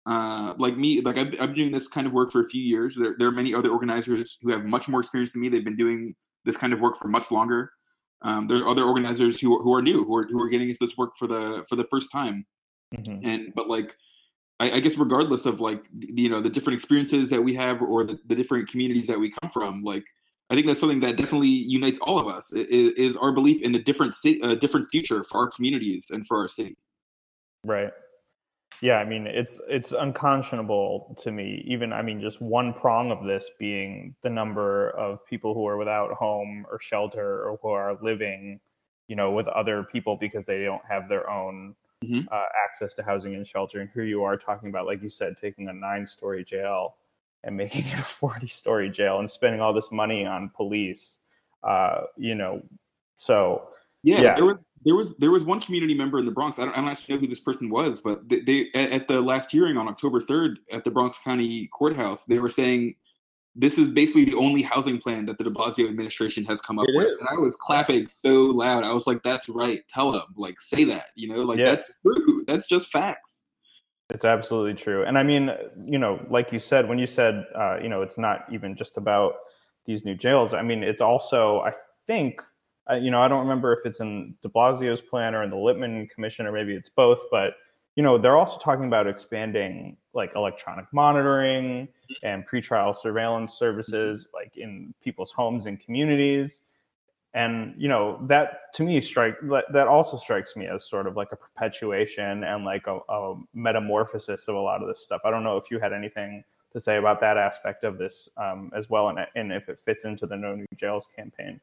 uh, 0.06 0.54
like 0.58 0.76
me 0.76 1.00
like 1.02 1.18
I've, 1.18 1.34
I've, 1.34 1.48
been 1.48 1.54
doing 1.54 1.72
this 1.72 1.86
kind 1.86 2.06
of 2.06 2.14
work 2.14 2.32
for 2.32 2.40
a 2.40 2.48
few 2.48 2.62
years. 2.62 2.96
There, 2.96 3.14
there, 3.18 3.28
are 3.28 3.32
many 3.32 3.54
other 3.54 3.68
organizers 3.68 4.38
who 4.40 4.50
have 4.50 4.64
much 4.64 4.88
more 4.88 5.00
experience 5.00 5.32
than 5.32 5.42
me. 5.42 5.48
They've 5.48 5.64
been 5.64 5.76
doing 5.76 6.14
this 6.46 6.56
kind 6.56 6.72
of 6.72 6.80
work 6.80 6.96
for 6.96 7.08
much 7.08 7.30
longer. 7.30 7.72
Um, 8.22 8.46
there 8.46 8.56
are 8.58 8.68
other 8.68 8.84
organizers 8.84 9.38
who, 9.38 9.62
who 9.62 9.74
are 9.74 9.82
new 9.82 10.04
who 10.04 10.16
are, 10.16 10.22
who 10.22 10.40
are 10.40 10.48
getting 10.48 10.70
into 10.70 10.78
this 10.80 10.96
work 10.96 11.10
for 11.18 11.26
the 11.26 11.64
for 11.68 11.76
the 11.76 11.86
first 11.90 12.10
time. 12.10 12.46
Mm-hmm. 12.96 13.18
and 13.22 13.52
but 13.54 13.68
like 13.68 13.94
I, 14.60 14.72
I, 14.72 14.80
guess 14.80 14.96
regardless 14.96 15.46
of 15.46 15.60
like 15.60 15.86
you 15.98 16.28
know 16.28 16.40
the 16.40 16.50
different 16.50 16.74
experiences 16.74 17.30
that 17.30 17.42
we 17.42 17.54
have 17.54 17.82
or 17.82 18.04
the, 18.04 18.18
the 18.26 18.34
different 18.34 18.68
communities 18.68 19.06
that 19.06 19.18
we 19.18 19.30
come 19.30 19.50
from 19.50 19.82
like 19.82 20.04
i 20.50 20.54
think 20.54 20.66
that's 20.66 20.80
something 20.80 21.00
that 21.00 21.16
definitely 21.16 21.48
unites 21.48 21.98
all 22.00 22.18
of 22.18 22.26
us 22.26 22.52
is, 22.52 22.94
is 22.94 23.16
our 23.16 23.32
belief 23.32 23.62
in 23.62 23.74
a 23.74 23.82
different 23.82 24.14
city 24.14 24.40
a 24.42 24.56
different 24.56 24.86
future 24.90 25.22
for 25.22 25.38
our 25.38 25.50
communities 25.50 26.10
and 26.10 26.26
for 26.26 26.38
our 26.38 26.48
city. 26.48 26.76
Right. 27.64 27.90
Yeah 28.80 28.98
i 28.98 29.04
mean 29.04 29.26
it's 29.26 29.60
it's 29.68 29.92
unconscionable 29.92 31.16
to 31.22 31.32
me 31.32 31.64
even 31.66 31.92
i 31.92 32.02
mean 32.02 32.20
just 32.20 32.40
one 32.40 32.72
prong 32.72 33.10
of 33.10 33.24
this 33.24 33.50
being 33.58 34.14
the 34.22 34.30
number 34.30 34.90
of 34.90 35.24
people 35.26 35.54
who 35.54 35.66
are 35.66 35.76
without 35.76 36.12
home 36.12 36.64
or 36.70 36.80
shelter 36.80 37.48
or 37.48 37.58
who 37.60 37.68
are 37.70 37.98
living 38.02 38.60
you 39.08 39.16
know 39.16 39.32
with 39.32 39.48
other 39.48 39.82
people 39.82 40.16
because 40.16 40.44
they 40.44 40.62
don't 40.62 40.82
have 40.88 41.08
their 41.08 41.28
own 41.28 41.74
mm-hmm. 42.04 42.20
uh, 42.30 42.42
access 42.64 42.94
to 42.94 43.02
housing 43.02 43.34
and 43.34 43.46
shelter. 43.46 43.80
And 43.80 43.90
here 43.92 44.04
you 44.04 44.22
are 44.22 44.36
talking 44.36 44.68
about, 44.68 44.86
like 44.86 45.02
you 45.02 45.08
said, 45.08 45.36
taking 45.40 45.68
a 45.68 45.72
nine 45.72 46.06
story 46.06 46.44
jail 46.44 46.96
and 47.44 47.56
making 47.56 47.86
it 47.86 47.98
a 47.98 48.02
40 48.02 48.46
story 48.46 48.90
jail 48.90 49.18
and 49.18 49.30
spending 49.30 49.60
all 49.60 49.72
this 49.72 49.90
money 49.90 50.24
on 50.26 50.50
police. 50.54 51.20
Uh, 51.62 52.02
you 52.16 52.34
know, 52.34 52.62
so 53.16 53.68
yeah, 54.02 54.20
yeah, 54.20 54.34
there 54.34 54.44
was 54.44 54.60
there 54.84 54.94
was 54.94 55.16
there 55.16 55.30
was 55.30 55.42
one 55.42 55.60
community 55.60 55.94
member 55.94 56.18
in 56.18 56.24
the 56.24 56.30
Bronx. 56.30 56.58
I 56.58 56.64
don't, 56.64 56.72
I 56.72 56.76
don't 56.76 56.88
actually 56.88 57.16
know 57.16 57.20
who 57.20 57.26
this 57.26 57.40
person 57.40 57.68
was, 57.68 58.00
but 58.00 58.28
they, 58.28 58.40
they 58.40 58.70
at 58.74 59.08
the 59.08 59.20
last 59.20 59.50
hearing 59.50 59.76
on 59.76 59.88
October 59.88 60.20
3rd 60.20 60.56
at 60.72 60.84
the 60.84 60.90
Bronx 60.90 61.18
County 61.18 61.66
Courthouse, 61.68 62.24
they 62.24 62.38
were 62.38 62.48
saying 62.48 62.94
this 63.58 63.76
is 63.76 63.90
basically 63.90 64.24
the 64.24 64.36
only 64.36 64.62
housing 64.62 64.98
plan 64.98 65.26
that 65.26 65.36
the 65.36 65.44
De 65.44 65.50
Blasio 65.50 65.88
administration 65.88 66.44
has 66.44 66.60
come 66.60 66.78
up 66.78 66.86
it 66.88 66.94
with. 66.94 67.18
And 67.18 67.28
I 67.28 67.34
was 67.34 67.56
clapping 67.56 68.06
so 68.06 68.44
loud. 68.44 68.84
I 68.84 68.92
was 68.92 69.06
like, 69.06 69.22
"That's 69.24 69.48
right. 69.48 69.82
Tell 69.88 70.12
them. 70.12 70.22
Like, 70.36 70.60
say 70.60 70.84
that. 70.84 71.06
You 71.16 71.28
know, 71.28 71.42
like 71.42 71.58
yeah. 71.58 71.64
that's 71.64 71.90
true. 72.06 72.44
That's 72.46 72.68
just 72.68 72.90
facts." 72.90 73.42
It's 74.10 74.24
absolutely 74.24 74.74
true. 74.74 75.04
And 75.04 75.18
I 75.18 75.24
mean, 75.24 75.50
you 75.84 75.98
know, 75.98 76.24
like 76.30 76.52
you 76.52 76.58
said, 76.58 76.88
when 76.88 76.98
you 76.98 77.06
said, 77.06 77.44
uh, 77.54 77.78
you 77.82 77.88
know, 77.88 78.00
it's 78.00 78.16
not 78.16 78.46
even 78.50 78.74
just 78.74 78.96
about 78.96 79.34
these 79.84 80.04
new 80.04 80.14
jails. 80.14 80.54
I 80.54 80.62
mean, 80.62 80.82
it's 80.82 81.02
also, 81.02 81.60
I 81.60 81.72
think, 82.06 82.40
uh, 82.90 82.94
you 82.94 83.10
know, 83.10 83.20
I 83.20 83.28
don't 83.28 83.40
remember 83.40 83.74
if 83.74 83.84
it's 83.84 84.00
in 84.00 84.34
De 84.40 84.48
Blasio's 84.48 85.02
plan 85.02 85.34
or 85.34 85.42
in 85.42 85.50
the 85.50 85.56
Lippman 85.56 86.08
Commission, 86.08 86.46
or 86.46 86.52
maybe 86.52 86.74
it's 86.74 86.88
both, 86.88 87.20
but 87.30 87.54
you 87.96 88.02
know, 88.02 88.16
they're 88.16 88.36
also 88.36 88.58
talking 88.58 88.86
about 88.86 89.06
expanding 89.06 89.96
like 90.14 90.32
electronic 90.36 90.86
monitoring 90.92 91.88
and 92.22 92.46
pretrial 92.46 92.96
surveillance 92.96 93.54
services 93.54 94.28
like 94.32 94.56
in 94.56 94.94
people's 95.02 95.32
homes 95.32 95.66
and 95.66 95.80
communities. 95.80 96.60
And 97.34 97.74
you 97.76 97.88
know, 97.88 98.18
that 98.28 98.72
to 98.74 98.84
me 98.84 99.00
strike 99.00 99.36
that 99.72 99.88
also 99.88 100.16
strikes 100.16 100.56
me 100.56 100.66
as 100.66 100.88
sort 100.88 101.06
of 101.06 101.16
like 101.16 101.28
a 101.32 101.36
perpetuation 101.36 102.44
and 102.44 102.64
like 102.64 102.86
a, 102.86 102.98
a 103.08 103.34
metamorphosis 103.54 104.48
of 104.48 104.54
a 104.54 104.60
lot 104.60 104.80
of 104.80 104.88
this 104.88 105.04
stuff. 105.04 105.22
I 105.24 105.30
don't 105.30 105.44
know 105.44 105.56
if 105.56 105.64
you 105.70 105.78
had 105.78 105.92
anything 105.92 106.42
to 106.72 106.80
say 106.80 106.96
about 106.96 107.20
that 107.20 107.36
aspect 107.36 107.84
of 107.84 107.98
this 107.98 108.28
um, 108.36 108.70
as 108.76 108.90
well, 108.90 109.08
and, 109.08 109.18
and 109.34 109.52
if 109.52 109.68
it 109.68 109.78
fits 109.78 110.04
into 110.04 110.26
the 110.26 110.36
No 110.36 110.54
New 110.54 110.66
Jails 110.76 111.08
campaign. 111.14 111.60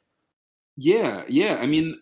Yeah, 0.77 1.23
yeah. 1.27 1.57
I 1.61 1.67
mean, 1.67 1.99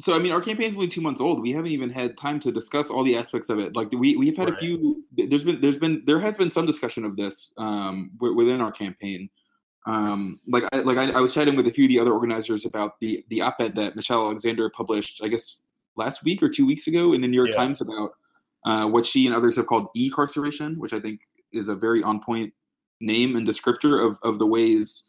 so 0.00 0.14
I 0.14 0.18
mean, 0.18 0.32
our 0.32 0.40
campaign's 0.40 0.74
only 0.74 0.88
two 0.88 1.00
months 1.00 1.20
old. 1.20 1.40
We 1.40 1.52
haven't 1.52 1.70
even 1.70 1.88
had 1.88 2.16
time 2.16 2.40
to 2.40 2.50
discuss 2.50 2.90
all 2.90 3.04
the 3.04 3.16
aspects 3.16 3.48
of 3.48 3.58
it. 3.58 3.76
Like 3.76 3.92
we 3.92 4.16
we've 4.16 4.36
had 4.36 4.50
right. 4.50 4.58
a 4.58 4.60
few. 4.60 5.04
There's 5.16 5.44
been 5.44 5.60
there's 5.60 5.78
been 5.78 6.02
there 6.04 6.18
has 6.18 6.36
been 6.36 6.50
some 6.50 6.66
discussion 6.66 7.04
of 7.04 7.16
this 7.16 7.52
um, 7.58 8.10
within 8.18 8.60
our 8.60 8.72
campaign. 8.72 9.30
Um, 9.86 10.40
like 10.48 10.64
I, 10.72 10.78
like 10.78 10.96
I, 10.96 11.10
I, 11.10 11.20
was 11.20 11.34
chatting 11.34 11.56
with 11.56 11.68
a 11.68 11.70
few 11.70 11.84
of 11.84 11.90
the 11.90 11.98
other 11.98 12.12
organizers 12.12 12.64
about 12.64 12.98
the 13.00 13.22
the 13.28 13.42
op-ed 13.42 13.76
that 13.76 13.94
Michelle 13.94 14.24
Alexander 14.24 14.68
published, 14.70 15.20
I 15.22 15.28
guess 15.28 15.62
last 15.94 16.24
week 16.24 16.42
or 16.42 16.48
two 16.48 16.66
weeks 16.66 16.86
ago 16.86 17.12
in 17.12 17.20
the 17.20 17.28
New 17.28 17.36
York 17.36 17.50
yeah. 17.52 17.58
Times 17.58 17.80
about 17.80 18.14
uh, 18.64 18.86
what 18.86 19.04
she 19.06 19.26
and 19.26 19.36
others 19.36 19.56
have 19.56 19.66
called 19.66 19.88
e-carceration, 19.94 20.78
which 20.78 20.94
I 20.94 21.00
think 21.00 21.28
is 21.52 21.68
a 21.68 21.74
very 21.74 22.02
on 22.02 22.20
point 22.20 22.54
name 23.00 23.36
and 23.36 23.46
descriptor 23.46 24.04
of 24.04 24.18
of 24.22 24.38
the 24.38 24.46
ways 24.46 25.04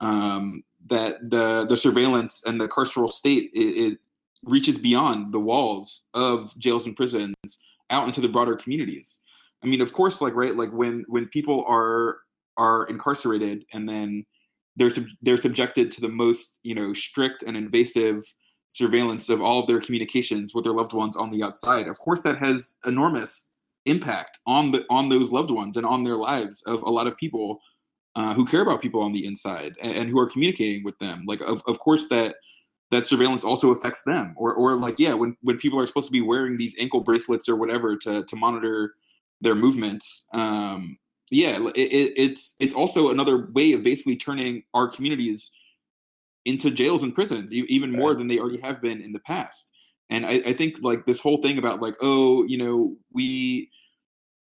um, 0.00 0.64
that 0.86 1.18
the 1.30 1.66
the 1.68 1.76
surveillance 1.76 2.42
and 2.44 2.60
the 2.60 2.66
carceral 2.66 3.12
state 3.12 3.50
it 3.52 3.98
reaches 4.46 4.78
beyond 4.78 5.32
the 5.32 5.40
walls 5.40 6.06
of 6.14 6.56
jails 6.58 6.86
and 6.86 6.96
prisons 6.96 7.34
out 7.90 8.06
into 8.06 8.20
the 8.20 8.28
broader 8.28 8.56
communities. 8.56 9.20
I 9.62 9.66
mean, 9.66 9.80
of 9.80 9.92
course, 9.92 10.20
like 10.20 10.34
right, 10.34 10.56
like 10.56 10.70
when 10.72 11.04
when 11.08 11.26
people 11.28 11.64
are 11.66 12.18
are 12.56 12.86
incarcerated 12.86 13.64
and 13.72 13.88
then 13.88 14.24
they're 14.76 14.90
sub- 14.90 15.06
they're 15.22 15.36
subjected 15.36 15.90
to 15.92 16.00
the 16.00 16.08
most 16.08 16.58
you 16.62 16.74
know 16.74 16.92
strict 16.92 17.42
and 17.42 17.56
invasive 17.56 18.22
surveillance 18.68 19.28
of 19.28 19.40
all 19.40 19.60
of 19.60 19.66
their 19.66 19.80
communications 19.80 20.54
with 20.54 20.64
their 20.64 20.72
loved 20.72 20.92
ones 20.92 21.16
on 21.16 21.30
the 21.30 21.42
outside, 21.42 21.86
of 21.86 21.98
course 21.98 22.22
that 22.22 22.38
has 22.38 22.76
enormous 22.86 23.50
impact 23.86 24.38
on 24.46 24.72
the 24.72 24.84
on 24.90 25.08
those 25.08 25.30
loved 25.30 25.50
ones 25.50 25.76
and 25.76 25.86
on 25.86 26.04
their 26.04 26.16
lives 26.16 26.62
of 26.66 26.82
a 26.82 26.90
lot 26.90 27.06
of 27.06 27.16
people 27.16 27.60
uh, 28.16 28.32
who 28.34 28.44
care 28.44 28.62
about 28.62 28.80
people 28.80 29.02
on 29.02 29.12
the 29.12 29.24
inside 29.26 29.74
and, 29.82 29.96
and, 29.96 30.08
who 30.08 30.18
are 30.20 30.28
communicating 30.28 30.84
with 30.84 30.96
them. 31.00 31.24
Like 31.26 31.40
of, 31.40 31.62
of 31.66 31.78
course 31.80 32.06
that 32.08 32.36
that 32.90 33.06
surveillance 33.06 33.44
also 33.44 33.70
affects 33.70 34.02
them 34.02 34.34
or 34.36 34.54
or 34.54 34.74
like 34.74 34.98
yeah 34.98 35.14
when 35.14 35.36
when 35.42 35.58
people 35.58 35.80
are 35.80 35.86
supposed 35.86 36.06
to 36.06 36.12
be 36.12 36.20
wearing 36.20 36.56
these 36.56 36.74
ankle 36.78 37.00
bracelets 37.00 37.48
or 37.48 37.56
whatever 37.56 37.96
to 37.96 38.24
to 38.24 38.36
monitor 38.36 38.94
their 39.40 39.54
movements 39.54 40.26
um 40.32 40.96
yeah 41.30 41.58
it, 41.74 41.76
it, 41.76 42.12
it's 42.16 42.54
it's 42.60 42.74
also 42.74 43.10
another 43.10 43.50
way 43.52 43.72
of 43.72 43.82
basically 43.82 44.16
turning 44.16 44.62
our 44.74 44.88
communities 44.88 45.50
into 46.44 46.70
jails 46.70 47.02
and 47.02 47.14
prisons 47.14 47.52
even 47.52 47.90
more 47.90 48.10
right. 48.10 48.18
than 48.18 48.28
they 48.28 48.38
already 48.38 48.60
have 48.60 48.80
been 48.80 49.00
in 49.00 49.12
the 49.12 49.20
past 49.20 49.72
and 50.10 50.26
I, 50.26 50.42
I 50.46 50.52
think 50.52 50.76
like 50.82 51.06
this 51.06 51.20
whole 51.20 51.38
thing 51.38 51.58
about 51.58 51.80
like 51.80 51.96
oh 52.00 52.44
you 52.44 52.58
know 52.58 52.96
we 53.12 53.70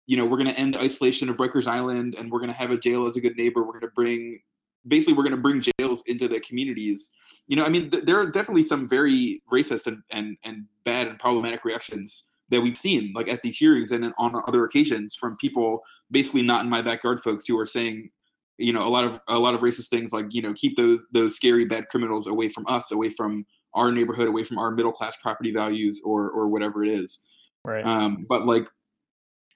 you 0.06 0.18
know 0.18 0.26
we're 0.26 0.38
going 0.38 0.54
to 0.54 0.60
end 0.60 0.76
isolation 0.76 1.30
of 1.30 1.38
Rikers 1.38 1.68
Island 1.68 2.16
and 2.18 2.30
we're 2.30 2.40
going 2.40 2.52
to 2.52 2.58
have 2.58 2.72
a 2.72 2.78
jail 2.78 3.08
as 3.08 3.16
a 3.16 3.22
good 3.22 3.38
neighbor 3.38 3.62
we're 3.62 3.80
going 3.80 3.82
to 3.82 3.92
bring 3.96 4.42
basically 4.88 5.14
we're 5.14 5.24
going 5.24 5.36
to 5.36 5.42
bring 5.42 5.64
jails 5.80 6.04
into 6.06 6.28
the 6.28 6.40
communities. 6.40 7.12
You 7.48 7.58
know 7.58 7.66
i 7.66 7.70
mean 7.70 7.90
th- 7.90 8.06
there 8.06 8.18
are 8.18 8.26
definitely 8.26 8.64
some 8.64 8.88
very 8.88 9.42
racist 9.52 9.86
and, 9.86 10.02
and 10.12 10.38
and 10.46 10.64
bad 10.86 11.08
and 11.08 11.20
problematic 11.20 11.66
reactions 11.66 12.24
that 12.50 12.62
we've 12.62 12.78
seen 12.78 13.12
like 13.14 13.28
at 13.28 13.42
these 13.42 13.58
hearings 13.58 13.92
and 13.92 14.14
on 14.18 14.42
other 14.48 14.64
occasions 14.64 15.14
from 15.14 15.36
people 15.38 15.82
basically 16.10 16.42
not 16.42 16.64
in 16.64 16.70
my 16.70 16.82
backyard 16.82 17.22
folks 17.22 17.46
who 17.46 17.60
are 17.60 17.66
saying 17.66 18.10
you 18.58 18.72
know 18.72 18.88
a 18.88 18.90
lot 18.90 19.04
of 19.04 19.20
a 19.28 19.40
lot 19.40 19.54
of 19.54 19.62
racist 19.62 19.90
things 19.90 20.14
like 20.14 20.28
you 20.34 20.42
know 20.42 20.54
keep 20.54 20.78
those 20.78 21.06
those 21.12 21.36
scary 21.36 21.66
bad 21.66 21.88
criminals 21.90 22.28
away 22.28 22.50
from 22.50 22.66
us 22.68 22.92
away 22.92 23.10
from 23.10 23.46
our 23.74 23.92
neighborhood 23.92 24.28
away 24.28 24.44
from 24.44 24.58
our 24.58 24.72
middle 24.72 24.92
class 24.92 25.18
property 25.22 25.52
values 25.52 26.00
or 26.04 26.30
or 26.30 26.48
whatever 26.48 26.84
it 26.84 26.90
is. 26.90 27.20
Right. 27.66 27.86
Um 27.86 28.26
but 28.30 28.46
like 28.46 28.70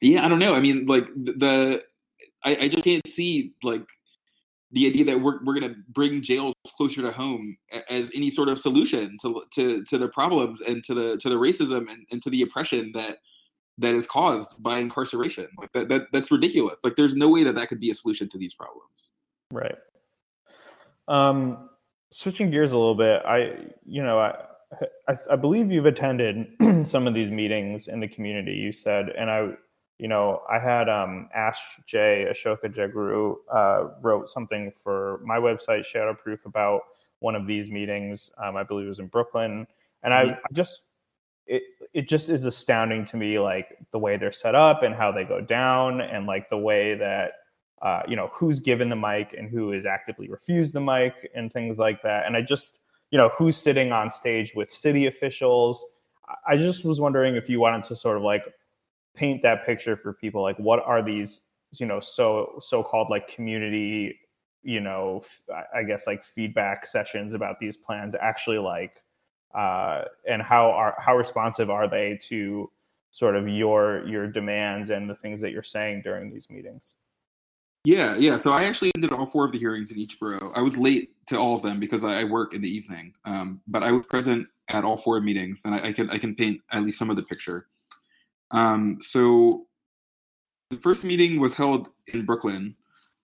yeah 0.01 0.25
i 0.25 0.28
don't 0.28 0.39
know. 0.39 0.55
I 0.55 0.59
mean 0.59 0.86
like 0.88 1.07
the 1.07 1.84
I, 2.43 2.55
I 2.61 2.67
just 2.67 2.84
can't 2.84 3.07
see 3.07 3.53
like 3.63 3.88
the 4.72 4.86
idea 4.86 5.05
that 5.05 5.22
we're, 5.22 5.43
we're 5.43 5.57
going 5.59 5.74
to 5.74 5.80
bring 5.89 6.22
jails 6.22 6.53
closer 6.76 7.01
to 7.01 7.11
home 7.11 7.57
as 7.89 8.11
any 8.13 8.30
sort 8.30 8.49
of 8.49 8.59
solution 8.59 9.18
to, 9.22 9.41
to, 9.53 9.84
to 9.86 9.97
the 9.97 10.09
problems 10.09 10.61
and 10.61 10.84
to 10.84 10.93
the 10.93 11.18
to 11.18 11.30
the 11.30 11.36
racism 11.36 11.89
and, 11.91 12.05
and 12.11 12.22
to 12.22 12.30
the 12.30 12.41
oppression 12.41 12.91
that 12.93 13.18
that 13.78 13.93
is 13.93 14.07
caused 14.07 14.61
by 14.61 14.80
incarceration. 14.80 15.47
Like 15.57 15.72
that, 15.74 15.89
that 15.89 16.07
that's 16.11 16.32
ridiculous. 16.32 16.80
Like 16.84 16.95
there's 16.95 17.15
no 17.15 17.30
way 17.30 17.43
that 17.43 17.55
that 17.55 17.70
could 17.70 17.80
be 17.80 17.91
a 17.91 17.95
solution 17.95 18.28
to 18.30 18.38
these 18.38 18.53
problems. 18.53 19.11
Right. 19.51 19.76
Um 21.07 21.70
switching 22.11 22.51
gears 22.51 22.74
a 22.74 22.78
little 22.78 22.95
bit 22.95 23.22
i 23.26 23.53
you 23.86 24.01
know 24.01 24.18
i 24.18 24.34
I, 25.07 25.18
I 25.32 25.36
believe 25.36 25.72
you've 25.72 25.86
attended 25.86 26.47
some 26.88 27.07
of 27.07 27.13
these 27.13 27.32
meetings 27.32 27.88
in 27.88 27.99
the 27.99 28.07
community 28.07 28.53
you 28.53 28.72
said 28.72 29.09
and 29.09 29.30
i 29.30 29.49
you 30.00 30.08
know, 30.08 30.41
I 30.50 30.60
had 30.60 30.89
um, 30.89 31.30
Ash 31.34 31.80
J, 31.86 32.28
Ashoka 32.30 32.66
Jegroo, 32.74 33.38
uh, 33.52 33.89
wrote 34.02 34.30
something 34.30 34.72
for 34.72 35.20
my 35.24 35.38
website, 35.38 35.86
Shadowproof, 35.86 36.45
about 36.45 36.82
one 37.20 37.36
of 37.36 37.48
these 37.48 37.70
meetings. 37.72 38.30
Um, 38.38 38.56
I 38.56 38.64
believe 38.64 38.86
it 38.86 38.89
was 38.89 39.00
in 39.00 39.08
Brooklyn. 39.08 39.66
And 40.04 40.14
I, 40.14 40.26
mm-hmm. 40.26 40.34
I 40.34 40.54
just, 40.54 40.84
it, 41.48 41.64
it 41.93 42.08
just 42.08 42.30
is 42.30 42.45
astounding 42.45 43.06
to 43.06 43.18
me, 43.18 43.39
like 43.39 43.78
the 43.91 43.98
way 43.98 44.18
they're 44.18 44.32
set 44.32 44.54
up 44.54 44.84
and 44.84 44.93
how 44.93 45.12
they 45.12 45.24
go 45.24 45.41
down, 45.41 46.02
and 46.02 46.28
like 46.28 46.50
the 46.50 46.58
way 46.58 46.93
that, 46.95 47.32
uh, 47.82 48.04
you 48.08 48.16
know, 48.16 48.30
who's 48.34 48.60
given 48.60 48.89
the 48.89 48.95
mic 48.95 49.34
and 49.38 49.50
who 49.50 49.72
is 49.72 49.86
actively 49.86 50.30
refused 50.30 50.74
the 50.74 50.82
mic 50.82 51.30
and 51.34 51.52
things 51.52 51.80
like 51.80 52.02
that. 52.04 52.26
And 52.28 52.38
I 52.38 52.41
just, 52.41 52.82
you 53.10 53.18
know, 53.18 53.30
who's 53.36 53.58
sitting 53.58 53.91
on 53.91 54.12
stage 54.12 54.54
with 54.54 54.72
city 54.72 55.08
officials. 55.08 55.86
I 56.45 56.58
just 56.58 56.84
was 56.84 57.00
wondering 57.00 57.36
if 57.36 57.50
you 57.50 57.60
wanted 57.60 57.86
to 57.86 57.95
sort 57.95 58.18
of 58.18 58.24
like 58.24 58.43
paint 59.18 59.41
that 59.41 59.65
picture 59.65 59.97
for 59.97 60.13
people 60.13 60.41
like 60.41 60.57
what 60.57 60.82
are 60.86 61.03
these 61.03 61.41
you 61.74 61.86
know 61.86 61.99
so 61.99 62.57
so-called 62.61 63.07
like 63.09 63.28
community 63.28 64.18
you 64.63 64.80
know 64.80 65.22
i 65.76 65.84
guess 65.84 66.07
like 66.07 66.24
feedback 66.24 66.86
sessions 66.86 67.34
about 67.34 67.59
these 67.59 67.76
plans 67.76 68.15
actually 68.22 68.57
like 68.57 69.01
uh, 69.55 70.03
and 70.30 70.41
how 70.41 70.70
are 70.72 70.95
how 70.99 71.15
responsive 71.18 71.70
are 71.70 71.89
they 71.89 72.20
to 72.24 72.70
sort 73.11 73.36
of 73.36 73.47
your 73.47 74.07
your 74.07 74.28
demands 74.28 74.89
and 74.89 75.09
the 75.09 75.15
things 75.15 75.41
that 75.41 75.51
you're 75.51 75.63
saying 75.63 76.01
during 76.03 76.32
these 76.32 76.47
meetings? 76.49 76.95
Yeah 77.86 78.15
yeah. 78.18 78.38
So 78.38 78.53
i 78.53 78.63
actually 78.63 78.91
did 78.99 79.11
all 79.11 79.26
four 79.26 79.45
of 79.45 79.51
the 79.51 79.57
hearings 79.57 79.91
in 79.91 79.97
each 79.97 80.20
borough. 80.20 80.51
I 80.55 80.61
was 80.61 80.78
late 80.78 81.11
to 81.28 81.38
all 81.38 81.55
of 81.55 81.61
them 81.61 81.80
because 81.80 82.03
i, 82.03 82.22
I 82.22 82.24
work 82.24 82.53
in 82.53 82.61
the 82.61 82.70
evening 82.70 83.13
um, 83.26 83.61
but 83.68 83.84
i 83.84 83.91
was 83.91 84.05
present 84.05 84.47
at 84.70 84.84
all 84.84 84.97
four 84.97 85.20
meetings 85.22 85.63
and 85.65 85.74
I, 85.74 85.88
I 85.88 85.93
can 85.93 86.09
i 86.09 86.18
can 86.18 86.36
paint 86.36 86.61
at 86.72 86.84
least 86.84 86.99
some 86.99 87.09
of 87.09 87.15
the 87.15 87.24
picture 87.24 87.68
um, 88.52 88.98
so 89.02 89.66
the 90.70 90.78
first 90.78 91.04
meeting 91.04 91.39
was 91.39 91.54
held 91.54 91.89
in 92.14 92.26
Brooklyn. 92.26 92.76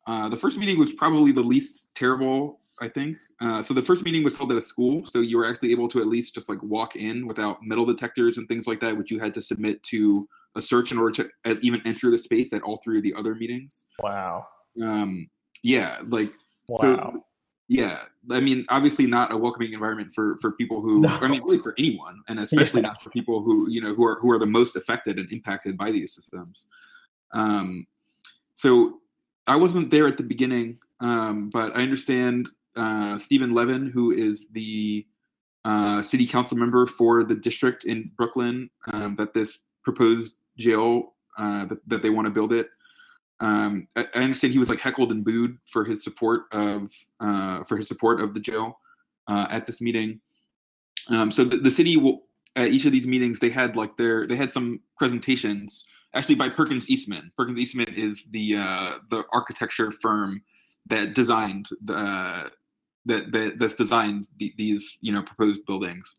Uh, 0.07 0.29
the 0.29 0.37
first 0.37 0.57
meeting 0.57 0.77
was 0.77 0.93
probably 0.93 1.31
the 1.31 1.43
least 1.43 1.87
terrible, 1.95 2.59
I 2.81 2.87
think. 2.87 3.17
Uh, 3.39 3.63
so 3.63 3.73
the 3.73 3.81
first 3.81 4.03
meeting 4.03 4.23
was 4.23 4.35
held 4.35 4.51
at 4.51 4.57
a 4.57 4.61
school, 4.61 5.05
so 5.05 5.19
you 5.19 5.37
were 5.37 5.45
actually 5.45 5.71
able 5.71 5.87
to 5.89 5.99
at 6.01 6.07
least 6.07 6.33
just 6.33 6.49
like 6.49 6.61
walk 6.61 6.95
in 6.95 7.27
without 7.27 7.63
metal 7.63 7.85
detectors 7.85 8.37
and 8.37 8.47
things 8.47 8.67
like 8.67 8.79
that, 8.81 8.97
which 8.97 9.11
you 9.11 9.19
had 9.19 9.33
to 9.33 9.41
submit 9.41 9.81
to 9.83 10.27
a 10.55 10.61
search 10.61 10.91
in 10.91 10.97
order 10.97 11.23
to 11.45 11.59
even 11.61 11.81
enter 11.85 12.11
the 12.11 12.17
space 12.17 12.53
at 12.53 12.61
all 12.63 12.77
three 12.83 12.97
of 12.97 13.03
the 13.03 13.13
other 13.13 13.35
meetings. 13.35 13.85
Wow. 13.99 14.47
Um, 14.81 15.29
yeah, 15.61 15.99
like 16.07 16.33
wow. 16.67 16.77
so 16.79 17.23
yeah 17.67 17.99
i 18.31 18.39
mean 18.39 18.65
obviously 18.69 19.07
not 19.07 19.31
a 19.31 19.37
welcoming 19.37 19.73
environment 19.73 20.11
for 20.13 20.37
for 20.39 20.51
people 20.51 20.81
who 20.81 21.01
no. 21.01 21.07
i 21.07 21.27
mean 21.27 21.41
really 21.43 21.57
for 21.57 21.73
anyone 21.77 22.21
and 22.27 22.39
especially 22.39 22.81
yeah. 22.81 22.87
not 22.87 23.01
for 23.01 23.09
people 23.09 23.41
who 23.41 23.69
you 23.69 23.79
know 23.79 23.93
who 23.93 24.05
are 24.05 24.19
who 24.21 24.29
are 24.29 24.39
the 24.39 24.45
most 24.45 24.75
affected 24.75 25.17
and 25.17 25.31
impacted 25.31 25.77
by 25.77 25.89
these 25.89 26.13
systems 26.13 26.67
um 27.33 27.85
so 28.55 28.99
i 29.47 29.55
wasn't 29.55 29.89
there 29.89 30.07
at 30.07 30.17
the 30.17 30.23
beginning 30.23 30.77
um 30.99 31.49
but 31.49 31.75
i 31.75 31.81
understand 31.81 32.49
uh 32.75 33.17
stephen 33.17 33.53
levin 33.53 33.87
who 33.87 34.11
is 34.11 34.47
the 34.51 35.05
uh 35.63 36.01
city 36.01 36.27
council 36.27 36.57
member 36.57 36.85
for 36.85 37.23
the 37.23 37.35
district 37.35 37.85
in 37.85 38.11
brooklyn 38.17 38.69
um, 38.91 39.15
that 39.15 39.33
this 39.33 39.59
proposed 39.83 40.35
jail 40.57 41.13
uh 41.37 41.63
that, 41.65 41.77
that 41.87 42.03
they 42.03 42.09
want 42.09 42.25
to 42.25 42.31
build 42.31 42.51
it 42.51 42.67
um, 43.43 43.87
I, 43.97 44.07
I, 44.15 44.23
understand 44.23 44.53
he 44.53 44.59
was 44.59 44.69
like 44.69 44.79
heckled 44.79 45.11
and 45.11 45.23
booed 45.23 45.57
for 45.65 45.83
his 45.83 46.01
support 46.01 46.43
of 46.53 46.89
uh, 47.19 47.63
for 47.65 47.75
his 47.75 47.89
support 47.89 48.21
of 48.21 48.33
the 48.33 48.39
jail 48.39 48.79
uh, 49.27 49.47
at 49.49 49.67
this 49.67 49.81
meeting. 49.81 50.21
Um, 51.09 51.29
so 51.29 51.43
the, 51.43 51.57
the 51.57 51.69
city 51.69 51.97
will 51.97 52.23
at 52.55 52.71
each 52.71 52.85
of 52.85 52.93
these 52.93 53.05
meetings 53.05 53.39
they 53.39 53.49
had 53.49 53.75
like 53.75 53.97
their 53.97 54.25
they 54.25 54.37
had 54.37 54.51
some 54.51 54.79
presentations 54.97 55.83
actually 56.13 56.35
by 56.35 56.47
Perkins 56.47 56.89
Eastman. 56.89 57.33
Perkins 57.37 57.59
Eastman 57.59 57.93
is 57.93 58.23
the 58.29 58.55
uh, 58.55 58.91
the 59.09 59.25
architecture 59.33 59.91
firm 59.91 60.41
that 60.87 61.13
designed 61.13 61.67
the 61.83 61.95
uh, 61.95 62.49
that, 63.05 63.33
that 63.33 63.59
that's 63.59 63.73
designed 63.73 64.27
the, 64.37 64.53
these 64.57 64.97
you 65.01 65.11
know 65.11 65.21
proposed 65.21 65.65
buildings. 65.65 66.15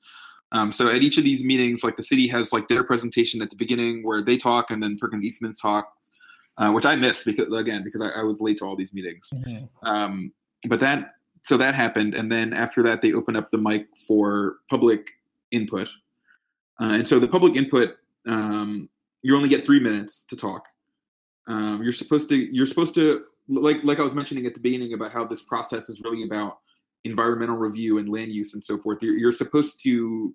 Um, 0.53 0.73
so 0.73 0.89
at 0.89 1.03
each 1.03 1.17
of 1.17 1.25
these 1.25 1.43
meetings, 1.43 1.83
like 1.83 1.97
the 1.97 2.03
city 2.03 2.29
has 2.29 2.53
like 2.53 2.69
their 2.69 2.85
presentation 2.85 3.41
at 3.41 3.49
the 3.49 3.57
beginning 3.57 4.03
where 4.05 4.21
they 4.21 4.37
talk, 4.37 4.71
and 4.71 4.83
then 4.83 4.99
Perkins 4.99 5.25
Eastman 5.25 5.55
talks, 5.55 6.11
uh, 6.59 6.71
which 6.71 6.87
I 6.87 6.95
missed 6.95 7.25
because 7.25 7.53
again 7.53 7.83
because 7.85 8.01
I, 8.01 8.09
I, 8.09 8.23
was 8.23 8.41
late 8.41 8.59
to 8.59 8.65
all 8.65 8.77
these 8.77 8.95
meetings. 8.95 9.33
Mm-hmm. 9.35 9.87
Um, 9.87 10.33
but 10.69 10.81
that 10.81 11.15
so 11.43 11.57
that 11.57 11.75
happened, 11.75 12.15
and 12.15 12.31
then 12.31 12.53
after 12.53 12.83
that 12.85 13.03
they 13.03 13.13
opened 13.13 13.37
up 13.37 13.51
the 13.51 13.59
mic 13.59 13.87
for 14.07 14.57
public 14.71 15.11
input, 15.51 15.89
uh, 16.81 16.93
and 16.93 17.09
so 17.09 17.19
the 17.19 17.29
public 17.29 17.57
input 17.57 17.97
um, 18.27 18.89
you 19.23 19.35
only 19.37 19.49
get 19.49 19.65
three 19.65 19.81
minutes 19.81 20.25
to 20.25 20.37
talk. 20.37 20.69
Um, 21.47 21.83
you're 21.83 21.93
supposed 21.93 22.29
to 22.29 22.37
you're 22.37 22.67
supposed 22.67 22.95
to 22.95 23.25
like 23.49 23.83
like 23.85 23.99
I 23.99 24.03
was 24.03 24.15
mentioning 24.15 24.47
at 24.47 24.55
the 24.55 24.61
beginning 24.61 24.93
about 24.93 25.13
how 25.13 25.25
this 25.25 25.43
process 25.43 25.89
is 25.89 26.01
really 26.03 26.25
about 26.25 26.59
environmental 27.05 27.57
review 27.57 27.99
and 27.99 28.09
land 28.09 28.33
use 28.33 28.55
and 28.55 28.65
so 28.65 28.79
forth. 28.79 29.03
You're, 29.03 29.17
you're 29.17 29.33
supposed 29.33 29.83
to 29.83 30.35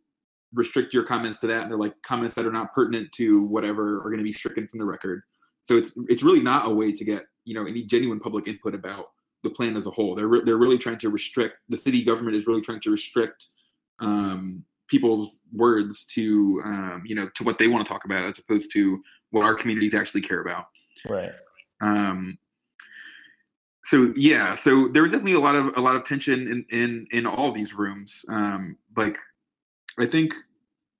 restrict 0.53 0.93
your 0.93 1.03
comments 1.03 1.37
to 1.39 1.47
that, 1.47 1.63
and 1.63 1.71
they're 1.71 1.77
like 1.77 1.99
comments 2.01 2.35
that 2.35 2.45
are 2.45 2.51
not 2.51 2.73
pertinent 2.73 3.11
to 3.13 3.43
whatever 3.43 3.97
are 3.97 4.09
going 4.09 4.17
to 4.17 4.23
be 4.23 4.33
stricken 4.33 4.67
from 4.67 4.79
the 4.79 4.85
record. 4.85 5.23
So 5.61 5.77
it's 5.77 5.93
it's 6.07 6.23
really 6.23 6.41
not 6.41 6.67
a 6.67 6.69
way 6.69 6.91
to 6.91 7.05
get 7.05 7.25
you 7.45 7.53
know 7.53 7.65
any 7.65 7.83
genuine 7.83 8.19
public 8.19 8.47
input 8.47 8.75
about 8.75 9.07
the 9.43 9.49
plan 9.49 9.77
as 9.77 9.87
a 9.87 9.91
whole. 9.91 10.15
They're 10.15 10.27
re- 10.27 10.41
they're 10.43 10.57
really 10.57 10.77
trying 10.77 10.97
to 10.99 11.09
restrict 11.09 11.57
the 11.69 11.77
city 11.77 12.03
government 12.03 12.35
is 12.35 12.47
really 12.47 12.61
trying 12.61 12.81
to 12.81 12.91
restrict 12.91 13.47
um, 13.99 14.63
people's 14.87 15.39
words 15.53 16.05
to 16.05 16.61
um, 16.65 17.03
you 17.05 17.15
know 17.15 17.29
to 17.35 17.43
what 17.43 17.57
they 17.57 17.67
want 17.67 17.85
to 17.85 17.89
talk 17.89 18.05
about 18.05 18.25
as 18.25 18.39
opposed 18.39 18.71
to 18.73 19.01
what 19.31 19.45
our 19.45 19.55
communities 19.55 19.93
actually 19.93 20.21
care 20.21 20.41
about. 20.41 20.65
Right. 21.07 21.31
Um, 21.81 22.37
so 23.85 24.11
yeah, 24.15 24.55
so 24.55 24.87
there 24.89 25.03
was 25.03 25.11
definitely 25.11 25.33
a 25.33 25.39
lot 25.39 25.55
of 25.55 25.77
a 25.77 25.81
lot 25.81 25.95
of 25.95 26.03
tension 26.03 26.47
in 26.47 26.65
in 26.69 27.05
in 27.11 27.25
all 27.25 27.51
these 27.51 27.73
rooms. 27.73 28.25
Um, 28.29 28.77
like 28.95 29.17
I 29.97 30.05
think 30.05 30.33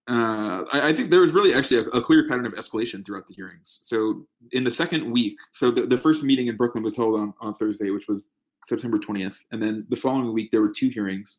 uh, 0.10 0.64
I, 0.74 0.90
I, 0.90 0.94
think 0.94 1.12
there 1.12 1.22
was 1.22 1.34
really 1.34 1.54
actually 1.54 1.78
a, 1.78 1.84
a, 1.90 2.02
clear 2.02 2.28
pattern 2.28 2.48
of 2.48 2.54
escalation 2.54 3.06
throughout 3.06 3.28
the 3.28 3.34
hearings. 3.34 3.78
So 3.84 4.26
in 4.54 4.64
the 4.64 4.72
second 4.72 5.10
week, 5.10 5.38
so 5.52 5.70
the, 5.70 5.86
the 5.86 6.00
first 6.00 6.24
meeting 6.24 6.48
in 6.48 6.58
Brooklyn 6.58 6.84
was 6.84 6.98
held 6.98 7.20
on, 7.20 7.34
on 7.40 7.54
Thursday, 7.54 7.92
which 7.92 8.08
was 8.08 8.30
September 8.66 8.98
20th. 8.98 9.36
And 9.52 9.62
then 9.62 9.86
the 9.90 9.96
following 9.96 10.34
week, 10.34 10.50
there 10.52 10.62
were 10.62 10.72
two 10.72 10.90
hearings. 10.90 11.38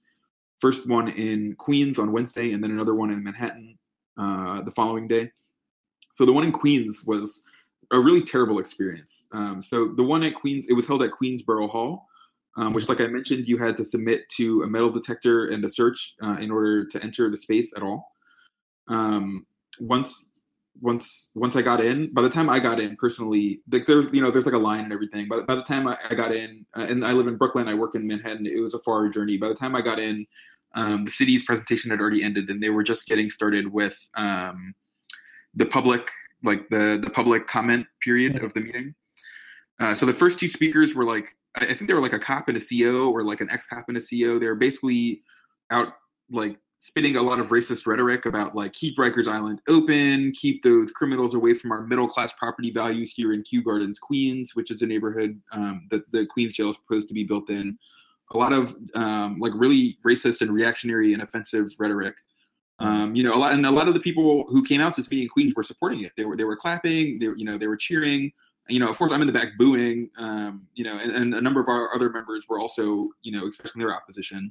first 0.60 0.88
one 0.88 1.08
in 1.08 1.56
Queens 1.56 1.98
on 1.98 2.12
Wednesday, 2.12 2.52
and 2.52 2.62
then 2.62 2.70
another 2.70 2.94
one 2.94 3.10
in 3.10 3.24
Manhattan 3.24 3.76
uh, 4.16 4.62
the 4.62 4.70
following 4.70 5.08
day. 5.08 5.30
So 6.14 6.24
the 6.24 6.32
one 6.32 6.44
in 6.44 6.52
Queens 6.52 7.04
was 7.04 7.42
a 7.90 7.98
really 7.98 8.22
terrible 8.22 8.60
experience. 8.60 9.26
Um, 9.32 9.60
so 9.62 9.88
the 9.88 10.04
one 10.04 10.22
at 10.22 10.34
Queens, 10.34 10.68
it 10.68 10.74
was 10.74 10.86
held 10.86 11.02
at 11.02 11.10
Queensborough 11.10 11.68
Hall, 11.68 12.06
um, 12.56 12.72
which, 12.72 12.88
like 12.88 13.00
I 13.00 13.06
mentioned, 13.06 13.46
you 13.46 13.58
had 13.58 13.76
to 13.78 13.84
submit 13.84 14.28
to 14.36 14.62
a 14.62 14.66
metal 14.68 14.90
detector 14.90 15.48
and 15.48 15.64
a 15.64 15.68
search 15.68 16.14
uh, 16.22 16.36
in 16.40 16.50
order 16.50 16.84
to 16.84 17.02
enter 17.02 17.28
the 17.30 17.36
space 17.36 17.72
at 17.76 17.82
all. 17.82 18.12
Um, 18.91 19.47
once 19.80 20.26
once 20.82 21.30
once 21.34 21.57
I 21.57 21.62
got 21.62 21.82
in, 21.82 22.12
by 22.12 22.22
the 22.22 22.28
time 22.28 22.51
I 22.51 22.59
got 22.59 22.80
in 22.80 22.97
personally, 22.97 23.61
like 23.70 23.86
there's 23.86 24.12
you 24.12 24.20
know 24.20 24.30
there's 24.30 24.47
like 24.47 24.55
a 24.55 24.59
line 24.59 24.84
and 24.84 24.93
everything. 24.93 25.26
But 25.28 25.47
by 25.47 25.55
the 25.55 25.62
time 25.62 25.86
I, 25.86 25.97
I 26.09 26.14
got 26.14 26.34
in, 26.34 26.66
uh, 26.76 26.86
and 26.88 27.07
I 27.07 27.12
live 27.12 27.26
in 27.26 27.36
Brooklyn, 27.36 27.68
I 27.68 27.74
work 27.74 27.95
in 27.95 28.07
Manhattan. 28.07 28.47
It 28.47 28.61
was 28.61 28.74
a 28.74 28.80
far 28.80 29.09
journey. 29.09 29.36
By 29.36 29.49
the 29.49 29.55
time 29.55 29.74
I 29.74 29.80
got 29.80 29.99
in, 29.99 30.26
um, 30.74 31.05
the 31.05 31.11
city's 31.11 31.45
presentation 31.45 31.91
had 31.91 32.01
already 32.01 32.22
ended, 32.22 32.51
and 32.51 32.62
they 32.62 32.70
were 32.70 32.82
just 32.82 33.07
getting 33.07 33.30
started 33.30 33.72
with 33.72 33.97
um, 34.14 34.74
the 35.55 35.66
public 35.66 36.11
like 36.43 36.68
the 36.70 36.99
the 37.03 37.11
public 37.11 37.47
comment 37.47 37.86
period 38.03 38.43
of 38.43 38.53
the 38.55 38.61
meeting. 38.61 38.95
Uh, 39.78 39.95
so 39.95 40.05
the 40.05 40.12
first 40.12 40.38
two 40.38 40.49
speakers 40.49 40.95
were 40.95 41.05
like 41.05 41.36
I 41.57 41.66
think 41.66 41.88
they 41.88 41.95
were 41.95 42.03
like 42.03 42.12
a 42.12 42.18
cop 42.18 42.49
and 42.49 42.57
a 42.57 42.61
CEO 42.61 43.11
or 43.11 43.22
like 43.22 43.41
an 43.41 43.51
ex 43.51 43.66
cop 43.66 43.84
and 43.88 43.97
a 43.97 44.01
CEO. 44.01 44.41
They 44.41 44.47
were 44.47 44.55
basically 44.55 45.22
out 45.70 45.95
like 46.30 46.59
spitting 46.81 47.16
a 47.16 47.22
lot 47.22 47.39
of 47.39 47.49
racist 47.49 47.87
rhetoric 47.87 48.24
about 48.24 48.57
like 48.57 48.72
keep 48.72 48.97
Rikers 48.97 49.28
Island 49.28 49.61
open, 49.68 50.33
keep 50.33 50.62
those 50.62 50.91
criminals 50.91 51.35
away 51.35 51.53
from 51.53 51.72
our 51.72 51.83
middle 51.83 52.09
class 52.09 52.33
property 52.33 52.70
values 52.70 53.12
here 53.12 53.35
in 53.35 53.43
Kew 53.43 53.62
Gardens, 53.62 53.99
Queens, 53.99 54.57
which 54.57 54.70
is 54.70 54.81
a 54.81 54.87
neighborhood 54.87 55.39
um, 55.53 55.87
that 55.91 56.11
the 56.11 56.24
Queens 56.24 56.55
jail 56.55 56.70
is 56.70 56.78
proposed 56.78 57.07
to 57.09 57.14
be 57.14 57.22
built 57.22 57.51
in. 57.51 57.78
A 58.33 58.39
lot 58.39 58.55
of 58.55 58.74
um, 58.95 59.39
like 59.39 59.53
really 59.55 59.99
racist 60.07 60.41
and 60.41 60.51
reactionary 60.51 61.12
and 61.12 61.22
offensive 61.22 61.68
rhetoric. 61.78 62.14
Um, 62.78 63.14
you 63.14 63.22
know, 63.22 63.35
a 63.35 63.37
lot 63.37 63.53
and 63.53 63.66
a 63.66 63.70
lot 63.70 63.89
of 63.89 63.95
the 63.95 64.01
people 64.01 64.47
who 64.49 64.64
came 64.64 64.81
out 64.81 64.97
to 64.97 65.03
speak 65.03 65.22
in 65.22 65.28
Queens 65.28 65.53
were 65.55 65.62
supporting 65.62 66.01
it. 66.01 66.12
They 66.16 66.24
were 66.24 66.35
they 66.35 66.45
were 66.45 66.57
clapping. 66.57 67.18
They 67.18 67.26
you 67.26 67.45
know 67.45 67.59
they 67.59 67.66
were 67.66 67.76
cheering. 67.76 68.33
You 68.68 68.81
know, 68.81 68.89
of 68.89 68.97
course, 68.97 69.12
I'm 69.12 69.20
in 69.20 69.26
the 69.26 69.35
back 69.35 69.59
booing. 69.59 70.09
Um, 70.16 70.66
you 70.74 70.85
know, 70.85 70.99
and, 70.99 71.11
and, 71.11 71.35
a 71.35 71.41
number 71.41 71.61
of 71.61 71.68
our 71.68 71.95
other 71.95 72.09
members 72.09 72.47
were 72.49 72.59
also 72.59 73.11
you 73.20 73.33
know 73.33 73.47
expressing 73.47 73.81
their 73.81 73.95
opposition. 73.95 74.51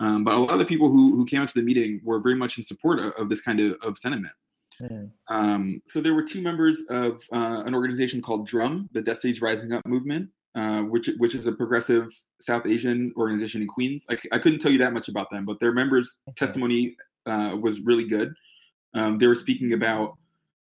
Um, 0.00 0.24
but 0.24 0.34
a 0.34 0.40
lot 0.40 0.54
of 0.54 0.58
the 0.58 0.64
people 0.64 0.88
who, 0.88 1.14
who 1.16 1.24
came 1.24 1.40
out 1.40 1.48
to 1.48 1.54
the 1.54 1.62
meeting 1.62 2.00
were 2.02 2.18
very 2.18 2.34
much 2.34 2.58
in 2.58 2.64
support 2.64 2.98
of, 2.98 3.12
of 3.12 3.28
this 3.28 3.40
kind 3.40 3.60
of, 3.60 3.76
of 3.82 3.96
sentiment. 3.96 4.34
Mm. 4.80 5.10
Um, 5.28 5.82
so 5.86 6.00
there 6.00 6.14
were 6.14 6.24
two 6.24 6.42
members 6.42 6.82
of 6.90 7.22
uh, 7.32 7.62
an 7.64 7.74
organization 7.74 8.20
called 8.20 8.46
Drum, 8.46 8.88
the 8.92 9.02
Desis 9.02 9.40
Rising 9.40 9.72
Up 9.72 9.86
movement, 9.86 10.30
uh, 10.54 10.82
which 10.82 11.08
which 11.18 11.34
is 11.34 11.46
a 11.46 11.52
progressive 11.52 12.08
South 12.40 12.66
Asian 12.66 13.12
organization 13.16 13.62
in 13.62 13.68
Queens. 13.68 14.06
I, 14.10 14.18
I 14.32 14.38
couldn't 14.38 14.58
tell 14.58 14.72
you 14.72 14.78
that 14.78 14.92
much 14.92 15.08
about 15.08 15.30
them, 15.30 15.44
but 15.44 15.60
their 15.60 15.72
members' 15.72 16.18
okay. 16.28 16.34
testimony 16.34 16.96
uh, 17.26 17.56
was 17.60 17.80
really 17.80 18.06
good. 18.06 18.34
Um, 18.94 19.18
they 19.18 19.26
were 19.26 19.34
speaking 19.34 19.72
about 19.72 20.16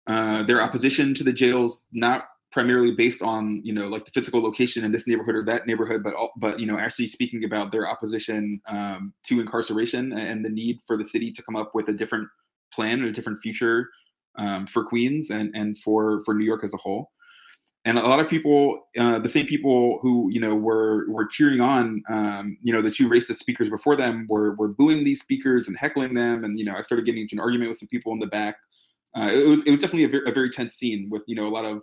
uh, 0.06 0.42
their 0.44 0.60
opposition 0.62 1.14
to 1.14 1.24
the 1.24 1.32
jails, 1.32 1.86
not 1.92 2.24
primarily 2.50 2.90
based 2.90 3.20
on 3.20 3.60
you 3.62 3.72
know 3.72 3.88
like 3.88 4.04
the 4.04 4.10
physical 4.10 4.42
location 4.42 4.84
in 4.84 4.92
this 4.92 5.06
neighborhood 5.06 5.34
or 5.34 5.44
that 5.44 5.66
neighborhood 5.66 6.02
but 6.02 6.14
but 6.38 6.58
you 6.58 6.66
know 6.66 6.78
actually 6.78 7.06
speaking 7.06 7.44
about 7.44 7.70
their 7.70 7.86
opposition 7.86 8.60
um, 8.68 9.12
to 9.22 9.40
incarceration 9.40 10.12
and 10.12 10.44
the 10.44 10.50
need 10.50 10.80
for 10.86 10.96
the 10.96 11.04
city 11.04 11.30
to 11.30 11.42
come 11.42 11.56
up 11.56 11.74
with 11.74 11.88
a 11.88 11.92
different 11.92 12.28
plan 12.72 13.00
and 13.00 13.08
a 13.08 13.12
different 13.12 13.38
future 13.38 13.88
um, 14.38 14.66
for 14.66 14.84
queens 14.84 15.30
and 15.30 15.54
and 15.54 15.76
for 15.78 16.22
for 16.24 16.34
new 16.34 16.44
york 16.44 16.64
as 16.64 16.72
a 16.72 16.78
whole. 16.78 17.10
And 17.84 17.96
a 17.96 18.02
lot 18.02 18.20
of 18.20 18.28
people 18.28 18.86
uh, 18.98 19.18
the 19.18 19.28
same 19.28 19.46
people 19.46 19.98
who 20.02 20.28
you 20.30 20.40
know 20.40 20.54
were 20.54 21.08
were 21.08 21.26
cheering 21.26 21.60
on 21.60 22.02
um, 22.08 22.56
you 22.62 22.72
know 22.72 22.80
the 22.80 22.90
two 22.90 23.08
racist 23.08 23.36
speakers 23.36 23.68
before 23.70 23.96
them 23.96 24.26
were 24.28 24.54
were 24.56 24.68
booing 24.68 25.04
these 25.04 25.20
speakers 25.20 25.68
and 25.68 25.76
heckling 25.76 26.14
them. 26.14 26.44
And 26.44 26.58
you 26.58 26.64
know 26.64 26.74
i 26.74 26.82
started 26.82 27.04
getting 27.04 27.22
into 27.22 27.36
an 27.36 27.40
argument 27.40 27.70
with 27.70 27.78
some 27.78 27.88
people 27.88 28.12
in 28.12 28.18
the 28.18 28.26
back. 28.26 28.56
Uh, 29.16 29.30
it 29.32 29.48
was 29.48 29.62
it 29.62 29.70
was 29.70 29.80
definitely 29.80 30.04
a 30.04 30.08
very, 30.08 30.30
a 30.30 30.32
very 30.32 30.50
tense 30.50 30.74
scene 30.74 31.08
with 31.10 31.22
you 31.26 31.34
know 31.34 31.46
a 31.46 31.50
lot 31.50 31.64
of 31.64 31.82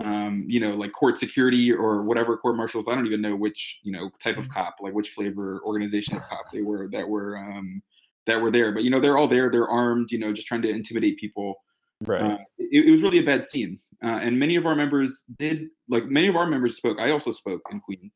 um, 0.00 0.44
you 0.48 0.58
know, 0.58 0.70
like 0.70 0.92
court 0.92 1.18
security 1.18 1.72
or 1.72 2.02
whatever 2.02 2.36
court 2.36 2.56
marshals. 2.56 2.88
I 2.88 2.94
don't 2.94 3.06
even 3.06 3.20
know 3.20 3.36
which, 3.36 3.80
you 3.82 3.92
know, 3.92 4.10
type 4.22 4.38
of 4.38 4.44
mm-hmm. 4.44 4.60
cop, 4.60 4.76
like 4.80 4.94
which 4.94 5.10
flavor 5.10 5.60
organization 5.64 6.16
of 6.16 6.22
cop 6.22 6.44
they 6.52 6.62
were 6.62 6.88
that 6.92 7.08
were 7.08 7.36
um, 7.36 7.82
that 8.26 8.40
were 8.40 8.50
there. 8.50 8.72
But 8.72 8.84
you 8.84 8.90
know, 8.90 9.00
they're 9.00 9.18
all 9.18 9.28
there. 9.28 9.50
They're 9.50 9.68
armed. 9.68 10.10
You 10.10 10.18
know, 10.18 10.32
just 10.32 10.48
trying 10.48 10.62
to 10.62 10.70
intimidate 10.70 11.18
people. 11.18 11.62
Right. 12.00 12.22
Uh, 12.22 12.38
it, 12.58 12.86
it, 12.86 12.90
was 12.90 13.02
really 13.02 13.18
a 13.18 13.24
bad 13.24 13.44
scene, 13.44 13.78
uh, 14.02 14.18
and 14.22 14.38
many 14.38 14.56
of 14.56 14.66
our 14.66 14.74
members 14.74 15.22
did. 15.38 15.68
Like 15.88 16.06
many 16.06 16.26
of 16.28 16.36
our 16.36 16.46
members 16.46 16.76
spoke. 16.76 16.98
I 16.98 17.10
also 17.10 17.30
spoke 17.30 17.62
in 17.70 17.80
Queens, 17.80 18.14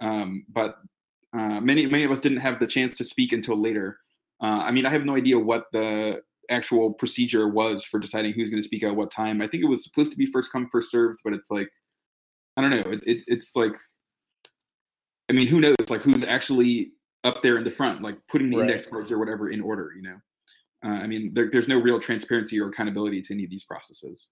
um, 0.00 0.44
but 0.48 0.76
uh, 1.32 1.60
many 1.60 1.86
many 1.86 2.04
of 2.04 2.10
us 2.10 2.20
didn't 2.20 2.38
have 2.38 2.60
the 2.60 2.66
chance 2.66 2.96
to 2.98 3.04
speak 3.04 3.32
until 3.32 3.60
later. 3.60 3.98
Uh, 4.40 4.62
I 4.62 4.72
mean, 4.72 4.84
I 4.86 4.90
have 4.90 5.04
no 5.04 5.16
idea 5.16 5.38
what 5.38 5.66
the 5.72 6.20
actual 6.50 6.92
procedure 6.92 7.48
was 7.48 7.84
for 7.84 7.98
deciding 7.98 8.32
who's 8.32 8.50
going 8.50 8.62
to 8.62 8.66
speak 8.66 8.82
at 8.82 8.96
what 8.96 9.10
time. 9.10 9.42
I 9.42 9.46
think 9.46 9.62
it 9.62 9.68
was 9.68 9.84
supposed 9.84 10.12
to 10.12 10.18
be 10.18 10.26
first 10.26 10.52
come 10.52 10.68
first 10.70 10.90
served, 10.90 11.20
but 11.24 11.32
it's 11.32 11.50
like 11.50 11.70
I 12.56 12.60
don't 12.60 12.70
know. 12.70 12.92
It, 12.92 13.02
it, 13.04 13.24
it's 13.26 13.56
like 13.56 13.74
I 15.30 15.32
mean, 15.32 15.46
who 15.46 15.60
knows? 15.60 15.76
Like 15.88 16.02
who's 16.02 16.24
actually 16.24 16.92
up 17.24 17.42
there 17.42 17.56
in 17.56 17.64
the 17.64 17.70
front, 17.70 18.02
like 18.02 18.18
putting 18.28 18.50
the 18.50 18.58
right. 18.58 18.68
index 18.68 18.86
cards 18.86 19.10
or 19.10 19.18
whatever 19.18 19.48
in 19.48 19.60
order. 19.60 19.92
You 19.96 20.02
know, 20.02 20.16
uh, 20.84 21.02
I 21.02 21.06
mean, 21.06 21.32
there, 21.34 21.50
there's 21.50 21.68
no 21.68 21.78
real 21.78 21.98
transparency 21.98 22.60
or 22.60 22.68
accountability 22.68 23.22
to 23.22 23.34
any 23.34 23.44
of 23.44 23.50
these 23.50 23.64
processes. 23.64 24.30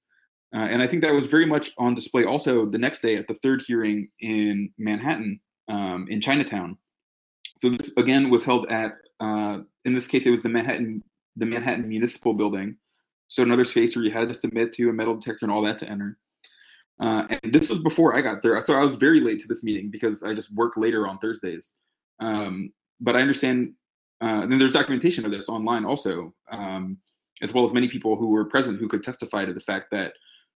Uh, 0.55 0.59
and 0.59 0.83
I 0.83 0.87
think 0.87 1.03
that 1.03 1.15
was 1.15 1.27
very 1.27 1.47
much 1.47 1.73
on 1.79 1.95
display 1.95 2.25
also 2.25 2.67
the 2.67 2.79
next 2.79 3.01
day 3.01 3.17
at 3.17 3.27
the 3.27 3.35
third 3.35 3.63
hearing 3.67 4.09
in 4.21 4.71
Manhattan, 4.77 5.41
um, 5.69 6.07
in 6.11 6.21
Chinatown. 6.21 6.77
So 7.59 7.71
this 7.71 7.91
again 7.97 8.29
was 8.29 8.45
held 8.45 8.67
at, 8.67 8.93
uh, 9.19 9.61
in 9.87 9.95
this 9.95 10.07
case, 10.07 10.27
it 10.27 10.31
was 10.31 10.43
the 10.43 10.51
Manhattan 10.51 11.03
the 11.37 11.47
Manhattan 11.47 11.89
Municipal 11.89 12.35
Building. 12.35 12.77
So 13.29 13.43
another 13.43 13.65
space 13.65 13.97
where 13.97 14.05
you 14.05 14.11
had 14.11 14.29
to 14.29 14.35
submit 14.35 14.73
to 14.75 14.91
a 14.91 14.93
metal 14.93 15.15
detector 15.15 15.47
and 15.47 15.53
all 15.53 15.63
that 15.63 15.79
to 15.79 15.89
enter. 15.89 16.19
Uh, 17.01 17.27
and 17.31 17.53
this 17.53 17.69
was 17.69 17.79
before 17.79 18.15
I 18.15 18.21
got 18.21 18.43
there, 18.43 18.61
so 18.61 18.75
I 18.75 18.85
was 18.85 18.97
very 18.97 19.21
late 19.21 19.41
to 19.41 19.49
this 19.49 19.63
meeting 19.63 19.91
because 19.91 20.23
I 20.23 20.35
just 20.35 20.55
work 20.55 20.77
later 20.77 21.09
on 21.09 21.19
Thursdays. 21.19 21.75
Um, 22.21 22.73
but 23.01 23.17
I 23.17 23.21
understand. 23.21 23.73
Uh, 24.21 24.47
then 24.47 24.59
there's 24.59 24.73
documentation 24.73 25.25
of 25.25 25.33
this 25.33 25.49
online 25.49 25.85
also, 25.85 26.33
um, 26.51 26.97
as 27.43 27.53
well 27.53 27.65
as 27.65 27.73
many 27.73 27.89
people 27.89 28.15
who 28.15 28.29
were 28.29 28.45
present 28.45 28.79
who 28.79 28.87
could 28.87 29.03
testify 29.03 29.45
to 29.45 29.53
the 29.53 29.59
fact 29.59 29.91
that 29.91 30.13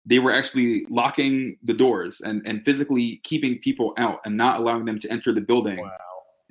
they 0.05 0.19
were 0.19 0.33
actually 0.33 0.85
locking 0.91 1.57
the 1.63 1.73
doors 1.73 2.21
and, 2.21 2.47
and 2.47 2.63
physically 2.65 3.23
keeping 3.25 3.59
people 3.59 3.95
out 3.97 4.19
and 4.25 4.37
not 4.37 4.61
allowing 4.61 4.85
them 4.85 4.99
to 4.99 5.11
enter 5.11 5.33
the 5.33 5.41
building, 5.41 5.79
wow. 5.79 5.91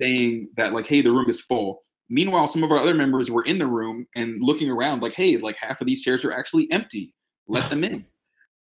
saying 0.00 0.48
that 0.56 0.72
like, 0.72 0.88
hey, 0.88 1.02
the 1.02 1.12
room 1.12 1.30
is 1.30 1.40
full. 1.40 1.82
Meanwhile, 2.08 2.48
some 2.48 2.62
of 2.62 2.70
our 2.70 2.78
other 2.78 2.94
members 2.94 3.30
were 3.30 3.44
in 3.44 3.58
the 3.58 3.66
room 3.66 4.06
and 4.14 4.42
looking 4.42 4.70
around 4.70 5.02
like, 5.02 5.14
hey, 5.14 5.36
like 5.38 5.56
half 5.56 5.80
of 5.80 5.86
these 5.86 6.02
chairs 6.02 6.24
are 6.24 6.32
actually 6.32 6.70
empty. 6.70 7.14
Let 7.46 7.68
them 7.70 7.84
in. 7.84 8.00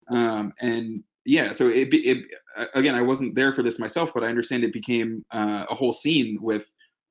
Um, 0.09 0.53
and 0.59 1.03
yeah, 1.25 1.51
so 1.51 1.67
it, 1.67 1.89
it, 1.93 2.25
again, 2.73 2.95
I 2.95 3.01
wasn't 3.01 3.35
there 3.35 3.53
for 3.53 3.63
this 3.63 3.79
myself, 3.79 4.13
but 4.13 4.23
I 4.23 4.27
understand 4.27 4.63
it 4.63 4.73
became 4.73 5.25
uh, 5.31 5.65
a 5.69 5.75
whole 5.75 5.93
scene 5.93 6.37
with 6.41 6.65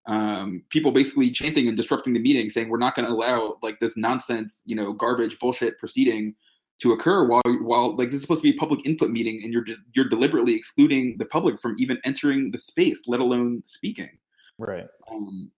um, 0.07 0.63
people 0.69 0.93
basically 0.93 1.31
chanting 1.31 1.69
and 1.69 1.77
disrupting 1.77 2.13
the 2.13 2.21
meeting, 2.21 2.51
saying 2.51 2.69
we're 2.69 2.79
not 2.79 2.95
going 2.95 3.07
to 3.07 3.13
allow 3.13 3.57
like 3.63 3.79
this 3.79 3.97
nonsense, 3.97 4.63
you 4.67 4.75
know, 4.75 4.93
garbage 4.93 5.39
bullshit 5.39 5.79
proceeding 5.79 6.35
to 6.81 6.93
occur 6.93 7.25
while 7.27 7.43
while 7.61 7.97
like 7.97 8.09
this 8.09 8.17
is 8.17 8.23
supposed 8.23 8.43
to 8.43 8.51
be 8.51 8.57
a 8.57 8.59
public 8.59 8.85
input 8.85 9.11
meeting, 9.11 9.41
and 9.45 9.53
you're 9.53 9.65
you're 9.95 10.09
deliberately 10.09 10.55
excluding 10.55 11.17
the 11.19 11.27
public 11.27 11.61
from 11.61 11.77
even 11.79 11.99
entering 12.05 12.51
the 12.51 12.59
space, 12.59 13.07
let 13.07 13.21
alone 13.21 13.63
speaking. 13.65 14.19
Right. 14.59 14.87
Um, 15.11 15.51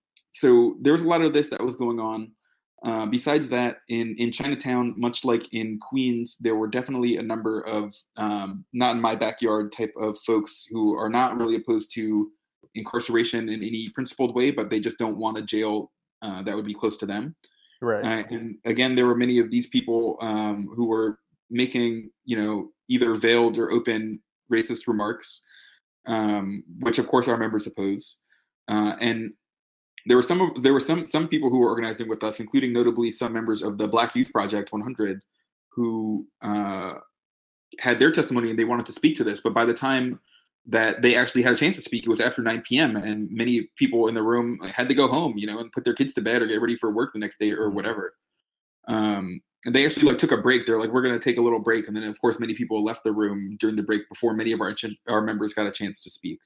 so 0.45 0.77
there 0.83 0.93
was 0.93 1.03
a 1.03 1.09
lot 1.09 1.23
of 1.23 1.33
this 1.33 1.49
that 1.49 1.63
was 1.63 1.75
going 1.75 1.99
on. 1.99 2.31
Uh, 2.83 3.07
besides 3.07 3.49
that, 3.49 3.79
in 3.89 4.15
in 4.19 4.31
Chinatown, 4.31 4.93
much 4.99 5.25
like 5.25 5.51
in 5.55 5.79
Queens, 5.79 6.37
there 6.39 6.55
were 6.55 6.69
definitely 6.69 7.17
a 7.17 7.23
number 7.23 7.63
of 7.63 7.95
um, 8.19 8.67
not 8.75 8.95
in 8.95 9.01
my 9.01 9.15
backyard 9.15 9.73
type 9.73 9.95
of 9.97 10.19
folks 10.19 10.67
who 10.71 10.95
are 10.95 11.09
not 11.09 11.39
really 11.39 11.57
opposed 11.57 11.91
to 11.95 12.31
incarceration 12.75 13.49
in 13.49 13.63
any 13.63 13.89
principled 13.89 14.35
way, 14.35 14.51
but 14.51 14.69
they 14.69 14.81
just 14.81 14.99
don't 14.99 15.17
want 15.17 15.39
a 15.39 15.43
jail 15.43 15.91
uh, 16.21 16.43
that 16.43 16.55
would 16.55 16.67
be 16.67 16.75
close 16.75 16.99
to 16.99 17.07
them. 17.07 17.35
Right. 17.81 18.05
Uh, 18.05 18.25
and 18.31 18.57
again, 18.67 18.95
there 18.95 19.07
were 19.07 19.17
many 19.17 19.39
of 19.39 19.51
these 19.51 19.67
people 19.67 20.19
um, 20.21 20.69
who 20.77 20.87
were 20.87 21.21
making, 21.51 22.11
you 22.27 22.37
know, 22.37 22.69
either 22.91 23.15
veiled 23.15 23.57
or 23.57 23.73
open 23.73 24.21
racist 24.53 24.89
remarks, 24.89 25.41
um, 26.07 26.65
which 26.81 26.99
of 26.99 27.09
course 27.09 27.29
our 27.29 27.39
members 27.39 27.67
oppose. 27.67 28.19
Uh, 28.69 28.97
and 29.01 29.33
there 30.07 30.17
were 30.17 30.23
some 30.23 30.41
of, 30.41 30.63
there 30.63 30.73
were 30.73 30.81
some 30.81 31.07
some 31.07 31.29
people 31.29 31.51
who 31.51 31.59
were 31.61 31.69
organizing 31.69 32.09
with 32.09 32.23
us, 32.23 32.41
including 32.41 32.73
notably 32.73 33.11
some 33.11 33.33
members 33.33 33.63
of 33.63 33.79
the 33.79 33.89
Black 33.89 34.15
Youth 34.15 34.33
Project 34.33 34.73
100, 34.73 35.23
who 35.69 36.27
uh, 36.43 36.95
had 37.79 37.99
their 37.99 38.11
testimony 38.11 38.51
and 38.51 38.59
they 38.59 38.65
wanted 38.65 38.87
to 38.87 38.93
speak 38.93 39.17
to 39.17 39.25
this. 39.25 39.41
But 39.41 39.55
by 39.55 39.65
the 39.65 39.75
time 39.75 40.21
that 40.67 41.03
they 41.03 41.17
actually 41.17 41.43
had 41.43 41.55
a 41.55 41.57
chance 41.57 41.77
to 41.77 41.83
speak, 41.83 42.05
it 42.05 42.09
was 42.09 42.21
after 42.21 42.43
9 42.43 42.63
p.m. 42.63 42.97
and 42.97 43.31
many 43.31 43.69
people 43.77 44.09
in 44.09 44.15
the 44.15 44.23
room 44.23 44.59
had 44.61 44.89
to 44.89 44.95
go 44.95 45.09
home, 45.09 45.35
you 45.37 45.47
know, 45.47 45.59
and 45.59 45.73
put 45.73 45.85
their 45.85 45.95
kids 45.95 46.15
to 46.15 46.23
bed 46.23 46.43
or 46.43 46.47
get 46.47 46.61
ready 46.61 46.77
for 46.77 46.91
work 46.91 47.13
the 47.13 47.19
next 47.19 47.39
day 47.39 47.51
or 47.51 47.67
mm-hmm. 47.67 47.77
whatever. 47.77 48.15
Um, 48.89 49.41
and 49.65 49.75
they 49.75 49.87
actually 49.87 50.09
like 50.09 50.19
took 50.19 50.33
a 50.33 50.37
break. 50.37 50.67
They're 50.67 50.79
like, 50.79 50.91
we're 50.91 51.03
going 51.03 51.19
to 51.19 51.25
take 51.25 51.39
a 51.39 51.43
little 51.43 51.59
break, 51.59 51.89
and 51.89 51.97
then 51.97 52.05
of 52.05 52.21
course 52.21 52.39
many 52.39 52.55
people 52.55 52.85
left 52.85 53.03
the 53.03 53.13
room 53.13 53.57
during 53.59 53.77
the 53.77 53.83
break 53.83 54.09
before 54.11 54.35
many 54.35 54.53
of 54.53 54.61
our 54.61 54.75
our 55.09 55.23
members 55.23 55.55
got 55.55 55.67
a 55.67 55.73
chance 55.73 56.03
to 56.03 56.11
speak. 56.11 56.39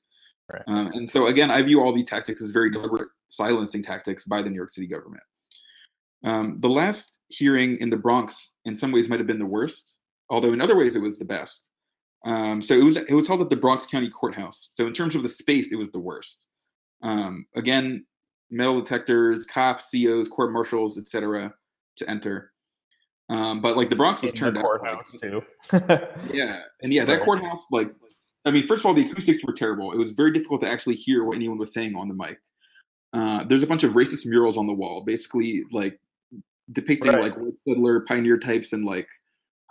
Right. 0.53 0.63
Um, 0.67 0.89
and 0.95 1.09
so 1.11 1.27
again, 1.27 1.51
I 1.51 1.61
view 1.63 1.81
all 1.81 1.93
these 1.95 2.09
tactics 2.09 2.41
as 2.43 2.51
very 2.51 2.71
deliberate 2.71 3.09
silencing 3.29 3.83
tactics 3.83 4.25
by 4.25 4.41
the 4.43 4.49
New 4.49 4.57
York 4.57 4.71
City 4.71 4.87
government. 4.87 5.23
Um, 6.25 6.57
the 6.61 6.71
last 6.71 7.21
hearing 7.29 7.77
in 7.81 7.91
the 7.91 7.97
Bronx, 7.97 8.53
in 8.65 8.75
some 8.75 8.91
ways, 8.91 9.09
might 9.09 9.21
have 9.21 9.27
been 9.27 9.39
the 9.39 9.47
worst, 9.47 9.99
although 10.31 10.53
in 10.53 10.61
other 10.61 10.77
ways 10.77 10.97
it 10.97 11.03
was 11.03 11.19
the 11.19 11.25
best. 11.25 11.71
Um, 12.25 12.61
so 12.63 12.75
it 12.75 12.83
was 12.83 12.97
it 12.97 13.13
was 13.13 13.29
held 13.29 13.41
at 13.43 13.51
the 13.51 13.57
Bronx 13.57 13.87
County 13.87 14.09
Courthouse. 14.11 14.71
So 14.73 14.87
in 14.87 14.93
terms 14.95 15.15
of 15.15 15.23
the 15.23 15.29
space, 15.29 15.71
it 15.71 15.77
was 15.77 15.91
the 15.91 16.01
worst. 16.01 16.47
Um, 17.03 17.47
again, 17.55 18.07
metal 18.51 18.81
detectors, 18.81 19.45
cops, 19.47 19.91
COs, 19.93 20.29
court 20.29 20.53
marshals, 20.53 20.99
etc., 20.99 21.55
to 21.97 22.11
enter. 22.11 22.53
Um, 23.29 23.61
but 23.61 23.77
like 23.77 23.91
the 23.91 23.97
Bronx 23.97 24.23
was 24.23 24.33
In 24.33 24.39
turned 24.41 24.57
out. 24.59 24.65
courthouse 24.65 25.13
like- 25.13 25.21
too. 25.21 25.43
yeah, 26.33 26.63
and 26.83 26.93
yeah, 26.93 27.05
that 27.05 27.21
courthouse, 27.21 27.67
like, 27.71 27.93
I 28.45 28.51
mean, 28.51 28.63
first 28.63 28.83
of 28.83 28.87
all, 28.87 28.95
the 28.95 29.03
acoustics 29.11 29.45
were 29.45 29.53
terrible. 29.53 29.93
It 29.93 29.99
was 29.99 30.13
very 30.13 30.33
difficult 30.33 30.61
to 30.63 30.69
actually 30.69 30.95
hear 30.95 31.25
what 31.25 31.37
anyone 31.37 31.59
was 31.59 31.73
saying 31.73 31.95
on 31.97 32.09
the 32.09 32.15
mic. 32.15 32.39
Uh, 33.13 33.45
there's 33.45 33.63
a 33.63 33.67
bunch 33.67 33.85
of 33.85 33.93
racist 33.93 34.27
murals 34.27 34.57
on 34.57 34.67
the 34.67 34.73
wall, 34.73 35.03
basically 35.03 35.65
like 35.73 35.99
depicting 36.73 37.13
Right. 37.13 37.23
like 37.23 37.37
white 37.37 37.55
settler 37.67 38.01
pioneer 38.01 38.39
types 38.39 38.73
and 38.73 38.85
like 38.85 39.09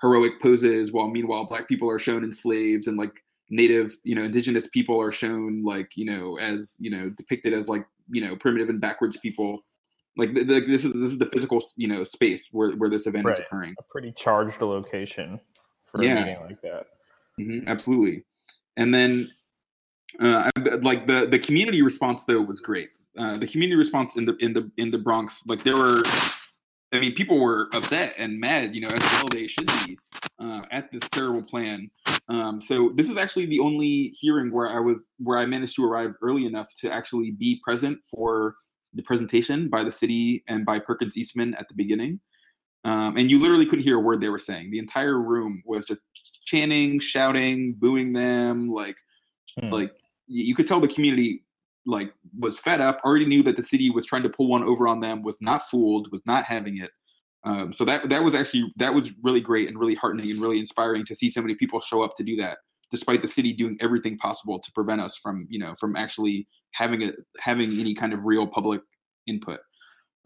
heroic 0.01 0.41
poses, 0.41 0.91
while 0.91 1.09
meanwhile 1.09 1.45
black 1.45 1.67
people 1.67 1.89
are 1.89 1.99
shown 1.99 2.23
enslaved 2.23 2.87
and 2.87 2.97
like 2.97 3.23
native, 3.49 3.95
you 4.03 4.15
know, 4.15 4.23
indigenous 4.23 4.67
people 4.67 4.99
are 5.01 5.11
shown 5.11 5.63
like 5.63 5.91
you 5.95 6.05
know 6.05 6.37
as 6.39 6.75
you 6.79 6.89
know 6.89 7.09
depicted 7.11 7.53
as 7.53 7.69
like 7.69 7.85
you 8.09 8.21
know 8.21 8.35
primitive 8.35 8.69
and 8.69 8.81
backwards 8.81 9.17
people. 9.17 9.63
Like 10.17 10.33
th- 10.33 10.47
th- 10.47 10.65
this 10.65 10.83
is 10.83 10.93
this 10.93 11.11
is 11.11 11.17
the 11.19 11.27
physical 11.27 11.61
you 11.77 11.87
know 11.87 12.03
space 12.03 12.49
where 12.51 12.71
where 12.71 12.89
this 12.89 13.05
event 13.07 13.29
is 13.29 13.37
occurring. 13.39 13.75
a 13.79 13.83
pretty 13.83 14.11
charged 14.13 14.61
location 14.61 15.39
for 15.85 16.03
Yeah. 16.03 16.23
a 16.23 16.25
meeting 16.25 16.41
like 16.43 16.61
that. 16.63 16.87
hmm 17.37 17.59
absolutely. 17.67 18.23
And 18.77 18.93
then, 18.93 19.31
uh, 20.19 20.49
like 20.81 21.07
the 21.07 21.27
the 21.29 21.39
community 21.39 21.81
response 21.81 22.25
though 22.25 22.41
was 22.41 22.61
great. 22.61 22.89
Uh, 23.17 23.37
the 23.37 23.47
community 23.47 23.75
response 23.75 24.15
in 24.15 24.25
the 24.25 24.35
in 24.37 24.53
the 24.53 24.71
in 24.77 24.91
the 24.91 24.97
Bronx, 24.97 25.43
like 25.47 25.63
there 25.63 25.75
were, 25.75 26.03
I 26.93 26.99
mean, 26.99 27.13
people 27.13 27.39
were 27.39 27.67
upset 27.73 28.13
and 28.17 28.39
mad, 28.39 28.75
you 28.75 28.81
know, 28.81 28.89
as 28.89 29.01
well 29.13 29.27
they 29.31 29.47
should 29.47 29.67
be 29.85 29.97
uh, 30.39 30.61
at 30.71 30.91
this 30.91 31.01
terrible 31.09 31.43
plan. 31.43 31.89
Um, 32.29 32.61
so 32.61 32.91
this 32.95 33.07
was 33.07 33.17
actually 33.17 33.47
the 33.47 33.59
only 33.59 34.13
hearing 34.19 34.51
where 34.51 34.69
I 34.69 34.79
was 34.79 35.09
where 35.17 35.37
I 35.37 35.45
managed 35.45 35.75
to 35.77 35.85
arrive 35.85 36.15
early 36.21 36.45
enough 36.45 36.67
to 36.81 36.91
actually 36.91 37.31
be 37.31 37.59
present 37.63 37.99
for 38.09 38.55
the 38.93 39.03
presentation 39.03 39.69
by 39.69 39.83
the 39.83 39.91
city 39.91 40.43
and 40.47 40.65
by 40.65 40.79
Perkins 40.79 41.17
Eastman 41.17 41.55
at 41.55 41.67
the 41.67 41.73
beginning. 41.73 42.19
Um, 42.83 43.17
and 43.17 43.29
you 43.29 43.39
literally 43.39 43.65
couldn't 43.65 43.83
hear 43.83 43.97
a 43.97 44.01
word 44.01 44.21
they 44.21 44.29
were 44.29 44.39
saying. 44.39 44.71
The 44.71 44.79
entire 44.79 45.19
room 45.19 45.61
was 45.65 45.85
just 45.85 46.01
chanting, 46.47 46.99
shouting, 46.99 47.75
booing 47.77 48.13
them. 48.13 48.69
Like, 48.71 48.95
Hmm. 49.59 49.69
like 49.69 49.91
you 50.27 50.53
could 50.55 50.67
tell 50.67 50.79
the 50.79 50.87
community 50.87 51.43
like 51.85 52.13
was 52.37 52.59
fed 52.59 52.81
up. 52.81 52.99
Already 53.03 53.25
knew 53.25 53.41
that 53.43 53.55
the 53.55 53.63
city 53.63 53.89
was 53.89 54.05
trying 54.05 54.23
to 54.23 54.29
pull 54.29 54.47
one 54.47 54.63
over 54.63 54.87
on 54.87 54.99
them. 54.99 55.23
Was 55.23 55.37
not 55.41 55.67
fooled. 55.67 56.11
Was 56.11 56.21
not 56.25 56.43
having 56.43 56.77
it. 56.77 56.91
Um, 57.43 57.71
so 57.71 57.85
that 57.85 58.09
that 58.09 58.23
was 58.23 58.35
actually 58.35 58.71
that 58.77 58.93
was 58.93 59.13
really 59.23 59.39
great 59.41 59.67
and 59.67 59.79
really 59.79 59.95
heartening 59.95 60.29
and 60.29 60.41
really 60.41 60.59
inspiring 60.59 61.05
to 61.05 61.15
see 61.15 61.29
so 61.29 61.41
many 61.41 61.55
people 61.55 61.79
show 61.79 62.03
up 62.03 62.15
to 62.17 62.23
do 62.23 62.35
that, 62.37 62.57
despite 62.91 63.21
the 63.21 63.27
city 63.27 63.53
doing 63.53 63.77
everything 63.79 64.17
possible 64.17 64.59
to 64.59 64.71
prevent 64.73 65.01
us 65.01 65.15
from 65.17 65.47
you 65.49 65.59
know 65.59 65.73
from 65.79 65.95
actually 65.95 66.47
having 66.73 67.03
a 67.03 67.11
having 67.39 67.79
any 67.79 67.93
kind 67.93 68.13
of 68.13 68.25
real 68.25 68.47
public 68.47 68.81
input. 69.27 69.59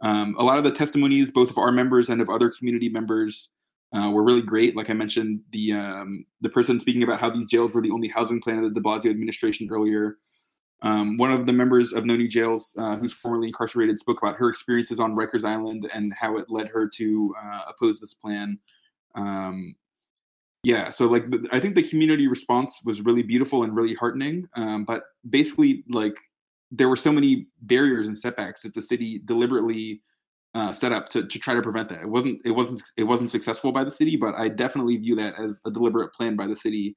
Um, 0.01 0.35
a 0.39 0.43
lot 0.43 0.57
of 0.57 0.63
the 0.63 0.71
testimonies, 0.71 1.31
both 1.31 1.51
of 1.51 1.57
our 1.59 1.71
members 1.71 2.09
and 2.09 2.21
of 2.21 2.29
other 2.29 2.49
community 2.49 2.89
members, 2.89 3.49
uh, 3.93 4.09
were 4.09 4.23
really 4.23 4.41
great. 4.41 4.75
Like 4.75 4.89
I 4.89 4.93
mentioned, 4.93 5.41
the 5.51 5.73
um, 5.73 6.25
the 6.41 6.49
person 6.49 6.79
speaking 6.79 7.03
about 7.03 7.19
how 7.19 7.29
these 7.29 7.45
jails 7.45 7.73
were 7.73 7.81
the 7.81 7.91
only 7.91 8.07
housing 8.07 8.41
plan 8.41 8.63
of 8.63 8.73
the 8.73 8.79
De 8.79 8.81
Blasio 8.81 9.09
administration 9.09 9.67
earlier. 9.71 10.17
Um, 10.83 11.17
one 11.17 11.31
of 11.31 11.45
the 11.45 11.53
members 11.53 11.93
of 11.93 12.05
No 12.05 12.15
New 12.15 12.27
Jails, 12.27 12.73
uh, 12.77 12.95
who's 12.97 13.13
formerly 13.13 13.47
incarcerated, 13.47 13.99
spoke 13.99 14.21
about 14.21 14.37
her 14.37 14.49
experiences 14.49 14.99
on 14.99 15.15
Rikers 15.15 15.45
Island 15.45 15.89
and 15.93 16.11
how 16.13 16.37
it 16.37 16.49
led 16.49 16.69
her 16.69 16.89
to 16.95 17.35
uh, 17.39 17.59
oppose 17.69 17.99
this 17.99 18.15
plan. 18.15 18.57
Um, 19.13 19.75
yeah, 20.63 20.89
so 20.89 21.07
like 21.07 21.25
I 21.51 21.59
think 21.59 21.75
the 21.75 21.87
community 21.87 22.27
response 22.27 22.81
was 22.85 23.01
really 23.01 23.23
beautiful 23.23 23.63
and 23.63 23.75
really 23.75 23.93
heartening. 23.93 24.47
Um, 24.55 24.85
but 24.85 25.03
basically, 25.29 25.83
like 25.89 26.15
there 26.71 26.87
were 26.87 26.97
so 26.97 27.11
many 27.11 27.47
barriers 27.61 28.07
and 28.07 28.17
setbacks 28.17 28.61
that 28.61 28.73
the 28.73 28.81
city 28.81 29.21
deliberately 29.25 30.01
uh, 30.53 30.71
set 30.71 30.91
up 30.91 31.09
to, 31.09 31.25
to 31.27 31.39
try 31.39 31.53
to 31.53 31.61
prevent 31.61 31.89
that. 31.89 32.01
It 32.01 32.09
wasn't 32.09 32.41
it 32.45 32.51
wasn't 32.51 32.81
it 32.97 33.03
wasn't 33.03 33.31
successful 33.31 33.71
by 33.71 33.83
the 33.83 33.91
city, 33.91 34.15
but 34.15 34.35
I 34.35 34.49
definitely 34.49 34.97
view 34.97 35.15
that 35.15 35.35
as 35.39 35.59
a 35.65 35.71
deliberate 35.71 36.13
plan 36.13 36.35
by 36.35 36.47
the 36.47 36.55
city 36.55 36.95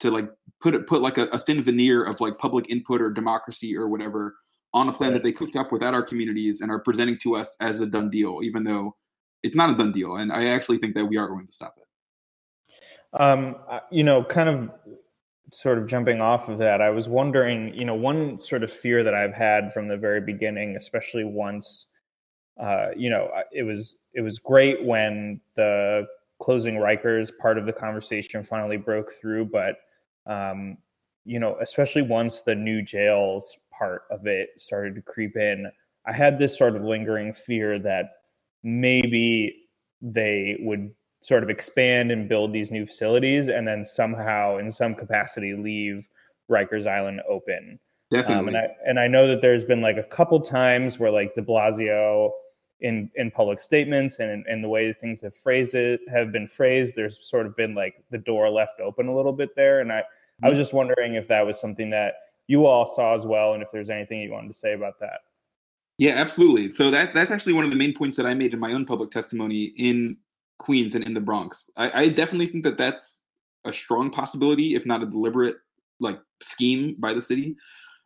to 0.00 0.10
like 0.10 0.28
put 0.60 0.74
it 0.74 0.86
put 0.86 1.02
like 1.02 1.18
a, 1.18 1.24
a 1.26 1.38
thin 1.38 1.62
veneer 1.62 2.04
of 2.04 2.20
like 2.20 2.38
public 2.38 2.68
input 2.68 3.00
or 3.00 3.10
democracy 3.10 3.76
or 3.76 3.88
whatever 3.88 4.34
on 4.74 4.88
a 4.88 4.92
plan 4.92 5.12
that 5.12 5.22
they 5.22 5.32
cooked 5.32 5.56
up 5.56 5.72
without 5.72 5.94
our 5.94 6.02
communities 6.02 6.60
and 6.60 6.70
are 6.70 6.80
presenting 6.80 7.16
to 7.18 7.36
us 7.36 7.56
as 7.60 7.80
a 7.80 7.86
done 7.86 8.10
deal, 8.10 8.40
even 8.42 8.64
though 8.64 8.94
it's 9.42 9.56
not 9.56 9.70
a 9.70 9.76
done 9.76 9.92
deal. 9.92 10.16
And 10.16 10.32
I 10.32 10.46
actually 10.48 10.78
think 10.78 10.94
that 10.94 11.06
we 11.06 11.16
are 11.16 11.28
going 11.28 11.46
to 11.46 11.52
stop 11.52 11.74
it. 11.78 13.18
Um, 13.18 13.56
you 13.90 14.04
know, 14.04 14.22
kind 14.24 14.48
of 14.48 14.70
sort 15.52 15.78
of 15.78 15.86
jumping 15.86 16.20
off 16.20 16.48
of 16.48 16.58
that, 16.58 16.82
I 16.82 16.90
was 16.90 17.08
wondering, 17.08 17.72
you 17.72 17.84
know, 17.84 17.94
one 17.94 18.40
sort 18.40 18.62
of 18.62 18.70
fear 18.70 19.02
that 19.02 19.14
I've 19.14 19.32
had 19.32 19.72
from 19.72 19.88
the 19.88 19.96
very 19.96 20.20
beginning, 20.20 20.76
especially 20.76 21.24
once, 21.24 21.86
uh, 22.60 22.88
you 22.96 23.10
know, 23.10 23.30
it 23.52 23.62
was 23.62 23.96
it 24.14 24.22
was 24.22 24.38
great 24.38 24.84
when 24.84 25.40
the 25.56 26.06
closing 26.40 26.74
Rikers 26.74 27.30
part 27.40 27.58
of 27.58 27.66
the 27.66 27.72
conversation 27.72 28.42
finally 28.42 28.76
broke 28.76 29.12
through, 29.12 29.46
but 29.46 29.76
um, 30.26 30.78
you 31.24 31.38
know, 31.38 31.56
especially 31.60 32.02
once 32.02 32.42
the 32.42 32.54
new 32.54 32.82
jails 32.82 33.56
part 33.76 34.02
of 34.10 34.26
it 34.26 34.50
started 34.56 34.94
to 34.94 35.02
creep 35.02 35.36
in, 35.36 35.70
I 36.06 36.12
had 36.12 36.38
this 36.38 36.56
sort 36.56 36.76
of 36.76 36.82
lingering 36.82 37.34
fear 37.34 37.78
that 37.80 38.10
maybe 38.62 39.54
they 40.00 40.56
would 40.60 40.92
sort 41.20 41.42
of 41.42 41.50
expand 41.50 42.10
and 42.10 42.28
build 42.28 42.52
these 42.52 42.70
new 42.70 42.86
facilities 42.86 43.48
and 43.48 43.66
then 43.66 43.84
somehow 43.84 44.58
in 44.58 44.70
some 44.70 44.94
capacity 44.94 45.54
leave 45.54 46.08
Rikers 46.50 46.86
Island 46.86 47.20
open. 47.28 47.78
Definitely. 48.10 48.38
Um, 48.38 48.48
and 48.48 48.56
I 48.56 48.68
and 48.86 49.00
I 49.00 49.08
know 49.08 49.26
that 49.26 49.40
there's 49.40 49.64
been 49.64 49.80
like 49.80 49.96
a 49.96 50.04
couple 50.04 50.40
times 50.40 50.98
where 50.98 51.10
like 51.10 51.34
De 51.34 51.42
Blasio 51.42 52.30
in 52.80 53.10
in 53.14 53.30
public 53.30 53.60
statements 53.60 54.18
and 54.18 54.44
and 54.46 54.62
the 54.62 54.68
way 54.68 54.92
things 54.92 55.20
have 55.22 55.34
phrased 55.34 55.74
it 55.74 56.00
have 56.08 56.32
been 56.32 56.46
phrased, 56.46 56.94
there's 56.94 57.18
sort 57.28 57.46
of 57.46 57.56
been 57.56 57.74
like 57.74 58.04
the 58.10 58.18
door 58.18 58.50
left 58.50 58.80
open 58.80 59.08
a 59.08 59.14
little 59.14 59.32
bit 59.32 59.56
there. 59.56 59.80
And 59.80 59.92
I 59.92 60.02
I 60.42 60.48
was 60.48 60.58
just 60.58 60.72
wondering 60.72 61.14
if 61.14 61.28
that 61.28 61.46
was 61.46 61.58
something 61.60 61.90
that 61.90 62.14
you 62.46 62.66
all 62.66 62.86
saw 62.86 63.14
as 63.14 63.26
well, 63.26 63.54
and 63.54 63.62
if 63.62 63.70
there's 63.72 63.90
anything 63.90 64.20
you 64.20 64.30
wanted 64.30 64.48
to 64.48 64.54
say 64.54 64.74
about 64.74 65.00
that. 65.00 65.20
Yeah, 65.98 66.12
absolutely. 66.12 66.72
So 66.72 66.90
that 66.90 67.14
that's 67.14 67.30
actually 67.30 67.54
one 67.54 67.64
of 67.64 67.70
the 67.70 67.76
main 67.76 67.94
points 67.94 68.16
that 68.18 68.26
I 68.26 68.34
made 68.34 68.52
in 68.52 68.60
my 68.60 68.72
own 68.72 68.84
public 68.84 69.10
testimony 69.10 69.72
in 69.76 70.18
Queens 70.58 70.94
and 70.94 71.04
in 71.04 71.14
the 71.14 71.20
Bronx. 71.20 71.70
I, 71.76 72.02
I 72.02 72.08
definitely 72.08 72.46
think 72.46 72.64
that 72.64 72.76
that's 72.76 73.20
a 73.64 73.72
strong 73.72 74.10
possibility, 74.10 74.74
if 74.74 74.84
not 74.86 75.02
a 75.02 75.06
deliberate 75.06 75.56
like 75.98 76.20
scheme 76.42 76.96
by 76.98 77.14
the 77.14 77.22
city. 77.22 77.56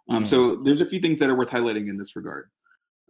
Um, 0.08 0.24
Mm. 0.24 0.26
So 0.26 0.56
there's 0.56 0.80
a 0.80 0.86
few 0.86 1.00
things 1.00 1.18
that 1.18 1.30
are 1.30 1.36
worth 1.36 1.50
highlighting 1.50 1.88
in 1.88 1.96
this 1.96 2.16
regard. 2.16 2.50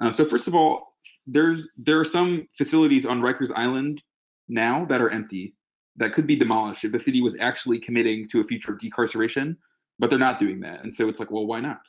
Um, 0.00 0.14
so 0.14 0.24
first 0.24 0.48
of 0.48 0.54
all, 0.54 0.88
there's 1.26 1.68
there 1.76 2.00
are 2.00 2.04
some 2.04 2.48
facilities 2.56 3.04
on 3.04 3.20
Rikers 3.20 3.50
Island 3.54 4.02
now 4.48 4.84
that 4.86 5.00
are 5.00 5.10
empty 5.10 5.54
that 5.96 6.12
could 6.12 6.26
be 6.26 6.36
demolished 6.36 6.84
if 6.84 6.92
the 6.92 7.00
city 7.00 7.20
was 7.20 7.38
actually 7.40 7.78
committing 7.78 8.26
to 8.28 8.40
a 8.40 8.44
future 8.44 8.72
of 8.72 8.78
decarceration, 8.78 9.56
but 9.98 10.08
they're 10.08 10.18
not 10.18 10.38
doing 10.38 10.60
that. 10.60 10.82
And 10.82 10.94
so 10.94 11.08
it's 11.08 11.20
like, 11.20 11.30
well, 11.30 11.46
why 11.46 11.60
not? 11.60 11.80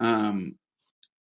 Um, 0.00 0.56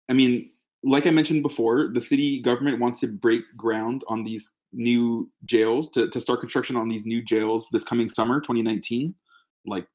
I 0.09 0.13
mean, 0.13 0.49
like 0.83 1.05
I 1.05 1.11
mentioned 1.11 1.43
before, 1.43 1.89
the 1.93 2.01
city 2.01 2.41
government 2.41 2.79
wants 2.79 2.99
to 3.01 3.07
break 3.07 3.43
ground 3.55 4.03
on 4.07 4.23
these 4.23 4.51
new 4.71 5.29
jails 5.45 5.89
to, 5.89 6.09
to 6.09 6.19
start 6.19 6.39
construction 6.39 6.75
on 6.75 6.87
these 6.87 7.05
new 7.05 7.21
jails 7.21 7.67
this 7.71 7.83
coming 7.83 8.09
summer, 8.09 8.39
2019. 8.39 9.13
Like, 9.65 9.87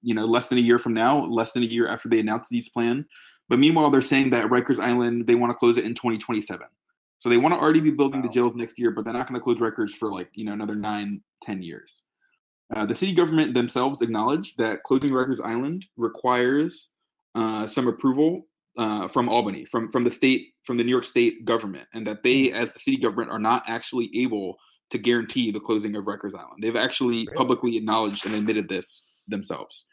you 0.00 0.14
know, 0.14 0.24
less 0.24 0.48
than 0.48 0.58
a 0.58 0.62
year 0.62 0.78
from 0.78 0.94
now, 0.94 1.24
less 1.24 1.52
than 1.52 1.62
a 1.62 1.66
year 1.66 1.86
after 1.86 2.08
they 2.08 2.20
announced 2.20 2.50
these 2.50 2.68
plan. 2.68 3.04
But 3.48 3.58
meanwhile, 3.58 3.90
they're 3.90 4.00
saying 4.00 4.30
that 4.30 4.46
Rikers 4.46 4.80
Island, 4.80 5.26
they 5.26 5.34
want 5.34 5.50
to 5.50 5.54
close 5.54 5.78
it 5.78 5.84
in 5.84 5.94
2027. 5.94 6.66
So 7.18 7.28
they 7.28 7.36
want 7.36 7.54
to 7.54 7.60
already 7.60 7.80
be 7.80 7.90
building 7.90 8.22
the 8.22 8.28
Wow. 8.28 8.32
jails 8.34 8.54
next 8.56 8.78
year, 8.78 8.90
but 8.90 9.04
they're 9.04 9.12
not 9.12 9.28
going 9.28 9.38
to 9.38 9.44
close 9.44 9.58
Rikers 9.58 9.90
for 9.90 10.12
like, 10.12 10.30
you 10.34 10.44
know, 10.44 10.52
another 10.52 10.74
nine, 10.74 11.22
ten 11.40 11.62
years. 11.62 12.04
Uh, 12.74 12.86
the 12.86 12.94
city 12.94 13.12
government 13.12 13.54
themselves 13.54 14.00
acknowledge 14.00 14.56
that 14.56 14.82
closing 14.82 15.10
Rikers 15.10 15.40
Island 15.44 15.84
requires 15.96 16.90
uh, 17.34 17.66
some 17.66 17.86
approval 17.86 18.46
uh, 18.78 19.06
from 19.08 19.28
Albany, 19.28 19.66
from 19.66 19.90
from 19.92 20.04
the 20.04 20.10
state, 20.10 20.54
from 20.64 20.78
the 20.78 20.84
New 20.84 20.90
York 20.90 21.04
State 21.04 21.44
government, 21.44 21.86
and 21.92 22.06
that 22.06 22.22
they, 22.22 22.52
as 22.52 22.72
the 22.72 22.78
city 22.78 22.96
government, 22.96 23.30
are 23.30 23.38
not 23.38 23.62
actually 23.66 24.10
able 24.16 24.56
to 24.90 24.98
guarantee 24.98 25.50
the 25.50 25.60
closing 25.60 25.94
of 25.96 26.04
Rikers 26.04 26.34
Island. 26.34 26.62
They've 26.62 26.76
actually 26.76 27.26
publicly 27.34 27.76
acknowledged 27.76 28.24
and 28.26 28.34
admitted 28.34 28.68
this 28.68 29.02
themselves. 29.28 29.86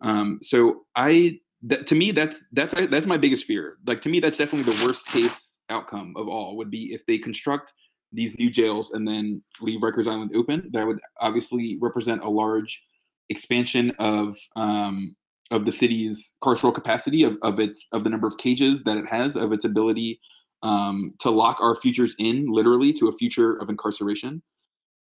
Um, 0.00 0.40
so 0.42 0.84
I, 0.94 1.40
that, 1.66 1.86
to 1.88 1.94
me, 1.94 2.10
that's 2.12 2.44
that's 2.52 2.74
that's 2.88 3.06
my 3.06 3.16
biggest 3.16 3.44
fear. 3.44 3.76
Like 3.86 4.00
to 4.02 4.08
me, 4.08 4.20
that's 4.20 4.36
definitely 4.36 4.72
the 4.72 4.84
worst 4.84 5.06
case 5.06 5.54
outcome 5.68 6.14
of 6.16 6.28
all 6.28 6.56
would 6.56 6.70
be 6.70 6.94
if 6.94 7.04
they 7.06 7.18
construct 7.18 7.72
these 8.12 8.38
new 8.38 8.48
jails 8.48 8.92
and 8.92 9.06
then 9.06 9.42
leave 9.60 9.80
Rikers 9.80 10.06
Island 10.06 10.30
open. 10.34 10.70
That 10.72 10.86
would 10.86 11.00
obviously 11.20 11.76
represent 11.80 12.22
a 12.22 12.30
large 12.30 12.82
expansion 13.28 13.92
of 13.98 14.36
um, 14.54 15.16
of 15.50 15.64
the 15.64 15.72
city's 15.72 16.34
carceral 16.42 16.74
capacity 16.74 17.24
of, 17.24 17.36
of 17.42 17.58
its 17.58 17.86
of 17.92 18.04
the 18.04 18.10
number 18.10 18.26
of 18.26 18.38
cages 18.38 18.82
that 18.84 18.96
it 18.96 19.08
has 19.08 19.36
of 19.36 19.52
its 19.52 19.64
ability 19.64 20.20
um, 20.62 21.14
to 21.20 21.30
lock 21.30 21.60
our 21.60 21.76
futures 21.76 22.14
in 22.18 22.46
literally 22.48 22.92
to 22.92 23.08
a 23.08 23.12
future 23.12 23.54
of 23.54 23.68
incarceration 23.68 24.42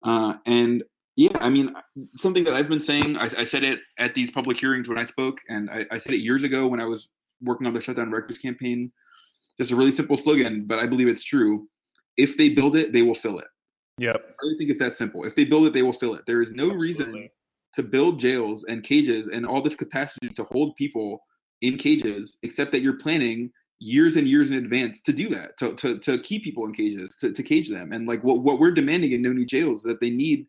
uh, 0.04 0.36
and 0.46 0.84
yeah 1.16 1.38
i 1.40 1.50
mean 1.50 1.74
something 2.18 2.44
that 2.44 2.54
i've 2.54 2.70
been 2.70 2.82
saying 2.82 3.18
I, 3.18 3.30
I, 3.38 3.44
said 3.44 3.64
it 3.64 3.80
at 3.98 4.14
these 4.14 4.32
public 4.32 4.60
hearings 4.60 4.90
when 4.90 4.98
i 4.98 5.04
spoke 5.04 5.40
and 5.50 5.70
I, 5.70 5.86
I 5.92 5.98
said 5.98 6.14
it 6.14 6.20
years 6.20 6.44
ago 6.44 6.68
when 6.68 6.80
i 6.80 6.86
was 6.86 7.10
working 7.42 7.68
on 7.68 7.74
the 7.74 7.82
shutdown 7.82 8.12
Rikers 8.12 8.42
campaign 8.42 8.92
just 9.58 9.72
a 9.72 9.76
really 9.76 9.92
simple 9.92 10.18
slogan 10.18 10.66
but 10.66 10.80
i 10.80 10.88
believe 10.88 11.08
it's 11.08 11.24
true 11.24 11.68
if 12.18 12.38
they 12.38 12.50
build 12.50 12.76
it 12.76 12.94
they 12.94 13.02
will 13.02 13.16
fill 13.16 13.40
it 13.40 13.48
Yep. 13.98 14.16
I 14.16 14.34
really 14.44 14.58
think 14.58 14.70
it's 14.72 14.80
that 14.80 14.96
simple. 14.96 15.24
If 15.24 15.36
they 15.36 15.46
build 15.46 15.68
it, 15.68 15.74
they 15.74 15.82
will 15.82 15.94
fill 15.94 16.16
it. 16.16 16.26
There 16.26 16.42
is 16.42 16.52
no 16.54 16.72
Absolutely. 16.72 16.88
reason 16.88 17.30
to 17.74 17.84
build 17.84 18.20
jails 18.20 18.64
and 18.66 18.84
cages 18.84 19.28
and 19.28 19.46
all 19.46 19.62
this 19.62 19.76
capacity 19.76 20.30
to 20.30 20.44
hold 20.46 20.76
people 20.76 21.24
in 21.62 21.78
cages, 21.78 22.38
except 22.44 22.72
that 22.74 22.82
you're 22.82 22.98
planning 22.98 23.52
years 23.80 24.16
and 24.16 24.28
years 24.28 24.50
in 24.50 24.56
advance 24.56 25.02
to 25.02 25.14
do 25.14 25.30
that, 25.30 25.58
to, 25.58 25.74
to, 25.76 25.98
to 26.00 26.18
keep 26.20 26.44
people 26.44 26.66
in 26.66 26.74
cages, 26.74 27.16
to, 27.18 27.32
to 27.32 27.44
cage 27.44 27.70
them. 27.70 27.92
And 27.92 28.08
like 28.08 28.24
what, 28.24 28.40
what 28.40 28.60
we're 28.60 28.72
demanding 28.72 29.12
in 29.12 29.22
no 29.22 29.32
new 29.32 29.46
jails 29.46 29.84
that 29.84 30.02
they 30.02 30.10
need 30.10 30.48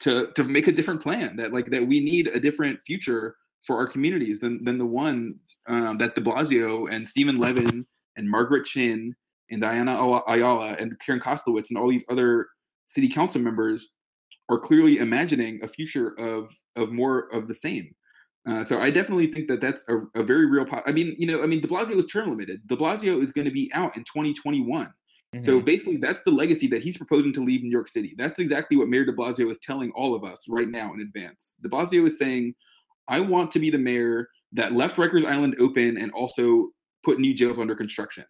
to, 0.00 0.30
to 0.34 0.44
make 0.44 0.66
a 0.66 0.72
different 0.72 1.02
plan 1.02 1.36
that 1.36 1.52
like, 1.52 1.66
that 1.66 1.86
we 1.86 2.00
need 2.00 2.28
a 2.28 2.40
different 2.40 2.80
future 2.86 3.36
for 3.62 3.76
our 3.76 3.86
communities 3.86 4.40
than, 4.40 4.62
than 4.64 4.78
the 4.78 4.86
one 4.86 5.36
um, 5.68 5.98
that 5.98 6.14
de 6.14 6.20
Blasio 6.20 6.90
and 6.90 7.08
Stephen 7.08 7.38
Levin 7.38 7.86
and 8.16 8.30
Margaret 8.30 8.64
Chin 8.64 9.14
and 9.50 9.60
Diana 9.60 9.98
Ayala 10.26 10.76
and 10.78 10.98
Karen 11.00 11.20
Koslowitz 11.20 11.70
and 11.70 11.78
all 11.78 11.88
these 11.88 12.04
other 12.08 12.48
city 12.86 13.08
council 13.08 13.40
members 13.40 13.90
are 14.48 14.58
clearly 14.58 14.98
imagining 14.98 15.62
a 15.62 15.68
future 15.68 16.14
of 16.18 16.52
of 16.76 16.92
more 16.92 17.32
of 17.32 17.48
the 17.48 17.54
same. 17.54 17.94
Uh, 18.46 18.62
so 18.62 18.78
I 18.78 18.90
definitely 18.90 19.28
think 19.28 19.48
that 19.48 19.60
that's 19.60 19.84
a, 19.88 20.00
a 20.20 20.22
very 20.22 20.46
real. 20.46 20.66
Po- 20.66 20.82
I 20.86 20.92
mean, 20.92 21.14
you 21.18 21.26
know, 21.26 21.42
I 21.42 21.46
mean, 21.46 21.60
De 21.60 21.68
Blasio 21.68 21.96
is 21.96 22.06
term 22.06 22.28
limited. 22.28 22.60
De 22.66 22.76
Blasio 22.76 23.22
is 23.22 23.32
going 23.32 23.46
to 23.46 23.50
be 23.50 23.70
out 23.72 23.96
in 23.96 24.04
2021. 24.04 24.92
Mm-hmm. 25.34 25.42
So 25.42 25.60
basically, 25.60 25.96
that's 25.96 26.22
the 26.22 26.30
legacy 26.30 26.68
that 26.68 26.82
he's 26.82 26.96
proposing 26.96 27.32
to 27.32 27.42
leave 27.42 27.62
New 27.62 27.70
York 27.70 27.88
City. 27.88 28.14
That's 28.16 28.38
exactly 28.38 28.76
what 28.76 28.88
Mayor 28.88 29.04
De 29.04 29.12
Blasio 29.12 29.50
is 29.50 29.58
telling 29.62 29.90
all 29.92 30.14
of 30.14 30.22
us 30.22 30.46
right 30.48 30.68
now 30.68 30.94
in 30.94 31.00
advance. 31.00 31.56
De 31.60 31.68
Blasio 31.68 32.06
is 32.06 32.18
saying, 32.18 32.54
"I 33.08 33.20
want 33.20 33.50
to 33.52 33.58
be 33.58 33.68
the 33.68 33.78
mayor 33.78 34.28
that 34.52 34.72
left 34.72 34.96
Rikers 34.96 35.24
Island 35.24 35.56
open 35.58 35.98
and 35.98 36.12
also 36.12 36.70
put 37.02 37.18
new 37.18 37.34
jails 37.34 37.58
under 37.58 37.74
construction." 37.74 38.24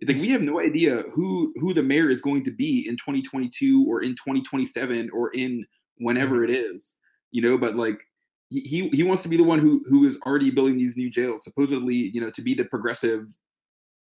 It's 0.00 0.10
like 0.10 0.20
we 0.20 0.30
have 0.30 0.42
no 0.42 0.60
idea 0.60 1.04
who 1.14 1.54
who 1.56 1.72
the 1.72 1.82
mayor 1.82 2.10
is 2.10 2.20
going 2.20 2.42
to 2.44 2.50
be 2.50 2.86
in 2.86 2.96
2022 2.96 3.86
or 3.88 4.02
in 4.02 4.10
2027 4.10 5.10
or 5.10 5.30
in 5.30 5.64
whenever 5.98 6.40
mm-hmm. 6.40 6.52
it 6.52 6.56
is, 6.56 6.98
you 7.30 7.40
know. 7.40 7.56
But 7.56 7.76
like 7.76 7.98
he 8.50 8.90
he 8.92 9.02
wants 9.04 9.22
to 9.22 9.28
be 9.28 9.36
the 9.36 9.44
one 9.44 9.58
who 9.58 9.82
who 9.88 10.04
is 10.04 10.18
already 10.26 10.50
building 10.50 10.76
these 10.76 10.96
new 10.96 11.08
jails, 11.08 11.44
supposedly, 11.44 12.10
you 12.12 12.20
know, 12.20 12.30
to 12.30 12.42
be 12.42 12.52
the 12.52 12.64
progressive 12.66 13.26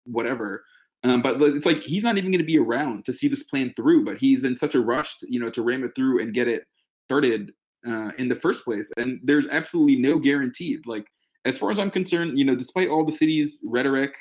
whatever. 0.05 0.65
Um, 1.05 1.23
but 1.23 1.41
it's 1.41 1.67
like 1.67 1.83
he's 1.83 2.03
not 2.03 2.19
even 2.19 2.31
going 2.31 2.41
to 2.41 2.45
be 2.45 2.59
around 2.59 3.05
to 3.05 3.13
see 3.13 3.29
this 3.29 3.43
plan 3.43 3.73
through. 3.77 4.05
But 4.05 4.19
he's 4.19 4.45
in 4.45 4.57
such 4.57 4.75
a 4.75 4.81
rush, 4.81 5.17
to, 5.19 5.27
you 5.33 5.39
know, 5.39 5.51
to 5.51 5.63
ram 5.63 5.85
it 5.85 5.93
through 5.95 6.21
and 6.21 6.35
get 6.35 6.49
it 6.49 6.65
started 7.07 7.53
uh, 7.87 8.11
in 8.19 8.29
the 8.29 8.35
first 8.35 8.65
place. 8.65 8.91
And 8.97 9.21
there's 9.23 9.47
absolutely 9.49 9.97
no 9.97 10.19
guarantee. 10.19 10.79
Like 10.85 11.07
as 11.45 11.59
far 11.59 11.71
as 11.71 11.79
I'm 11.79 11.91
concerned, 11.91 12.39
you 12.39 12.45
know, 12.45 12.57
despite 12.57 12.89
all 12.89 13.05
the 13.05 13.13
city's 13.13 13.61
rhetoric 13.65 14.15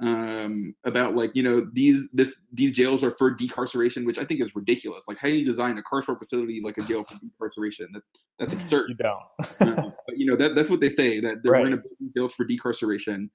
um, 0.00 0.74
about 0.84 1.14
like 1.14 1.30
you 1.34 1.42
know 1.42 1.66
these 1.72 2.08
this 2.12 2.38
these 2.52 2.72
jails 2.72 3.04
are 3.04 3.12
for 3.12 3.34
decarceration, 3.34 4.04
which 4.04 4.18
I 4.18 4.24
think 4.24 4.40
is 4.40 4.56
ridiculous. 4.56 5.02
Like 5.06 5.18
how 5.18 5.28
do 5.28 5.34
you 5.34 5.44
design 5.44 5.78
a 5.78 5.82
carceral 5.82 6.18
facility 6.18 6.60
like 6.62 6.78
a 6.78 6.82
jail 6.82 7.04
for 7.04 7.14
decarceration? 7.14 7.86
That 7.92 8.02
that's 8.38 8.52
absurd. 8.54 8.88
You 8.88 8.94
don't. 8.96 9.78
uh, 9.78 9.90
but 10.06 10.16
you 10.16 10.26
know 10.26 10.36
that 10.36 10.54
that's 10.54 10.70
what 10.70 10.80
they 10.80 10.88
say 10.88 11.20
that 11.20 11.38
they're 11.42 11.52
right. 11.52 11.64
going 11.64 11.76
to 11.76 11.82
build 11.82 12.14
jails 12.16 12.32
for 12.34 12.44
decarceration. 12.44 13.30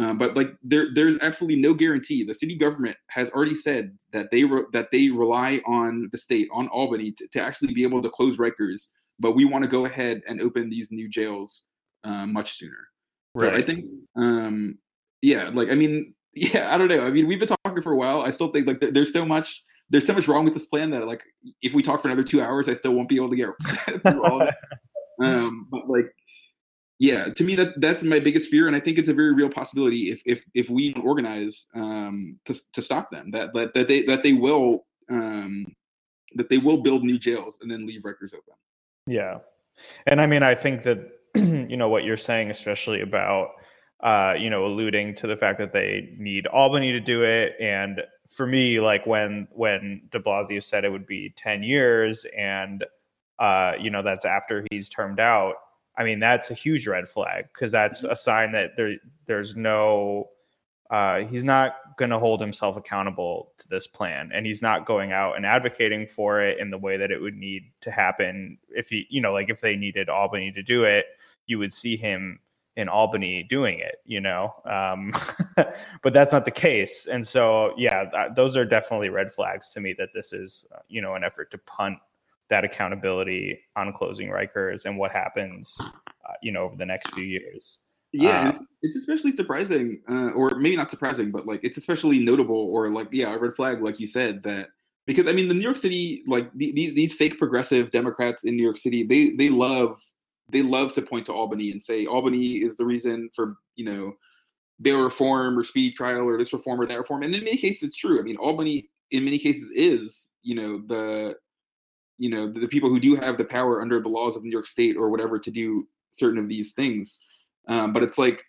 Um, 0.00 0.16
but 0.16 0.34
like 0.34 0.54
there 0.62 0.86
there's 0.94 1.18
absolutely 1.20 1.60
no 1.60 1.74
guarantee. 1.74 2.24
The 2.24 2.34
city 2.34 2.56
government 2.56 2.96
has 3.08 3.28
already 3.30 3.54
said 3.54 3.98
that 4.12 4.30
they 4.30 4.44
re- 4.44 4.64
that 4.72 4.90
they 4.90 5.10
rely 5.10 5.60
on 5.66 6.08
the 6.10 6.16
state 6.16 6.48
on 6.52 6.68
Albany 6.68 7.12
to, 7.12 7.28
to 7.28 7.42
actually 7.42 7.74
be 7.74 7.82
able 7.82 8.00
to 8.00 8.08
close 8.08 8.38
Rikers. 8.38 8.86
But 9.18 9.36
we 9.36 9.44
want 9.44 9.64
to 9.64 9.68
go 9.68 9.84
ahead 9.84 10.22
and 10.26 10.40
open 10.40 10.70
these 10.70 10.88
new 10.90 11.06
jails 11.06 11.64
uh, 12.04 12.26
much 12.26 12.52
sooner. 12.52 12.88
So 13.36 13.44
right. 13.44 13.56
I 13.56 13.62
think 13.62 13.84
um, 14.16 14.78
yeah, 15.20 15.50
like 15.52 15.70
I 15.70 15.74
mean, 15.74 16.14
yeah, 16.34 16.74
I 16.74 16.78
don't 16.78 16.88
know. 16.88 17.06
I 17.06 17.10
mean, 17.10 17.26
we've 17.26 17.38
been 17.38 17.48
talking 17.64 17.82
for 17.82 17.92
a 17.92 17.96
while. 17.96 18.22
I 18.22 18.30
still 18.30 18.48
think 18.48 18.66
like 18.66 18.80
there's 18.80 19.12
so 19.12 19.26
much 19.26 19.62
there's 19.90 20.06
so 20.06 20.14
much 20.14 20.28
wrong 20.28 20.44
with 20.44 20.54
this 20.54 20.64
plan 20.64 20.90
that 20.92 21.06
like 21.06 21.24
if 21.60 21.74
we 21.74 21.82
talk 21.82 22.00
for 22.00 22.08
another 22.08 22.22
two 22.22 22.40
hours, 22.40 22.70
I 22.70 22.74
still 22.74 22.94
won't 22.94 23.10
be 23.10 23.16
able 23.16 23.30
to 23.30 23.36
get 23.36 23.48
through 24.02 24.24
all. 24.24 24.48
Um, 25.22 25.66
but 25.70 25.86
like, 25.86 26.06
yeah, 27.00 27.24
to 27.24 27.44
me 27.44 27.56
that 27.56 27.80
that's 27.80 28.04
my 28.04 28.20
biggest 28.20 28.50
fear, 28.50 28.66
and 28.66 28.76
I 28.76 28.80
think 28.80 28.98
it's 28.98 29.08
a 29.08 29.14
very 29.14 29.32
real 29.32 29.48
possibility 29.48 30.12
if 30.12 30.22
if 30.26 30.44
if 30.54 30.70
we 30.70 30.94
organize 31.02 31.66
um, 31.74 32.38
to 32.44 32.54
to 32.74 32.82
stop 32.82 33.10
them 33.10 33.30
that 33.32 33.52
that 33.54 33.74
that 33.74 33.88
they 33.88 34.02
that 34.02 34.22
they 34.22 34.34
will 34.34 34.84
um, 35.08 35.64
that 36.36 36.50
they 36.50 36.58
will 36.58 36.82
build 36.82 37.02
new 37.02 37.18
jails 37.18 37.58
and 37.62 37.70
then 37.70 37.86
leave 37.86 38.02
Rikers 38.02 38.34
open. 38.34 38.54
Yeah, 39.06 39.38
and 40.06 40.20
I 40.20 40.26
mean, 40.26 40.42
I 40.42 40.54
think 40.54 40.82
that 40.82 40.98
you 41.34 41.76
know 41.76 41.88
what 41.88 42.04
you're 42.04 42.18
saying, 42.18 42.50
especially 42.50 43.00
about 43.00 43.52
uh, 44.02 44.34
you 44.38 44.48
know, 44.48 44.66
alluding 44.66 45.14
to 45.14 45.26
the 45.26 45.36
fact 45.36 45.58
that 45.58 45.72
they 45.72 46.14
need 46.18 46.46
Albany 46.46 46.92
to 46.92 47.00
do 47.00 47.22
it. 47.22 47.54
And 47.60 48.02
for 48.28 48.46
me, 48.46 48.80
like 48.80 49.06
when 49.06 49.48
when 49.52 50.02
De 50.10 50.18
Blasio 50.18 50.62
said 50.62 50.84
it 50.84 50.90
would 50.90 51.06
be 51.06 51.32
ten 51.36 51.62
years, 51.62 52.26
and 52.36 52.84
uh, 53.38 53.72
you 53.80 53.90
know 53.90 54.02
that's 54.02 54.24
after 54.24 54.66
he's 54.70 54.88
termed 54.88 55.20
out. 55.20 55.54
I 56.00 56.04
mean, 56.04 56.18
that's 56.18 56.50
a 56.50 56.54
huge 56.54 56.86
red 56.86 57.06
flag 57.06 57.48
because 57.52 57.70
that's 57.70 58.04
a 58.04 58.16
sign 58.16 58.52
that 58.52 58.70
there 58.74 58.96
there's 59.26 59.54
no 59.54 60.30
uh, 60.90 61.20
he's 61.20 61.44
not 61.44 61.74
going 61.98 62.10
to 62.10 62.18
hold 62.18 62.40
himself 62.40 62.78
accountable 62.78 63.52
to 63.58 63.68
this 63.68 63.86
plan, 63.86 64.30
and 64.32 64.46
he's 64.46 64.62
not 64.62 64.86
going 64.86 65.12
out 65.12 65.36
and 65.36 65.44
advocating 65.44 66.06
for 66.06 66.40
it 66.40 66.58
in 66.58 66.70
the 66.70 66.78
way 66.78 66.96
that 66.96 67.10
it 67.10 67.20
would 67.20 67.36
need 67.36 67.64
to 67.82 67.90
happen. 67.90 68.56
If 68.70 68.88
he, 68.88 69.06
you 69.10 69.20
know, 69.20 69.34
like 69.34 69.50
if 69.50 69.60
they 69.60 69.76
needed 69.76 70.08
Albany 70.08 70.50
to 70.52 70.62
do 70.62 70.84
it, 70.84 71.04
you 71.46 71.58
would 71.58 71.74
see 71.74 71.98
him 71.98 72.40
in 72.76 72.88
Albany 72.88 73.42
doing 73.42 73.80
it, 73.80 73.96
you 74.06 74.22
know, 74.22 74.54
um, 74.64 75.12
but 76.02 76.14
that's 76.14 76.32
not 76.32 76.46
the 76.46 76.50
case. 76.50 77.06
And 77.06 77.26
so, 77.26 77.74
yeah, 77.76 78.06
that, 78.10 78.36
those 78.36 78.56
are 78.56 78.64
definitely 78.64 79.10
red 79.10 79.30
flags 79.30 79.70
to 79.72 79.80
me 79.80 79.94
that 79.98 80.08
this 80.14 80.32
is, 80.32 80.64
uh, 80.74 80.78
you 80.88 81.02
know, 81.02 81.14
an 81.14 81.22
effort 81.22 81.50
to 81.50 81.58
punt 81.58 81.98
that 82.50 82.64
accountability 82.64 83.58
on 83.76 83.92
closing 83.92 84.28
Rikers 84.28 84.84
and 84.84 84.98
what 84.98 85.12
happens, 85.12 85.76
uh, 85.80 86.32
you 86.42 86.52
know, 86.52 86.64
over 86.64 86.76
the 86.76 86.86
next 86.86 87.14
few 87.14 87.24
years. 87.24 87.78
Yeah, 88.12 88.50
um, 88.50 88.66
it's 88.82 88.96
especially 88.96 89.30
surprising, 89.30 90.02
uh, 90.08 90.30
or 90.30 90.50
maybe 90.56 90.76
not 90.76 90.90
surprising, 90.90 91.30
but 91.30 91.46
like 91.46 91.60
it's 91.62 91.78
especially 91.78 92.18
notable, 92.18 92.70
or 92.72 92.90
like 92.90 93.08
yeah, 93.12 93.32
a 93.32 93.38
red 93.38 93.54
flag, 93.54 93.82
like 93.82 94.00
you 94.00 94.08
said, 94.08 94.42
that 94.42 94.70
because 95.06 95.28
I 95.28 95.32
mean, 95.32 95.48
the 95.48 95.54
New 95.54 95.62
York 95.62 95.76
City, 95.76 96.22
like 96.26 96.50
the, 96.54 96.72
the, 96.72 96.90
these 96.90 97.14
fake 97.14 97.38
progressive 97.38 97.92
Democrats 97.92 98.44
in 98.44 98.56
New 98.56 98.64
York 98.64 98.76
City, 98.76 99.04
they 99.04 99.30
they 99.30 99.48
love 99.48 100.00
they 100.50 100.62
love 100.62 100.92
to 100.94 101.02
point 101.02 101.26
to 101.26 101.32
Albany 101.32 101.70
and 101.70 101.80
say 101.80 102.06
Albany 102.06 102.56
is 102.56 102.76
the 102.76 102.84
reason 102.84 103.30
for 103.34 103.56
you 103.76 103.84
know 103.84 104.12
bail 104.82 105.02
reform 105.02 105.56
or 105.56 105.62
speed 105.62 105.94
trial 105.94 106.22
or 106.22 106.36
this 106.36 106.52
reform 106.52 106.80
or 106.80 106.86
that 106.86 106.98
reform. 106.98 107.22
And 107.22 107.34
in 107.34 107.44
many 107.44 107.58
cases, 107.58 107.84
it's 107.84 107.96
true. 107.96 108.18
I 108.18 108.22
mean, 108.22 108.36
Albany 108.38 108.88
in 109.12 109.24
many 109.24 109.38
cases 109.38 109.70
is 109.72 110.30
you 110.42 110.56
know 110.56 110.82
the 110.86 111.36
you 112.20 112.30
know 112.30 112.46
the, 112.46 112.60
the 112.60 112.68
people 112.68 112.90
who 112.90 113.00
do 113.00 113.16
have 113.16 113.38
the 113.38 113.44
power 113.44 113.80
under 113.80 114.00
the 114.00 114.08
laws 114.08 114.36
of 114.36 114.44
New 114.44 114.50
York 114.50 114.68
State 114.68 114.96
or 114.96 115.10
whatever 115.10 115.38
to 115.38 115.50
do 115.50 115.88
certain 116.10 116.38
of 116.38 116.48
these 116.48 116.72
things. 116.72 117.18
Um, 117.66 117.92
but 117.92 118.02
it's 118.02 118.18
like 118.18 118.44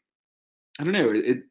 I 0.80 0.84
don't 0.84 0.94
know. 0.94 1.10
It, 1.10 1.44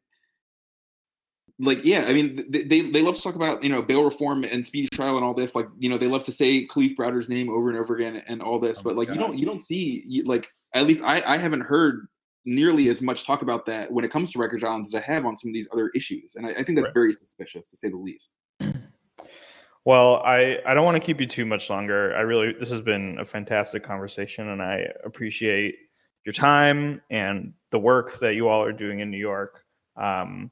like 1.59 1.85
yeah 1.85 2.05
i 2.07 2.13
mean 2.13 2.43
they, 2.49 2.81
they 2.81 3.03
love 3.03 3.15
to 3.15 3.21
talk 3.21 3.35
about 3.35 3.63
you 3.63 3.69
know 3.69 3.83
bail 3.83 4.03
reform 4.03 4.43
and 4.43 4.65
speedy 4.65 4.87
trial 4.91 5.15
and 5.15 5.23
all 5.23 5.33
this 5.33 5.53
like 5.53 5.67
you 5.77 5.89
know 5.89 5.97
they 5.97 6.07
love 6.07 6.23
to 6.23 6.31
say 6.31 6.65
Kalief 6.65 6.95
Browder's 6.95 7.29
name 7.29 7.49
over 7.49 7.69
and 7.69 7.77
over 7.77 7.95
again 7.95 8.23
and 8.27 8.41
all 8.41 8.57
this 8.57 8.79
oh 8.79 8.83
but 8.83 8.95
like 8.95 9.09
God. 9.09 9.13
you 9.13 9.19
don't 9.19 9.37
you 9.37 9.45
don't 9.45 9.63
see 9.63 10.03
you, 10.07 10.23
like 10.23 10.49
at 10.73 10.87
least 10.87 11.03
i 11.03 11.21
i 11.27 11.37
haven't 11.37 11.61
heard 11.61 12.07
nearly 12.45 12.89
as 12.89 13.01
much 13.01 13.27
talk 13.27 13.43
about 13.43 13.67
that 13.67 13.91
when 13.91 14.03
it 14.03 14.09
comes 14.09 14.31
to 14.31 14.39
Rikers 14.39 14.63
islands 14.63 14.95
as 14.95 15.03
i 15.03 15.05
have 15.05 15.25
on 15.25 15.37
some 15.37 15.49
of 15.49 15.53
these 15.53 15.67
other 15.71 15.91
issues 15.93 16.35
and 16.35 16.47
i, 16.47 16.49
I 16.49 16.63
think 16.63 16.77
that's 16.77 16.85
right. 16.85 16.93
very 16.93 17.13
suspicious 17.13 17.69
to 17.69 17.77
say 17.77 17.89
the 17.89 17.97
least 17.97 18.33
well 19.85 20.17
i 20.23 20.57
i 20.65 20.73
don't 20.73 20.85
want 20.85 20.95
to 20.95 21.03
keep 21.03 21.19
you 21.19 21.27
too 21.27 21.45
much 21.45 21.69
longer 21.69 22.15
i 22.15 22.21
really 22.21 22.53
this 22.59 22.71
has 22.71 22.81
been 22.81 23.17
a 23.19 23.25
fantastic 23.25 23.83
conversation 23.83 24.49
and 24.49 24.61
i 24.61 24.85
appreciate 25.03 25.75
your 26.25 26.33
time 26.33 27.01
and 27.09 27.53
the 27.71 27.79
work 27.79 28.19
that 28.19 28.35
you 28.35 28.47
all 28.47 28.63
are 28.63 28.73
doing 28.73 28.99
in 28.99 29.09
new 29.09 29.17
york 29.17 29.65
um, 29.97 30.51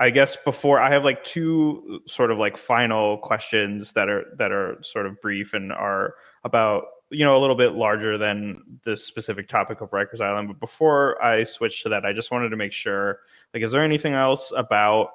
I 0.00 0.08
guess 0.08 0.34
before 0.34 0.80
I 0.80 0.90
have 0.90 1.04
like 1.04 1.22
two 1.24 2.00
sort 2.06 2.30
of 2.30 2.38
like 2.38 2.56
final 2.56 3.18
questions 3.18 3.92
that 3.92 4.08
are 4.08 4.24
that 4.38 4.50
are 4.50 4.78
sort 4.82 5.04
of 5.04 5.20
brief 5.20 5.52
and 5.52 5.70
are 5.72 6.14
about 6.42 6.84
you 7.10 7.22
know 7.22 7.36
a 7.36 7.40
little 7.40 7.54
bit 7.54 7.72
larger 7.74 8.16
than 8.16 8.62
the 8.84 8.96
specific 8.96 9.46
topic 9.46 9.82
of 9.82 9.90
Rikers 9.90 10.22
Island. 10.22 10.48
But 10.48 10.58
before 10.58 11.22
I 11.22 11.44
switch 11.44 11.82
to 11.82 11.90
that, 11.90 12.06
I 12.06 12.14
just 12.14 12.30
wanted 12.30 12.48
to 12.48 12.56
make 12.56 12.72
sure 12.72 13.18
like 13.52 13.62
is 13.62 13.72
there 13.72 13.84
anything 13.84 14.14
else 14.14 14.54
about 14.56 15.10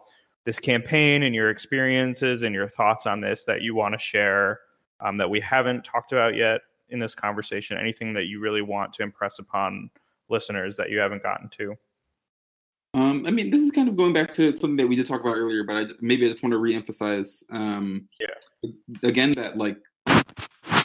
this 0.46 0.60
campaign 0.60 1.24
and 1.24 1.36
your 1.36 1.50
experiences 1.50 2.44
and 2.44 2.56
your 2.56 2.70
thoughts 2.70 3.06
on 3.06 3.20
this 3.20 3.44
that 3.46 3.62
you 3.62 3.76
want 3.76 3.94
to 3.94 4.00
share 4.00 4.60
um, 5.02 5.18
that 5.18 5.30
we 5.30 5.42
haven't 5.42 5.84
talked 5.84 6.12
about 6.12 6.36
yet 6.36 6.62
in 6.90 7.00
this 7.00 7.16
conversation? 7.16 7.78
Anything 7.78 8.14
that 8.14 8.26
you 8.26 8.40
really 8.40 8.62
want 8.62 8.94
to 8.94 9.04
impress 9.04 9.40
upon 9.40 9.90
listeners 10.30 10.78
that 10.78 10.90
you 10.90 11.00
haven't 11.00 11.24
gotten 11.24 11.50
to? 11.50 11.76
Um, 12.94 13.26
I 13.28 13.32
mean, 13.32 13.50
this 13.50 13.62
is 13.62 13.72
kind 13.72 13.90
of 13.90 13.98
going 13.98 14.14
back 14.14 14.34
to 14.36 14.56
something 14.56 14.78
that 14.78 14.88
we 14.88 14.96
did 14.96 15.06
talk 15.06 15.20
about 15.20 15.36
earlier, 15.36 15.66
but 15.66 15.76
I, 15.76 15.86
maybe 16.00 16.26
I 16.26 16.30
just 16.30 16.44
want 16.44 16.54
to 16.54 16.60
reemphasize. 16.60 17.44
Um, 17.50 18.08
yeah. 18.22 18.70
Again, 19.04 19.34
that 19.34 19.58
like 19.58 19.78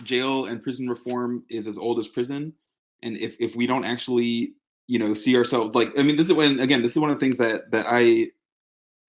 jail 0.02 0.46
and 0.46 0.60
prison 0.60 0.88
reform 0.88 1.42
is 1.48 1.68
as 1.68 1.78
old 1.78 2.00
as 2.00 2.08
prison, 2.08 2.52
and 3.04 3.16
if 3.16 3.36
if 3.38 3.54
we 3.54 3.64
don't 3.64 3.84
actually, 3.84 4.54
you 4.88 4.98
know, 4.98 5.14
see 5.14 5.36
ourselves 5.36 5.76
like, 5.76 5.96
I 5.96 6.02
mean, 6.02 6.16
this 6.16 6.26
is 6.26 6.32
when 6.32 6.58
again, 6.58 6.82
this 6.82 6.92
is 6.92 6.98
one 6.98 7.10
of 7.10 7.16
the 7.16 7.24
things 7.24 7.38
that 7.38 7.70
that 7.70 7.86
I 7.88 8.30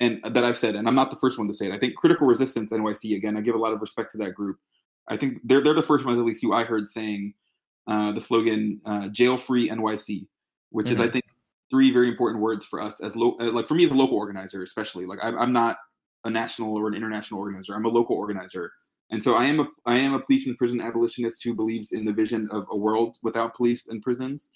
and 0.01 0.19
that 0.23 0.43
I've 0.43 0.57
said, 0.57 0.75
and 0.75 0.87
I'm 0.87 0.95
not 0.95 1.11
the 1.11 1.17
first 1.17 1.37
one 1.37 1.47
to 1.47 1.53
say 1.53 1.67
it. 1.67 1.71
I 1.71 1.77
think 1.77 1.95
Critical 1.95 2.27
Resistance 2.27 2.73
NYC 2.73 3.15
again. 3.15 3.37
I 3.37 3.41
give 3.41 3.55
a 3.55 3.59
lot 3.59 3.71
of 3.71 3.81
respect 3.81 4.11
to 4.11 4.17
that 4.17 4.33
group. 4.33 4.57
I 5.07 5.15
think 5.15 5.37
they're 5.43 5.63
they're 5.63 5.75
the 5.75 5.83
first 5.83 6.05
ones, 6.05 6.19
at 6.19 6.25
least 6.25 6.41
who 6.41 6.53
I 6.53 6.63
heard 6.63 6.89
saying 6.89 7.35
uh, 7.87 8.11
the 8.11 8.21
slogan 8.21 8.81
uh, 8.85 9.07
"Jail 9.09 9.37
Free 9.37 9.69
NYC," 9.69 10.27
which 10.71 10.87
mm-hmm. 10.87 10.93
is 10.93 10.99
I 10.99 11.07
think 11.07 11.25
three 11.69 11.91
very 11.93 12.09
important 12.09 12.41
words 12.41 12.65
for 12.65 12.81
us 12.81 12.99
as 13.01 13.15
lo- 13.15 13.37
uh, 13.39 13.51
like 13.51 13.67
for 13.67 13.75
me 13.75 13.85
as 13.85 13.91
a 13.91 13.95
local 13.95 14.17
organizer, 14.17 14.63
especially. 14.63 15.05
Like 15.05 15.19
I'm, 15.21 15.37
I'm 15.37 15.53
not 15.53 15.77
a 16.25 16.29
national 16.29 16.75
or 16.75 16.87
an 16.87 16.95
international 16.95 17.39
organizer. 17.39 17.75
I'm 17.75 17.85
a 17.85 17.89
local 17.89 18.15
organizer, 18.15 18.71
and 19.11 19.23
so 19.23 19.35
I 19.35 19.45
am 19.45 19.59
a 19.59 19.67
I 19.85 19.97
am 19.97 20.13
a 20.15 20.19
police 20.19 20.47
and 20.47 20.57
prison 20.57 20.81
abolitionist 20.81 21.43
who 21.43 21.53
believes 21.53 21.91
in 21.91 22.05
the 22.05 22.13
vision 22.13 22.49
of 22.51 22.65
a 22.71 22.77
world 22.77 23.17
without 23.21 23.55
police 23.55 23.87
and 23.87 24.01
prisons. 24.01 24.49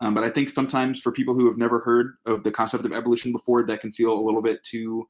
Um, 0.00 0.14
but 0.14 0.24
I 0.24 0.28
think 0.28 0.48
sometimes 0.48 1.00
for 1.00 1.10
people 1.10 1.34
who 1.34 1.46
have 1.46 1.58
never 1.58 1.80
heard 1.80 2.14
of 2.24 2.44
the 2.44 2.52
concept 2.52 2.84
of 2.84 2.92
abolition 2.92 3.32
before, 3.32 3.64
that 3.64 3.80
can 3.80 3.92
feel 3.92 4.12
a 4.12 4.20
little 4.24 4.42
bit 4.42 4.62
too 4.62 5.08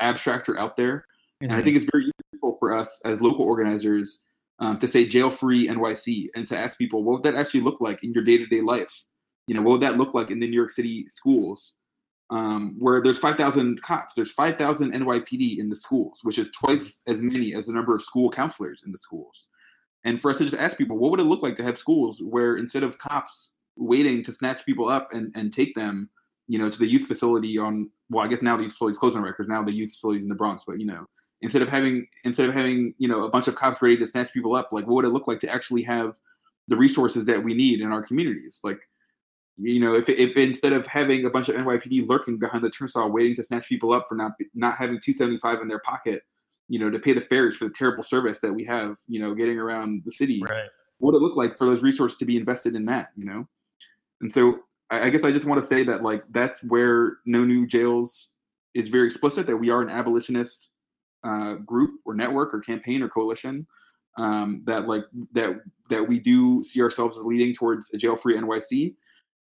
abstract 0.00 0.48
or 0.48 0.58
out 0.58 0.76
there. 0.76 0.98
Mm-hmm. 1.42 1.44
And 1.44 1.52
I 1.52 1.56
mm-hmm. 1.56 1.64
think 1.64 1.76
it's 1.76 1.90
very 1.92 2.10
useful 2.32 2.56
for 2.58 2.74
us 2.74 3.00
as 3.04 3.20
local 3.20 3.44
organizers 3.44 4.20
um, 4.58 4.78
to 4.78 4.88
say 4.88 5.06
jail 5.06 5.30
free 5.30 5.68
NYC 5.68 6.28
and 6.34 6.46
to 6.48 6.56
ask 6.56 6.78
people 6.78 7.02
what 7.02 7.14
would 7.14 7.22
that 7.24 7.38
actually 7.38 7.60
look 7.60 7.80
like 7.80 8.02
in 8.02 8.12
your 8.12 8.24
day 8.24 8.38
to 8.38 8.46
day 8.46 8.60
life? 8.60 9.04
You 9.46 9.54
know, 9.54 9.62
what 9.62 9.72
would 9.72 9.82
that 9.82 9.98
look 9.98 10.14
like 10.14 10.30
in 10.30 10.38
the 10.40 10.46
New 10.46 10.56
York 10.56 10.70
City 10.70 11.06
schools? 11.08 11.74
Um, 12.30 12.76
where 12.78 13.02
there's 13.02 13.18
5,000 13.18 13.82
cops, 13.82 14.14
there's 14.14 14.30
5,000 14.30 14.92
NYPD 14.92 15.58
in 15.58 15.68
the 15.68 15.74
schools, 15.74 16.20
which 16.22 16.38
is 16.38 16.48
twice 16.52 17.00
as 17.08 17.20
many 17.20 17.56
as 17.56 17.66
the 17.66 17.72
number 17.72 17.92
of 17.92 18.02
school 18.02 18.30
counselors 18.30 18.84
in 18.86 18.92
the 18.92 18.98
schools. 18.98 19.48
And 20.04 20.22
for 20.22 20.30
us 20.30 20.38
to 20.38 20.44
just 20.44 20.56
ask 20.56 20.78
people, 20.78 20.96
what 20.96 21.10
would 21.10 21.18
it 21.18 21.24
look 21.24 21.42
like 21.42 21.56
to 21.56 21.64
have 21.64 21.76
schools 21.76 22.22
where 22.22 22.56
instead 22.56 22.84
of 22.84 22.98
cops 22.98 23.50
waiting 23.80 24.22
to 24.22 24.32
snatch 24.32 24.64
people 24.64 24.88
up 24.88 25.12
and, 25.12 25.32
and 25.34 25.52
take 25.52 25.74
them, 25.74 26.08
you 26.46 26.58
know, 26.58 26.70
to 26.70 26.78
the 26.78 26.86
youth 26.86 27.08
facility 27.08 27.58
on, 27.58 27.90
well, 28.10 28.24
I 28.24 28.28
guess 28.28 28.42
now 28.42 28.56
the 28.56 28.64
youth 28.64 28.72
facility's 28.72 28.98
closed 28.98 29.16
on 29.16 29.24
Rikers, 29.24 29.48
now 29.48 29.62
the 29.62 29.74
youth 29.74 29.90
facility's 29.90 30.22
in 30.22 30.28
the 30.28 30.34
Bronx, 30.34 30.62
but 30.66 30.78
you 30.78 30.86
know, 30.86 31.06
instead 31.42 31.62
of 31.62 31.68
having 31.68 32.06
instead 32.24 32.48
of 32.48 32.54
having 32.54 32.94
you 32.98 33.08
know 33.08 33.24
a 33.24 33.30
bunch 33.30 33.48
of 33.48 33.54
cops 33.54 33.80
ready 33.80 33.96
to 33.96 34.06
snatch 34.06 34.32
people 34.32 34.54
up 34.54 34.68
like 34.72 34.86
what 34.86 34.96
would 34.96 35.04
it 35.04 35.10
look 35.10 35.26
like 35.26 35.40
to 35.40 35.52
actually 35.52 35.82
have 35.82 36.16
the 36.68 36.76
resources 36.76 37.26
that 37.26 37.42
we 37.42 37.54
need 37.54 37.80
in 37.80 37.92
our 37.92 38.02
communities 38.02 38.60
like 38.62 38.78
you 39.56 39.80
know 39.80 39.94
if, 39.94 40.08
if 40.08 40.36
instead 40.36 40.72
of 40.72 40.86
having 40.86 41.24
a 41.24 41.30
bunch 41.30 41.48
of 41.48 41.56
nypd 41.56 42.08
lurking 42.08 42.38
behind 42.38 42.64
the 42.64 42.70
turnstile 42.70 43.10
waiting 43.10 43.34
to 43.34 43.42
snatch 43.42 43.68
people 43.68 43.92
up 43.92 44.06
for 44.08 44.14
not 44.14 44.32
not 44.54 44.76
having 44.76 45.00
275 45.00 45.60
in 45.60 45.68
their 45.68 45.80
pocket 45.80 46.22
you 46.68 46.78
know 46.78 46.90
to 46.90 46.98
pay 46.98 47.12
the 47.12 47.20
fares 47.20 47.56
for 47.56 47.64
the 47.66 47.74
terrible 47.74 48.02
service 48.02 48.40
that 48.40 48.52
we 48.52 48.64
have 48.64 48.96
you 49.08 49.20
know 49.20 49.34
getting 49.34 49.58
around 49.58 50.02
the 50.04 50.12
city 50.12 50.42
right. 50.48 50.68
what 50.98 51.12
would 51.12 51.18
it 51.18 51.22
look 51.22 51.36
like 51.36 51.56
for 51.56 51.66
those 51.66 51.82
resources 51.82 52.18
to 52.18 52.24
be 52.24 52.36
invested 52.36 52.76
in 52.76 52.84
that 52.84 53.08
you 53.16 53.24
know 53.24 53.48
and 54.20 54.30
so 54.30 54.60
I, 54.90 55.06
I 55.06 55.10
guess 55.10 55.24
i 55.24 55.32
just 55.32 55.46
want 55.46 55.60
to 55.60 55.66
say 55.66 55.84
that 55.84 56.02
like 56.02 56.24
that's 56.30 56.62
where 56.64 57.18
no 57.26 57.44
new 57.44 57.66
jails 57.66 58.32
is 58.74 58.88
very 58.88 59.06
explicit 59.06 59.46
that 59.46 59.56
we 59.56 59.70
are 59.70 59.82
an 59.82 59.90
abolitionist 59.90 60.68
uh, 61.22 61.54
group 61.54 62.00
or 62.04 62.14
network 62.14 62.54
or 62.54 62.60
campaign 62.60 63.02
or 63.02 63.08
coalition 63.08 63.66
um, 64.16 64.62
that 64.66 64.86
like 64.86 65.04
that 65.32 65.60
that 65.88 66.06
we 66.06 66.20
do 66.20 66.62
see 66.62 66.82
ourselves 66.82 67.18
as 67.18 67.24
leading 67.24 67.54
towards 67.54 67.90
a 67.92 67.96
jail-free 67.96 68.36
NYC, 68.36 68.94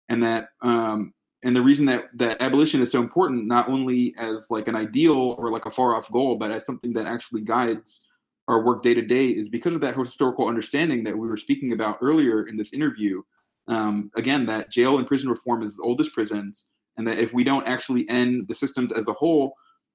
and 0.09 0.23
that 0.23 0.49
um, 0.63 1.13
and 1.43 1.55
the 1.55 1.63
reason 1.63 1.87
that 1.87 2.07
that 2.15 2.41
abolition 2.43 2.81
is 2.81 2.91
so 2.91 3.01
important, 3.01 3.47
not 3.47 3.69
only 3.69 4.15
as 4.19 4.47
like 4.51 4.69
an 4.69 4.77
ideal 4.77 5.37
or 5.39 5.51
like 5.51 5.67
a 5.67 5.71
far-off 5.71 6.11
goal, 6.11 6.37
but 6.37 6.51
as 6.51 6.67
something 6.67 6.93
that 6.95 7.07
actually 7.07 7.43
guides 7.43 8.03
our 8.49 8.65
work 8.65 8.83
day 8.83 8.95
to 8.95 9.03
day, 9.03 9.27
is 9.27 9.49
because 9.49 9.75
of 9.75 9.81
that 9.81 9.97
historical 9.97 10.49
understanding 10.49 11.05
that 11.05 11.17
we 11.17 11.27
were 11.27 11.37
speaking 11.37 11.73
about 11.73 11.99
earlier 12.01 12.47
in 12.47 12.57
this 12.57 12.73
interview. 12.73 13.23
Um, 13.69 14.11
again, 14.15 14.47
that 14.47 14.71
jail 14.71 14.99
and 14.99 15.07
prison 15.07 15.31
reform 15.31 15.63
is 15.63 15.77
the 15.77 15.83
oldest 15.83 16.13
prisons, 16.13 16.67
and 16.97 17.07
that 17.07 17.19
if 17.19 17.33
we 17.33 17.45
don't 17.45 17.67
actually 17.67 18.09
end 18.09 18.49
the 18.49 18.55
systems 18.55 18.93
as 18.93 19.09
a 19.09 19.13
whole, 19.13 19.55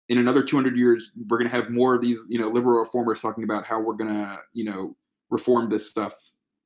in 0.09 0.17
another 0.17 0.43
200 0.43 0.77
years, 0.77 1.11
we're 1.29 1.37
going 1.37 1.49
to 1.49 1.55
have 1.55 1.69
more 1.69 1.95
of 1.95 2.01
these, 2.01 2.17
you 2.27 2.37
know, 2.37 2.49
liberal 2.49 2.79
reformers 2.79 3.21
talking 3.21 3.45
about 3.45 3.65
how 3.65 3.79
we're 3.79 3.93
going 3.93 4.13
to, 4.13 4.37
you 4.53 4.65
know, 4.65 4.95
reform 5.29 5.69
this 5.69 5.89
stuff 5.89 6.13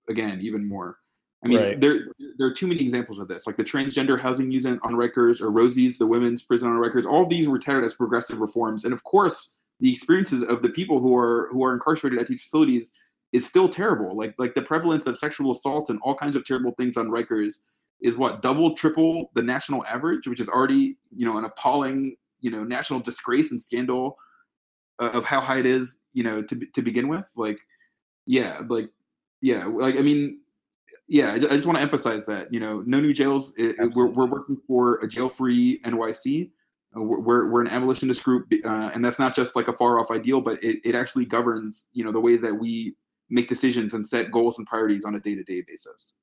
again 0.10 0.40
even 0.42 0.68
more. 0.68 0.98
I 1.44 1.48
mean, 1.48 1.60
right. 1.60 1.80
there 1.80 2.08
there 2.38 2.48
are 2.48 2.54
too 2.54 2.66
many 2.66 2.82
examples 2.82 3.20
of 3.20 3.28
this, 3.28 3.46
like 3.46 3.56
the 3.56 3.64
transgender 3.64 4.20
housing 4.20 4.50
unit 4.50 4.80
on 4.82 4.94
Rikers 4.94 5.42
or 5.42 5.52
Rosie's, 5.52 6.00
the 6.00 6.08
women's 6.08 6.42
prison 6.42 6.70
on 6.70 6.78
Rikers. 6.78 7.06
All 7.06 7.28
these 7.28 7.48
were 7.48 7.60
touted 7.60 7.84
as 7.84 7.94
progressive 7.94 8.40
reforms, 8.40 8.84
and 8.84 8.94
of 8.94 9.04
course, 9.04 9.52
the 9.80 9.92
experiences 9.92 10.44
of 10.44 10.64
the 10.64 10.70
people 10.70 11.00
who 11.00 11.16
are 11.16 11.50
who 11.52 11.64
are 11.64 11.74
incarcerated 11.74 12.20
at 12.20 12.28
these 12.28 12.42
facilities 12.42 12.92
is 13.36 13.46
still 13.46 13.70
terrible. 13.70 14.16
Like 14.16 14.36
like 14.38 14.54
the 14.56 14.62
prevalence 14.62 15.08
of 15.08 15.18
sexual 15.18 15.52
assault 15.52 15.90
and 15.90 16.00
all 16.02 16.16
kinds 16.16 16.36
of 16.36 16.46
terrible 16.46 16.72
things 16.78 16.98
on 16.98 17.10
Rikers 17.10 17.60
is 18.02 18.18
what 18.18 18.42
double, 18.42 18.76
triple 18.76 19.32
the 19.36 19.42
national 19.42 19.86
average, 19.86 20.28
which 20.28 20.40
is 20.40 20.50
already 20.50 20.98
you 21.16 21.26
know 21.26 21.38
an 21.38 21.46
appalling 21.46 22.16
you 22.40 22.52
know 22.52 22.64
national 22.64 23.00
disgrace 23.00 23.52
and 23.52 23.62
scandal 23.62 24.18
of 25.00 25.26
how 25.26 25.42
high 25.42 25.60
it 25.60 25.66
is 25.66 25.98
you 26.14 26.24
know 26.24 26.42
to 26.42 26.60
to 26.74 26.82
begin 26.82 27.08
with. 27.08 27.26
Like 27.36 27.60
yeah 28.26 28.62
like 28.70 28.90
yeah 29.42 29.66
like 29.66 29.96
i 29.98 30.02
mean 30.02 30.40
yeah 31.08 31.34
i, 31.34 31.40
just 31.40 31.66
want 31.66 31.78
to 31.78 31.82
emphasize 31.82 32.26
that 32.26 32.52
you 32.52 32.60
know 32.60 32.84
no 32.86 33.00
new 33.00 33.14
jails 33.14 33.54
it, 33.58 33.76
we're, 33.96 34.08
we're 34.08 34.26
working 34.26 34.58
for 34.68 34.96
a 35.04 35.08
jail 35.08 35.30
free 35.30 35.80
nyc 35.86 36.50
uh, 36.98 37.02
we're, 37.02 37.50
we're 37.50 37.62
an 37.62 37.68
abolitionist 37.68 38.24
group 38.24 38.48
uh, 38.64 38.90
and 38.94 39.04
that's 39.04 39.20
not 39.20 39.36
just 39.36 39.56
like 39.56 39.68
a 39.68 39.74
far 39.74 40.00
off 40.00 40.12
ideal 40.12 40.42
but 40.42 40.62
it, 40.64 40.80
it 40.84 40.96
actually 40.96 41.26
governs 41.26 41.88
you 41.94 42.04
know 42.04 42.12
the 42.12 42.20
way 42.20 42.36
that 42.36 42.56
we 42.56 42.96
make 43.30 43.48
decisions 43.48 43.94
and 43.94 44.08
set 44.08 44.32
goals 44.32 44.58
and 44.58 44.68
priorities 44.68 45.06
on 45.06 45.16
a 45.16 45.20
day-to-day 45.20 45.64
basis 45.68 46.14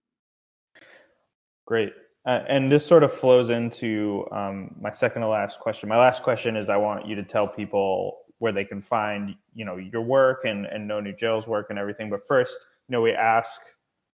great 1.66 1.92
uh, 2.24 2.44
and 2.48 2.70
this 2.70 2.86
sort 2.86 3.02
of 3.02 3.12
flows 3.12 3.50
into 3.50 4.26
um, 4.30 4.74
my 4.80 4.90
second 4.92 5.22
to 5.22 5.28
last 5.28 5.58
question. 5.58 5.88
My 5.88 5.98
last 5.98 6.22
question 6.22 6.56
is: 6.56 6.68
I 6.68 6.76
want 6.76 7.06
you 7.06 7.16
to 7.16 7.24
tell 7.24 7.48
people 7.48 8.18
where 8.38 8.52
they 8.52 8.64
can 8.64 8.80
find, 8.80 9.34
you 9.54 9.64
know, 9.64 9.76
your 9.76 10.02
work 10.02 10.44
and 10.44 10.66
and 10.66 10.86
No 10.86 11.00
New 11.00 11.12
Jail's 11.12 11.48
work 11.48 11.66
and 11.70 11.78
everything. 11.78 12.10
But 12.10 12.20
first, 12.26 12.56
you 12.88 12.92
know, 12.92 13.00
we 13.00 13.12
ask 13.12 13.60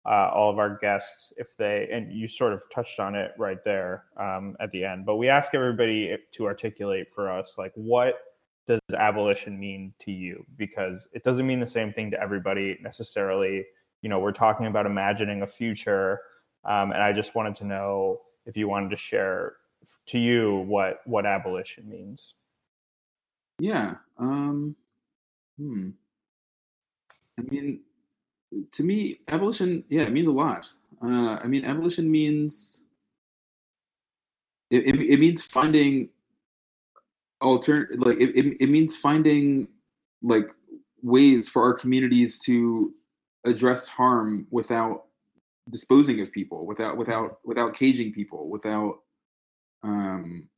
uh, 0.05 0.30
all 0.32 0.51
of 0.51 0.59
our 0.59 0.76
guests 0.76 1.32
if 1.37 1.57
they, 1.57 1.89
and 1.93 2.12
you 2.12 2.28
sort 2.28 2.53
of 2.53 2.62
touched 2.72 3.01
on 3.01 3.16
it 3.16 3.32
right 3.39 3.62
there 3.64 4.05
um, 4.16 4.57
at 4.61 4.70
the 4.70 4.84
end. 4.84 5.05
But 5.05 5.16
we 5.16 5.28
ask 5.28 5.53
everybody 5.55 6.16
to 6.32 6.47
articulate 6.47 7.11
for 7.11 7.28
us, 7.28 7.57
like, 7.59 7.72
what 7.74 8.14
does 8.67 8.81
abolition 8.97 9.59
mean 9.59 9.95
to 10.01 10.11
you? 10.11 10.45
Because 10.57 11.09
it 11.12 11.23
doesn't 11.23 11.47
mean 11.47 11.61
the 11.61 11.67
same 11.67 11.93
thing 11.93 12.11
to 12.11 12.21
everybody 12.21 12.79
necessarily. 12.83 13.64
You 14.03 14.09
know, 14.09 14.19
we're 14.19 14.33
talking 14.33 14.67
about 14.67 14.87
imagining 14.87 15.43
a 15.43 15.47
future 15.47 16.21
um, 16.67 16.91
and 16.91 17.01
I 17.01 17.12
just 17.12 17.35
wanted 17.35 17.55
to 17.57 17.64
know 17.64 18.23
if 18.45 18.57
you 18.57 18.69
wanted 18.69 18.91
to 18.91 18.97
share 18.97 19.55
to 20.07 20.19
you 20.19 20.64
what 20.67 21.01
what 21.05 21.25
abolition 21.25 21.89
means. 21.89 22.35
Yeah. 23.61 23.95
Um, 24.19 24.75
hmm. 25.57 25.91
I 27.39 27.43
mean, 27.43 27.81
to 28.73 28.83
me, 28.83 29.19
abolition, 29.29 29.85
yeah, 29.89 30.03
it 30.03 30.12
means 30.12 30.27
a 30.27 30.33
lot. 30.33 30.69
Uh, 31.03 31.39
I 31.43 31.47
mean, 31.47 31.64
abolition 31.64 32.11
means 32.11 32.83
it, 34.71 34.87
it, 34.87 35.01
it 35.01 35.21
means 35.21 35.43
finding 35.43 36.09
alternative, 37.43 37.99
like 38.01 38.18
it, 38.18 38.37
it, 38.37 38.57
it 38.61 38.70
means 38.70 38.97
finding 38.97 39.68
like 40.22 40.51
ways 41.03 41.49
for 41.49 41.62
our 41.62 41.74
communities 41.74 42.39
to 42.41 42.93
address 43.45 43.89
harm 43.89 44.47
without 44.51 45.05
disposing 45.70 46.20
of 46.20 46.30
people 46.32 46.66
without 46.66 46.97
without 46.97 47.39
without 47.45 47.74
caging 47.74 48.12
people 48.12 48.49
without 48.49 49.01
um 49.82 50.49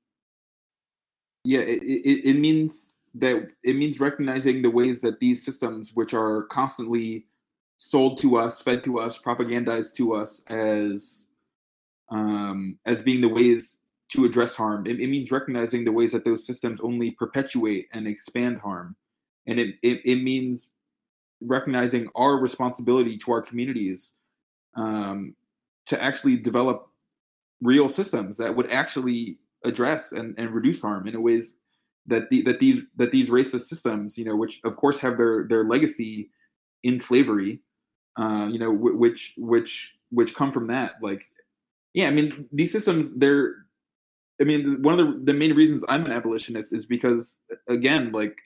yeah 1.44 1.60
it, 1.60 1.82
it, 1.82 2.28
it 2.30 2.38
means 2.38 2.92
that 3.14 3.48
it 3.62 3.74
means 3.74 4.00
recognizing 4.00 4.60
the 4.60 4.70
ways 4.70 5.00
that 5.00 5.18
these 5.18 5.44
systems 5.44 5.92
which 5.94 6.12
are 6.12 6.42
constantly 6.44 7.24
sold 7.78 8.18
to 8.18 8.36
us 8.36 8.60
fed 8.60 8.84
to 8.84 8.98
us 8.98 9.18
propagandized 9.18 9.94
to 9.94 10.12
us 10.12 10.42
as 10.48 11.28
um 12.10 12.78
as 12.84 13.02
being 13.02 13.22
the 13.22 13.28
ways 13.28 13.78
to 14.10 14.24
address 14.24 14.54
harm. 14.54 14.86
It, 14.86 15.00
it 15.00 15.08
means 15.08 15.30
recognizing 15.30 15.84
the 15.84 15.92
ways 15.92 16.12
that 16.12 16.24
those 16.24 16.46
systems 16.46 16.80
only 16.80 17.10
perpetuate 17.10 17.88
and 17.92 18.06
expand 18.06 18.58
harm. 18.58 18.96
And 19.46 19.58
it, 19.58 19.76
it, 19.82 20.00
it 20.04 20.22
means 20.22 20.72
recognizing 21.40 22.08
our 22.14 22.36
responsibility 22.36 23.16
to 23.18 23.32
our 23.32 23.42
communities 23.42 24.14
um, 24.76 25.34
to 25.86 26.02
actually 26.02 26.36
develop 26.36 26.88
real 27.60 27.88
systems 27.88 28.38
that 28.38 28.54
would 28.56 28.70
actually 28.70 29.38
address 29.64 30.12
and, 30.12 30.34
and 30.38 30.54
reduce 30.54 30.80
harm 30.80 31.06
in 31.06 31.14
a 31.14 31.20
ways 31.20 31.54
that 32.06 32.30
the, 32.30 32.42
that 32.42 32.60
these 32.60 32.82
that 32.96 33.10
these 33.10 33.28
racist 33.30 33.62
systems, 33.62 34.16
you 34.16 34.24
know, 34.24 34.36
which 34.36 34.60
of 34.64 34.76
course 34.76 34.98
have 34.98 35.18
their 35.18 35.46
their 35.48 35.64
legacy 35.64 36.30
in 36.82 36.98
slavery, 36.98 37.60
uh, 38.16 38.48
you 38.50 38.58
know, 38.58 38.72
w- 38.72 38.96
which 38.96 39.34
which 39.36 39.94
which 40.10 40.34
come 40.34 40.52
from 40.52 40.68
that, 40.68 40.94
like 41.02 41.26
Yeah, 41.94 42.08
I 42.08 42.10
mean 42.10 42.48
these 42.52 42.72
systems 42.72 43.12
they're 43.14 43.56
I 44.40 44.44
mean 44.44 44.82
one 44.82 44.98
of 44.98 45.06
the 45.06 45.32
the 45.32 45.34
main 45.34 45.54
reasons 45.54 45.84
I'm 45.88 46.06
an 46.06 46.12
abolitionist 46.12 46.72
is 46.72 46.86
because 46.86 47.40
again 47.68 48.12
like 48.12 48.38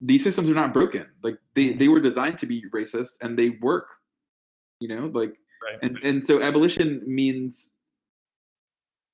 these 0.00 0.22
systems 0.22 0.50
are 0.50 0.54
not 0.54 0.72
broken. 0.72 1.06
Like 1.22 1.38
they 1.54 1.66
mm-hmm. 1.66 1.78
they 1.78 1.88
were 1.88 2.00
designed 2.00 2.38
to 2.40 2.46
be 2.46 2.64
racist 2.74 3.16
and 3.20 3.38
they 3.38 3.50
work. 3.50 3.88
You 4.80 4.88
know, 4.88 5.10
like 5.12 5.36
right. 5.64 5.78
and 5.82 5.98
and 6.02 6.26
so 6.26 6.42
abolition 6.42 7.02
means 7.06 7.72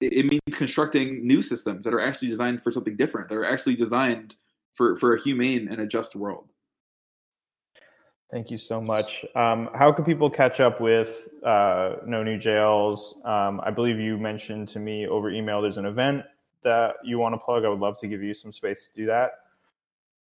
it 0.01 0.27
means 0.27 0.57
constructing 0.57 1.25
new 1.27 1.43
systems 1.43 1.85
that 1.85 1.95
are 1.95 2.01
actually 2.01 2.29
designed 2.29 2.63
for 2.63 2.73
something 2.73 2.97
different. 2.97 3.29
That 3.29 3.37
are 3.37 3.45
actually 3.45 3.77
designed 3.77 4.35
for 4.73 4.97
for 4.97 5.15
a 5.15 5.21
humane 5.21 5.69
and 5.69 5.81
a 5.81 5.87
just 5.87 6.17
world. 6.17 6.52
Thank 8.33 8.51
you 8.51 8.57
so 8.57 8.81
much. 8.81 9.27
Um, 9.35 9.69
how 9.75 9.93
can 9.93 10.07
people 10.07 10.31
catch 10.31 10.59
up 10.59 10.81
with 10.81 11.29
uh, 11.45 11.97
No 12.07 12.23
New 12.23 12.39
Jails? 12.39 13.21
Um, 13.27 13.61
I 13.63 13.71
believe 13.71 14.01
you 14.01 14.17
mentioned 14.17 14.71
to 14.71 14.79
me 14.79 15.07
over 15.07 15.31
email 15.31 15.61
there's 15.61 15.77
an 15.77 15.85
event 15.85 16.25
that 16.65 16.95
you 17.05 17.19
want 17.19 17.35
to 17.35 17.39
plug. 17.39 17.67
I 17.67 17.69
would 17.69 17.81
love 17.81 17.99
to 17.99 18.09
give 18.09 18.23
you 18.23 18.33
some 18.33 18.51
space 18.51 18.89
to 18.89 18.95
do 18.99 19.07
that. 19.07 19.33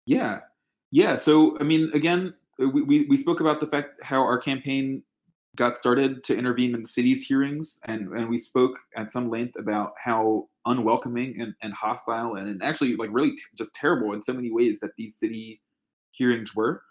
Yeah, 0.04 0.40
yeah. 0.90 1.16
So 1.16 1.58
I 1.58 1.62
mean, 1.62 1.90
again, 1.94 2.34
we, 2.58 2.82
we, 2.82 3.06
we 3.06 3.16
spoke 3.16 3.40
about 3.40 3.60
the 3.60 3.66
fact 3.66 4.02
how 4.02 4.20
our 4.20 4.38
campaign 4.38 5.02
got 5.56 5.78
started 5.78 6.22
to 6.24 6.36
intervene 6.36 6.74
in 6.74 6.82
the 6.82 6.88
city's 6.88 7.26
hearings, 7.26 7.78
and, 7.84 8.08
and 8.08 8.28
we 8.28 8.38
spoke 8.38 8.78
at 8.94 9.10
some 9.10 9.30
length 9.30 9.58
about 9.58 9.94
how 10.02 10.48
unwelcoming 10.66 11.40
and, 11.40 11.54
and 11.62 11.72
hostile 11.72 12.34
and, 12.34 12.46
and 12.46 12.62
actually 12.62 12.94
like 12.96 13.10
really 13.10 13.30
t- 13.30 13.42
just 13.56 13.74
terrible 13.74 14.12
in 14.12 14.22
so 14.22 14.34
many 14.34 14.50
ways 14.50 14.80
that 14.80 14.90
these 14.98 15.16
city 15.16 15.62
hearings 16.10 16.54
were. 16.54 16.82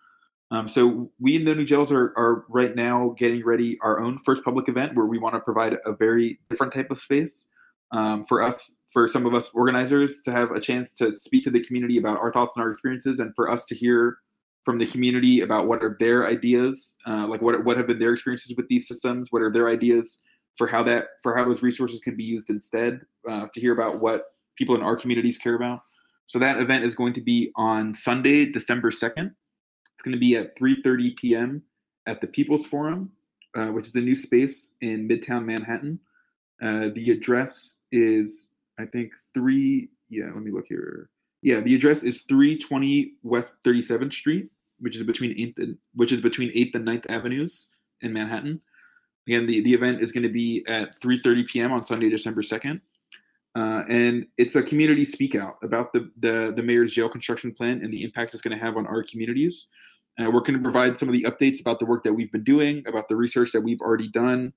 Um, 0.52 0.68
so 0.68 1.10
we 1.20 1.38
in 1.38 1.46
the 1.46 1.56
New 1.56 1.66
Jails 1.66 1.92
are, 1.92 2.14
are 2.18 2.46
right 2.50 2.76
now 2.76 3.16
getting 3.18 3.44
ready 3.44 3.78
our 3.82 4.02
own 4.02 4.20
first 4.20 4.44
public 4.44 4.68
event 4.68 4.96
where 4.96 5.06
we 5.06 5.18
want 5.18 5.34
to 5.36 5.40
provide 5.40 5.78
a 5.86 5.94
very 5.94 6.40
different 6.50 6.74
type 6.74 6.92
of 6.92 7.00
space 7.00 7.48
um, 7.92 8.26
for 8.26 8.44
us, 8.44 8.76
for 8.92 9.08
some 9.08 9.26
of 9.26 9.34
us 9.34 9.50
organizers 9.54 10.22
to 10.24 10.32
have 10.32 10.52
a 10.52 10.60
chance 10.60 10.92
to 10.94 11.16
speak 11.18 11.46
to 11.46 11.52
the 11.52 11.64
community 11.64 11.98
about 11.98 12.18
our 12.18 12.34
thoughts 12.34 12.54
and 12.56 12.64
our 12.64 12.72
experiences, 12.72 13.20
and 13.20 13.34
for 13.36 13.50
us 13.50 13.66
to 13.68 13.76
hear 13.76 14.18
from 14.64 14.78
the 14.78 14.86
community 14.86 15.42
about 15.42 15.68
what 15.68 15.82
are 15.84 15.98
their 16.00 16.28
ideas, 16.28 16.98
uh, 17.08 17.26
like 17.28 17.42
what 17.42 17.64
what 17.64 17.78
have 17.78 17.88
been 17.88 18.00
their 18.00 18.14
experiences 18.14 18.54
with 18.56 18.68
these 18.68 18.88
systems, 18.88 19.32
what 19.32 19.42
are 19.42 19.52
their 19.52 19.68
ideas 19.68 20.22
for 20.56 20.68
how 20.68 20.84
that 20.84 21.08
for 21.24 21.36
how 21.36 21.46
those 21.46 21.64
resources 21.64 22.00
can 22.00 22.16
be 22.16 22.24
used 22.24 22.50
instead. 22.50 23.02
Uh, 23.28 23.48
to 23.54 23.62
hear 23.62 23.74
about 23.74 24.00
what 24.02 24.26
people 24.58 24.76
in 24.76 24.82
our 24.82 24.96
communities 24.96 25.38
care 25.38 25.56
about. 25.56 25.80
So 26.26 26.40
that 26.40 26.60
event 26.60 26.86
is 26.86 26.96
going 26.96 27.14
to 27.14 27.22
be 27.22 27.52
on 27.56 27.94
Sunday, 27.94 28.46
December 28.46 28.92
second. 28.92 29.32
It's 30.02 30.08
going 30.08 30.14
to 30.14 30.20
be 30.20 30.36
at 30.36 30.58
3:30 30.58 31.16
p.m. 31.16 31.62
at 32.08 32.22
the 32.22 32.28
People's 32.28 32.66
Forum, 32.66 33.12
uh, 33.56 33.68
which 33.68 33.86
is 33.86 33.94
a 33.94 34.02
new 34.02 34.16
space 34.16 34.74
in 34.82 35.08
Midtown 35.08 35.46
Manhattan. 35.46 36.00
Uh, 36.60 36.90
the 36.96 37.12
address 37.12 37.78
is, 37.92 38.48
I 38.80 38.86
think, 38.86 39.14
three. 39.36 39.90
Yeah, 40.10 40.32
let 40.34 40.42
me 40.42 40.50
look 40.50 40.66
here. 40.68 41.12
Yeah, 41.44 41.60
the 41.60 41.76
address 41.76 42.02
is 42.02 42.22
320 42.22 43.14
West 43.22 43.58
37th 43.64 44.12
Street, 44.12 44.50
which 44.80 44.96
is 44.96 45.04
between 45.04 45.38
8th 45.38 45.60
and 45.60 45.78
which 45.94 46.12
is 46.12 46.20
between 46.20 46.50
8th 46.50 46.74
and 46.74 46.88
9th 46.88 47.08
Avenues 47.12 47.68
in 48.02 48.12
Manhattan. 48.12 48.60
Again, 49.28 49.46
the, 49.46 49.62
the 49.62 49.76
event 49.76 50.02
is 50.02 50.12
going 50.12 50.24
to 50.24 50.34
be 50.34 50.66
at 50.68 51.00
3:30 51.00 51.46
p.m. 51.46 51.72
on 51.72 51.84
Sunday, 51.84 52.10
December 52.10 52.42
2nd. 52.42 52.82
Uh, 53.56 53.84
and 53.90 54.26
it's 54.38 54.56
a 54.56 54.64
community 54.64 55.04
speak 55.04 55.36
out 55.36 55.58
about 55.62 55.92
the, 55.92 56.10
the, 56.20 56.54
the 56.56 56.64
mayor's 56.64 56.94
jail 56.94 57.10
construction 57.10 57.52
plan 57.52 57.82
and 57.84 57.92
the 57.92 58.04
impact 58.04 58.34
it's 58.34 58.42
going 58.42 58.58
to 58.58 58.64
have 58.64 58.78
on 58.78 58.88
our 58.88 59.04
communities. 59.04 59.68
Uh, 60.20 60.30
we're 60.30 60.42
going 60.42 60.54
to 60.54 60.60
provide 60.60 60.98
some 60.98 61.10
of 61.10 61.14
the 61.14 61.24
updates 61.24 61.60
about 61.60 61.80
the 61.80 61.86
work 61.86 62.04
that 62.04 62.14
we've 62.14 62.32
been 62.32 62.44
doing, 62.44 62.84
about 62.88 63.08
the 63.08 63.16
research 63.16 63.52
that 63.52 63.62
we've 63.62 63.82
already 63.82 64.08
done, 64.10 64.54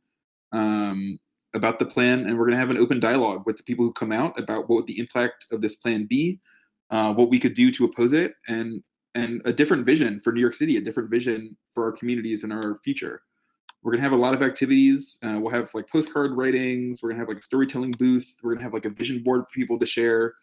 um, 0.53 1.19
about 1.55 1.79
the 1.79 1.87
plan, 1.87 2.21
and 2.21 2.37
we're 2.37 2.45
going 2.45 2.53
to 2.53 2.59
have 2.59 2.71
an 2.71 2.79
open 2.79 3.01
dialogue 3.01 3.45
with 3.47 3.57
the 3.57 3.63
people 3.63 3.85
who 3.85 3.93
come 3.93 4.13
out 4.13 4.39
about 4.39 4.69
what 4.69 4.77
would 4.77 4.87
the 4.87 4.99
impact 4.99 5.47
of 5.53 5.61
this 5.61 5.77
plan 5.77 6.05
be, 6.05 6.41
uh, 6.91 7.13
what 7.13 7.31
we 7.31 7.39
could 7.39 7.55
do 7.55 7.71
to 7.71 7.85
oppose 7.85 8.13
it, 8.13 8.35
and 8.49 8.83
and 9.17 9.41
a 9.45 9.53
different 9.53 9.87
vision 9.87 10.21
for 10.21 10.33
New 10.33 10.41
York 10.41 10.57
City, 10.57 10.77
a 10.77 10.81
different 10.81 11.09
vision 11.09 11.57
for 11.73 11.85
our 11.85 11.93
communities 11.93 12.43
and 12.43 12.53
our 12.53 12.81
future. 12.83 13.23
We're 13.85 13.93
gonna 13.93 14.03
have 14.03 14.13
a 14.13 14.17
lot 14.17 14.35
of 14.35 14.43
activities. 14.43 15.19
Uh, 15.23 15.39
we'll 15.41 15.53
have 15.53 15.73
like 15.75 15.89
postcard 15.89 16.33
writings. 16.37 17.03
We're 17.03 17.11
gonna 17.11 17.21
have 17.21 17.29
like 17.29 17.39
a 17.39 17.43
storytelling 17.43 17.93
booth. 17.93 18.27
We're 18.43 18.55
gonna 18.55 18.65
have 18.65 18.73
like 18.73 18.87
a 18.87 18.91
vision 18.91 19.23
board 19.23 19.43
for 19.43 19.53
people 19.55 19.79
to 19.79 19.87
share. 19.87 20.35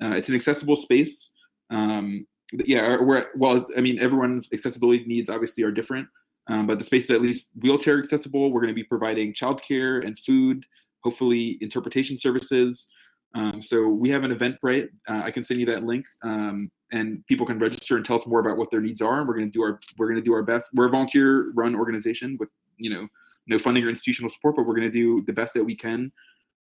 Uh, 0.00 0.10
it's 0.10 0.28
an 0.28 0.36
accessible 0.36 0.76
space. 0.76 1.32
Um, 1.70 2.26
yeah, 2.52 2.96
we're 3.00 3.26
well. 3.36 3.66
I 3.76 3.80
mean, 3.80 3.98
everyone's 3.98 4.48
accessibility 4.52 5.04
needs 5.06 5.28
obviously 5.28 5.64
are 5.64 5.72
different, 5.72 6.06
um, 6.46 6.68
but 6.68 6.78
the 6.78 6.84
space 6.84 7.04
is 7.04 7.10
at 7.10 7.20
least 7.20 7.50
wheelchair 7.60 7.98
accessible. 7.98 8.52
We're 8.52 8.60
going 8.60 8.68
to 8.68 8.74
be 8.74 8.84
providing 8.84 9.32
childcare 9.32 10.04
and 10.04 10.16
food, 10.16 10.64
hopefully 11.02 11.58
interpretation 11.60 12.16
services. 12.16 12.86
Um, 13.34 13.60
so 13.60 13.88
we 13.88 14.08
have 14.10 14.22
an 14.22 14.32
Eventbrite. 14.32 14.88
Uh, 15.08 15.22
I 15.24 15.32
can 15.32 15.42
send 15.42 15.58
you 15.58 15.66
that 15.66 15.84
link, 15.84 16.06
um, 16.22 16.70
and 16.92 17.26
people 17.26 17.44
can 17.44 17.58
register 17.58 17.96
and 17.96 18.04
tell 18.04 18.16
us 18.16 18.26
more 18.26 18.38
about 18.38 18.56
what 18.56 18.70
their 18.70 18.80
needs 18.80 19.02
are. 19.02 19.18
And 19.18 19.26
we're 19.26 19.34
going 19.34 19.50
to 19.50 19.52
do 19.52 19.62
our 19.62 19.80
we're 19.98 20.06
going 20.06 20.20
to 20.20 20.24
do 20.24 20.32
our 20.32 20.44
best. 20.44 20.70
We're 20.74 20.86
a 20.86 20.90
volunteer 20.90 21.50
run 21.54 21.74
organization 21.74 22.36
with 22.38 22.50
you 22.78 22.90
know 22.90 23.08
no 23.46 23.58
funding 23.58 23.84
or 23.84 23.88
institutional 23.88 24.30
support, 24.30 24.56
but 24.56 24.66
we're 24.66 24.74
going 24.74 24.90
to 24.90 24.92
do 24.92 25.22
the 25.22 25.32
best 25.32 25.54
that 25.54 25.64
we 25.64 25.74
can 25.74 26.12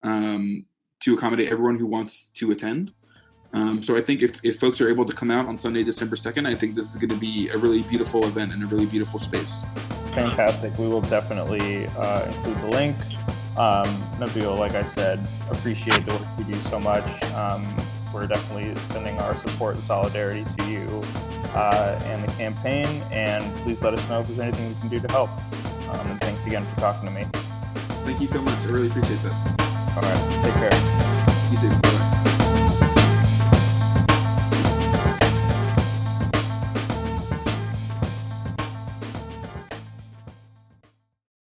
um, 0.04 0.66
to 1.02 1.14
accommodate 1.14 1.52
everyone 1.52 1.78
who 1.78 1.86
wants 1.86 2.30
to 2.32 2.52
attend. 2.52 2.94
Um, 3.54 3.82
so 3.82 3.96
I 3.96 4.02
think 4.02 4.22
if, 4.22 4.44
if 4.44 4.60
folks 4.60 4.82
are 4.82 4.90
able 4.90 5.06
to 5.06 5.14
come 5.14 5.32
out 5.32 5.46
on 5.46 5.58
Sunday, 5.58 5.84
December 5.84 6.18
2nd, 6.18 6.46
I 6.46 6.56
think 6.56 6.76
this 6.76 6.90
is 6.90 6.98
going 6.98 7.10
to 7.10 7.16
be 7.16 7.48
a 7.50 7.58
really 7.58 7.84
beautiful 7.84 8.26
event 8.26 8.52
and 8.52 8.62
a 8.62 8.66
really 8.66 8.86
beautiful 8.86 9.18
space. 9.18 9.64
Fantastic. 10.12 10.78
We 10.78 10.88
will 10.88 11.02
definitely 11.02 11.88
uh, 11.98 12.26
include 12.28 12.58
the 12.58 12.68
link. 12.68 12.98
Um, 13.58 13.86
Nabil, 14.20 14.60
like 14.60 14.74
I 14.74 14.84
said, 14.84 15.26
appreciate 15.50 16.06
the 16.06 16.12
work 16.12 16.28
you 16.38 16.44
do 16.44 16.60
so 16.62 16.82
much. 16.82 17.24
Um, 17.32 17.66
we're 18.14 18.28
definitely 18.28 18.76
sending 18.92 19.18
our 19.20 19.36
support 19.36 19.76
and 19.76 19.84
solidarity 19.84 20.44
to 20.58 20.66
you 20.70 21.04
uh, 21.54 21.98
and 22.06 22.24
the 22.24 22.32
campaign. 22.34 22.88
And 23.12 23.44
please 23.64 23.82
let 23.82 23.94
us 23.94 24.10
know 24.10 24.20
if 24.20 24.28
there's 24.28 24.40
anything 24.40 24.68
we 24.68 24.80
can 24.82 24.90
do 24.90 25.00
to 25.00 25.12
help. 25.14 25.30
Um, 25.90 26.08
and 26.12 26.20
thanks 26.22 26.46
again 26.46 26.64
for 26.66 26.80
talking 26.82 27.08
to 27.10 27.14
me. 27.16 27.24
Thank 28.06 28.22
you 28.22 28.28
so 28.28 28.42
much. 28.42 28.58
I 28.60 28.72
really 28.72 28.88
appreciate 28.88 29.20
this. 29.20 29.36
All 29.96 30.04
right. 30.04 30.44
Take 30.44 30.54
care. 30.56 30.74
You 31.52 31.58
too. 31.82 31.95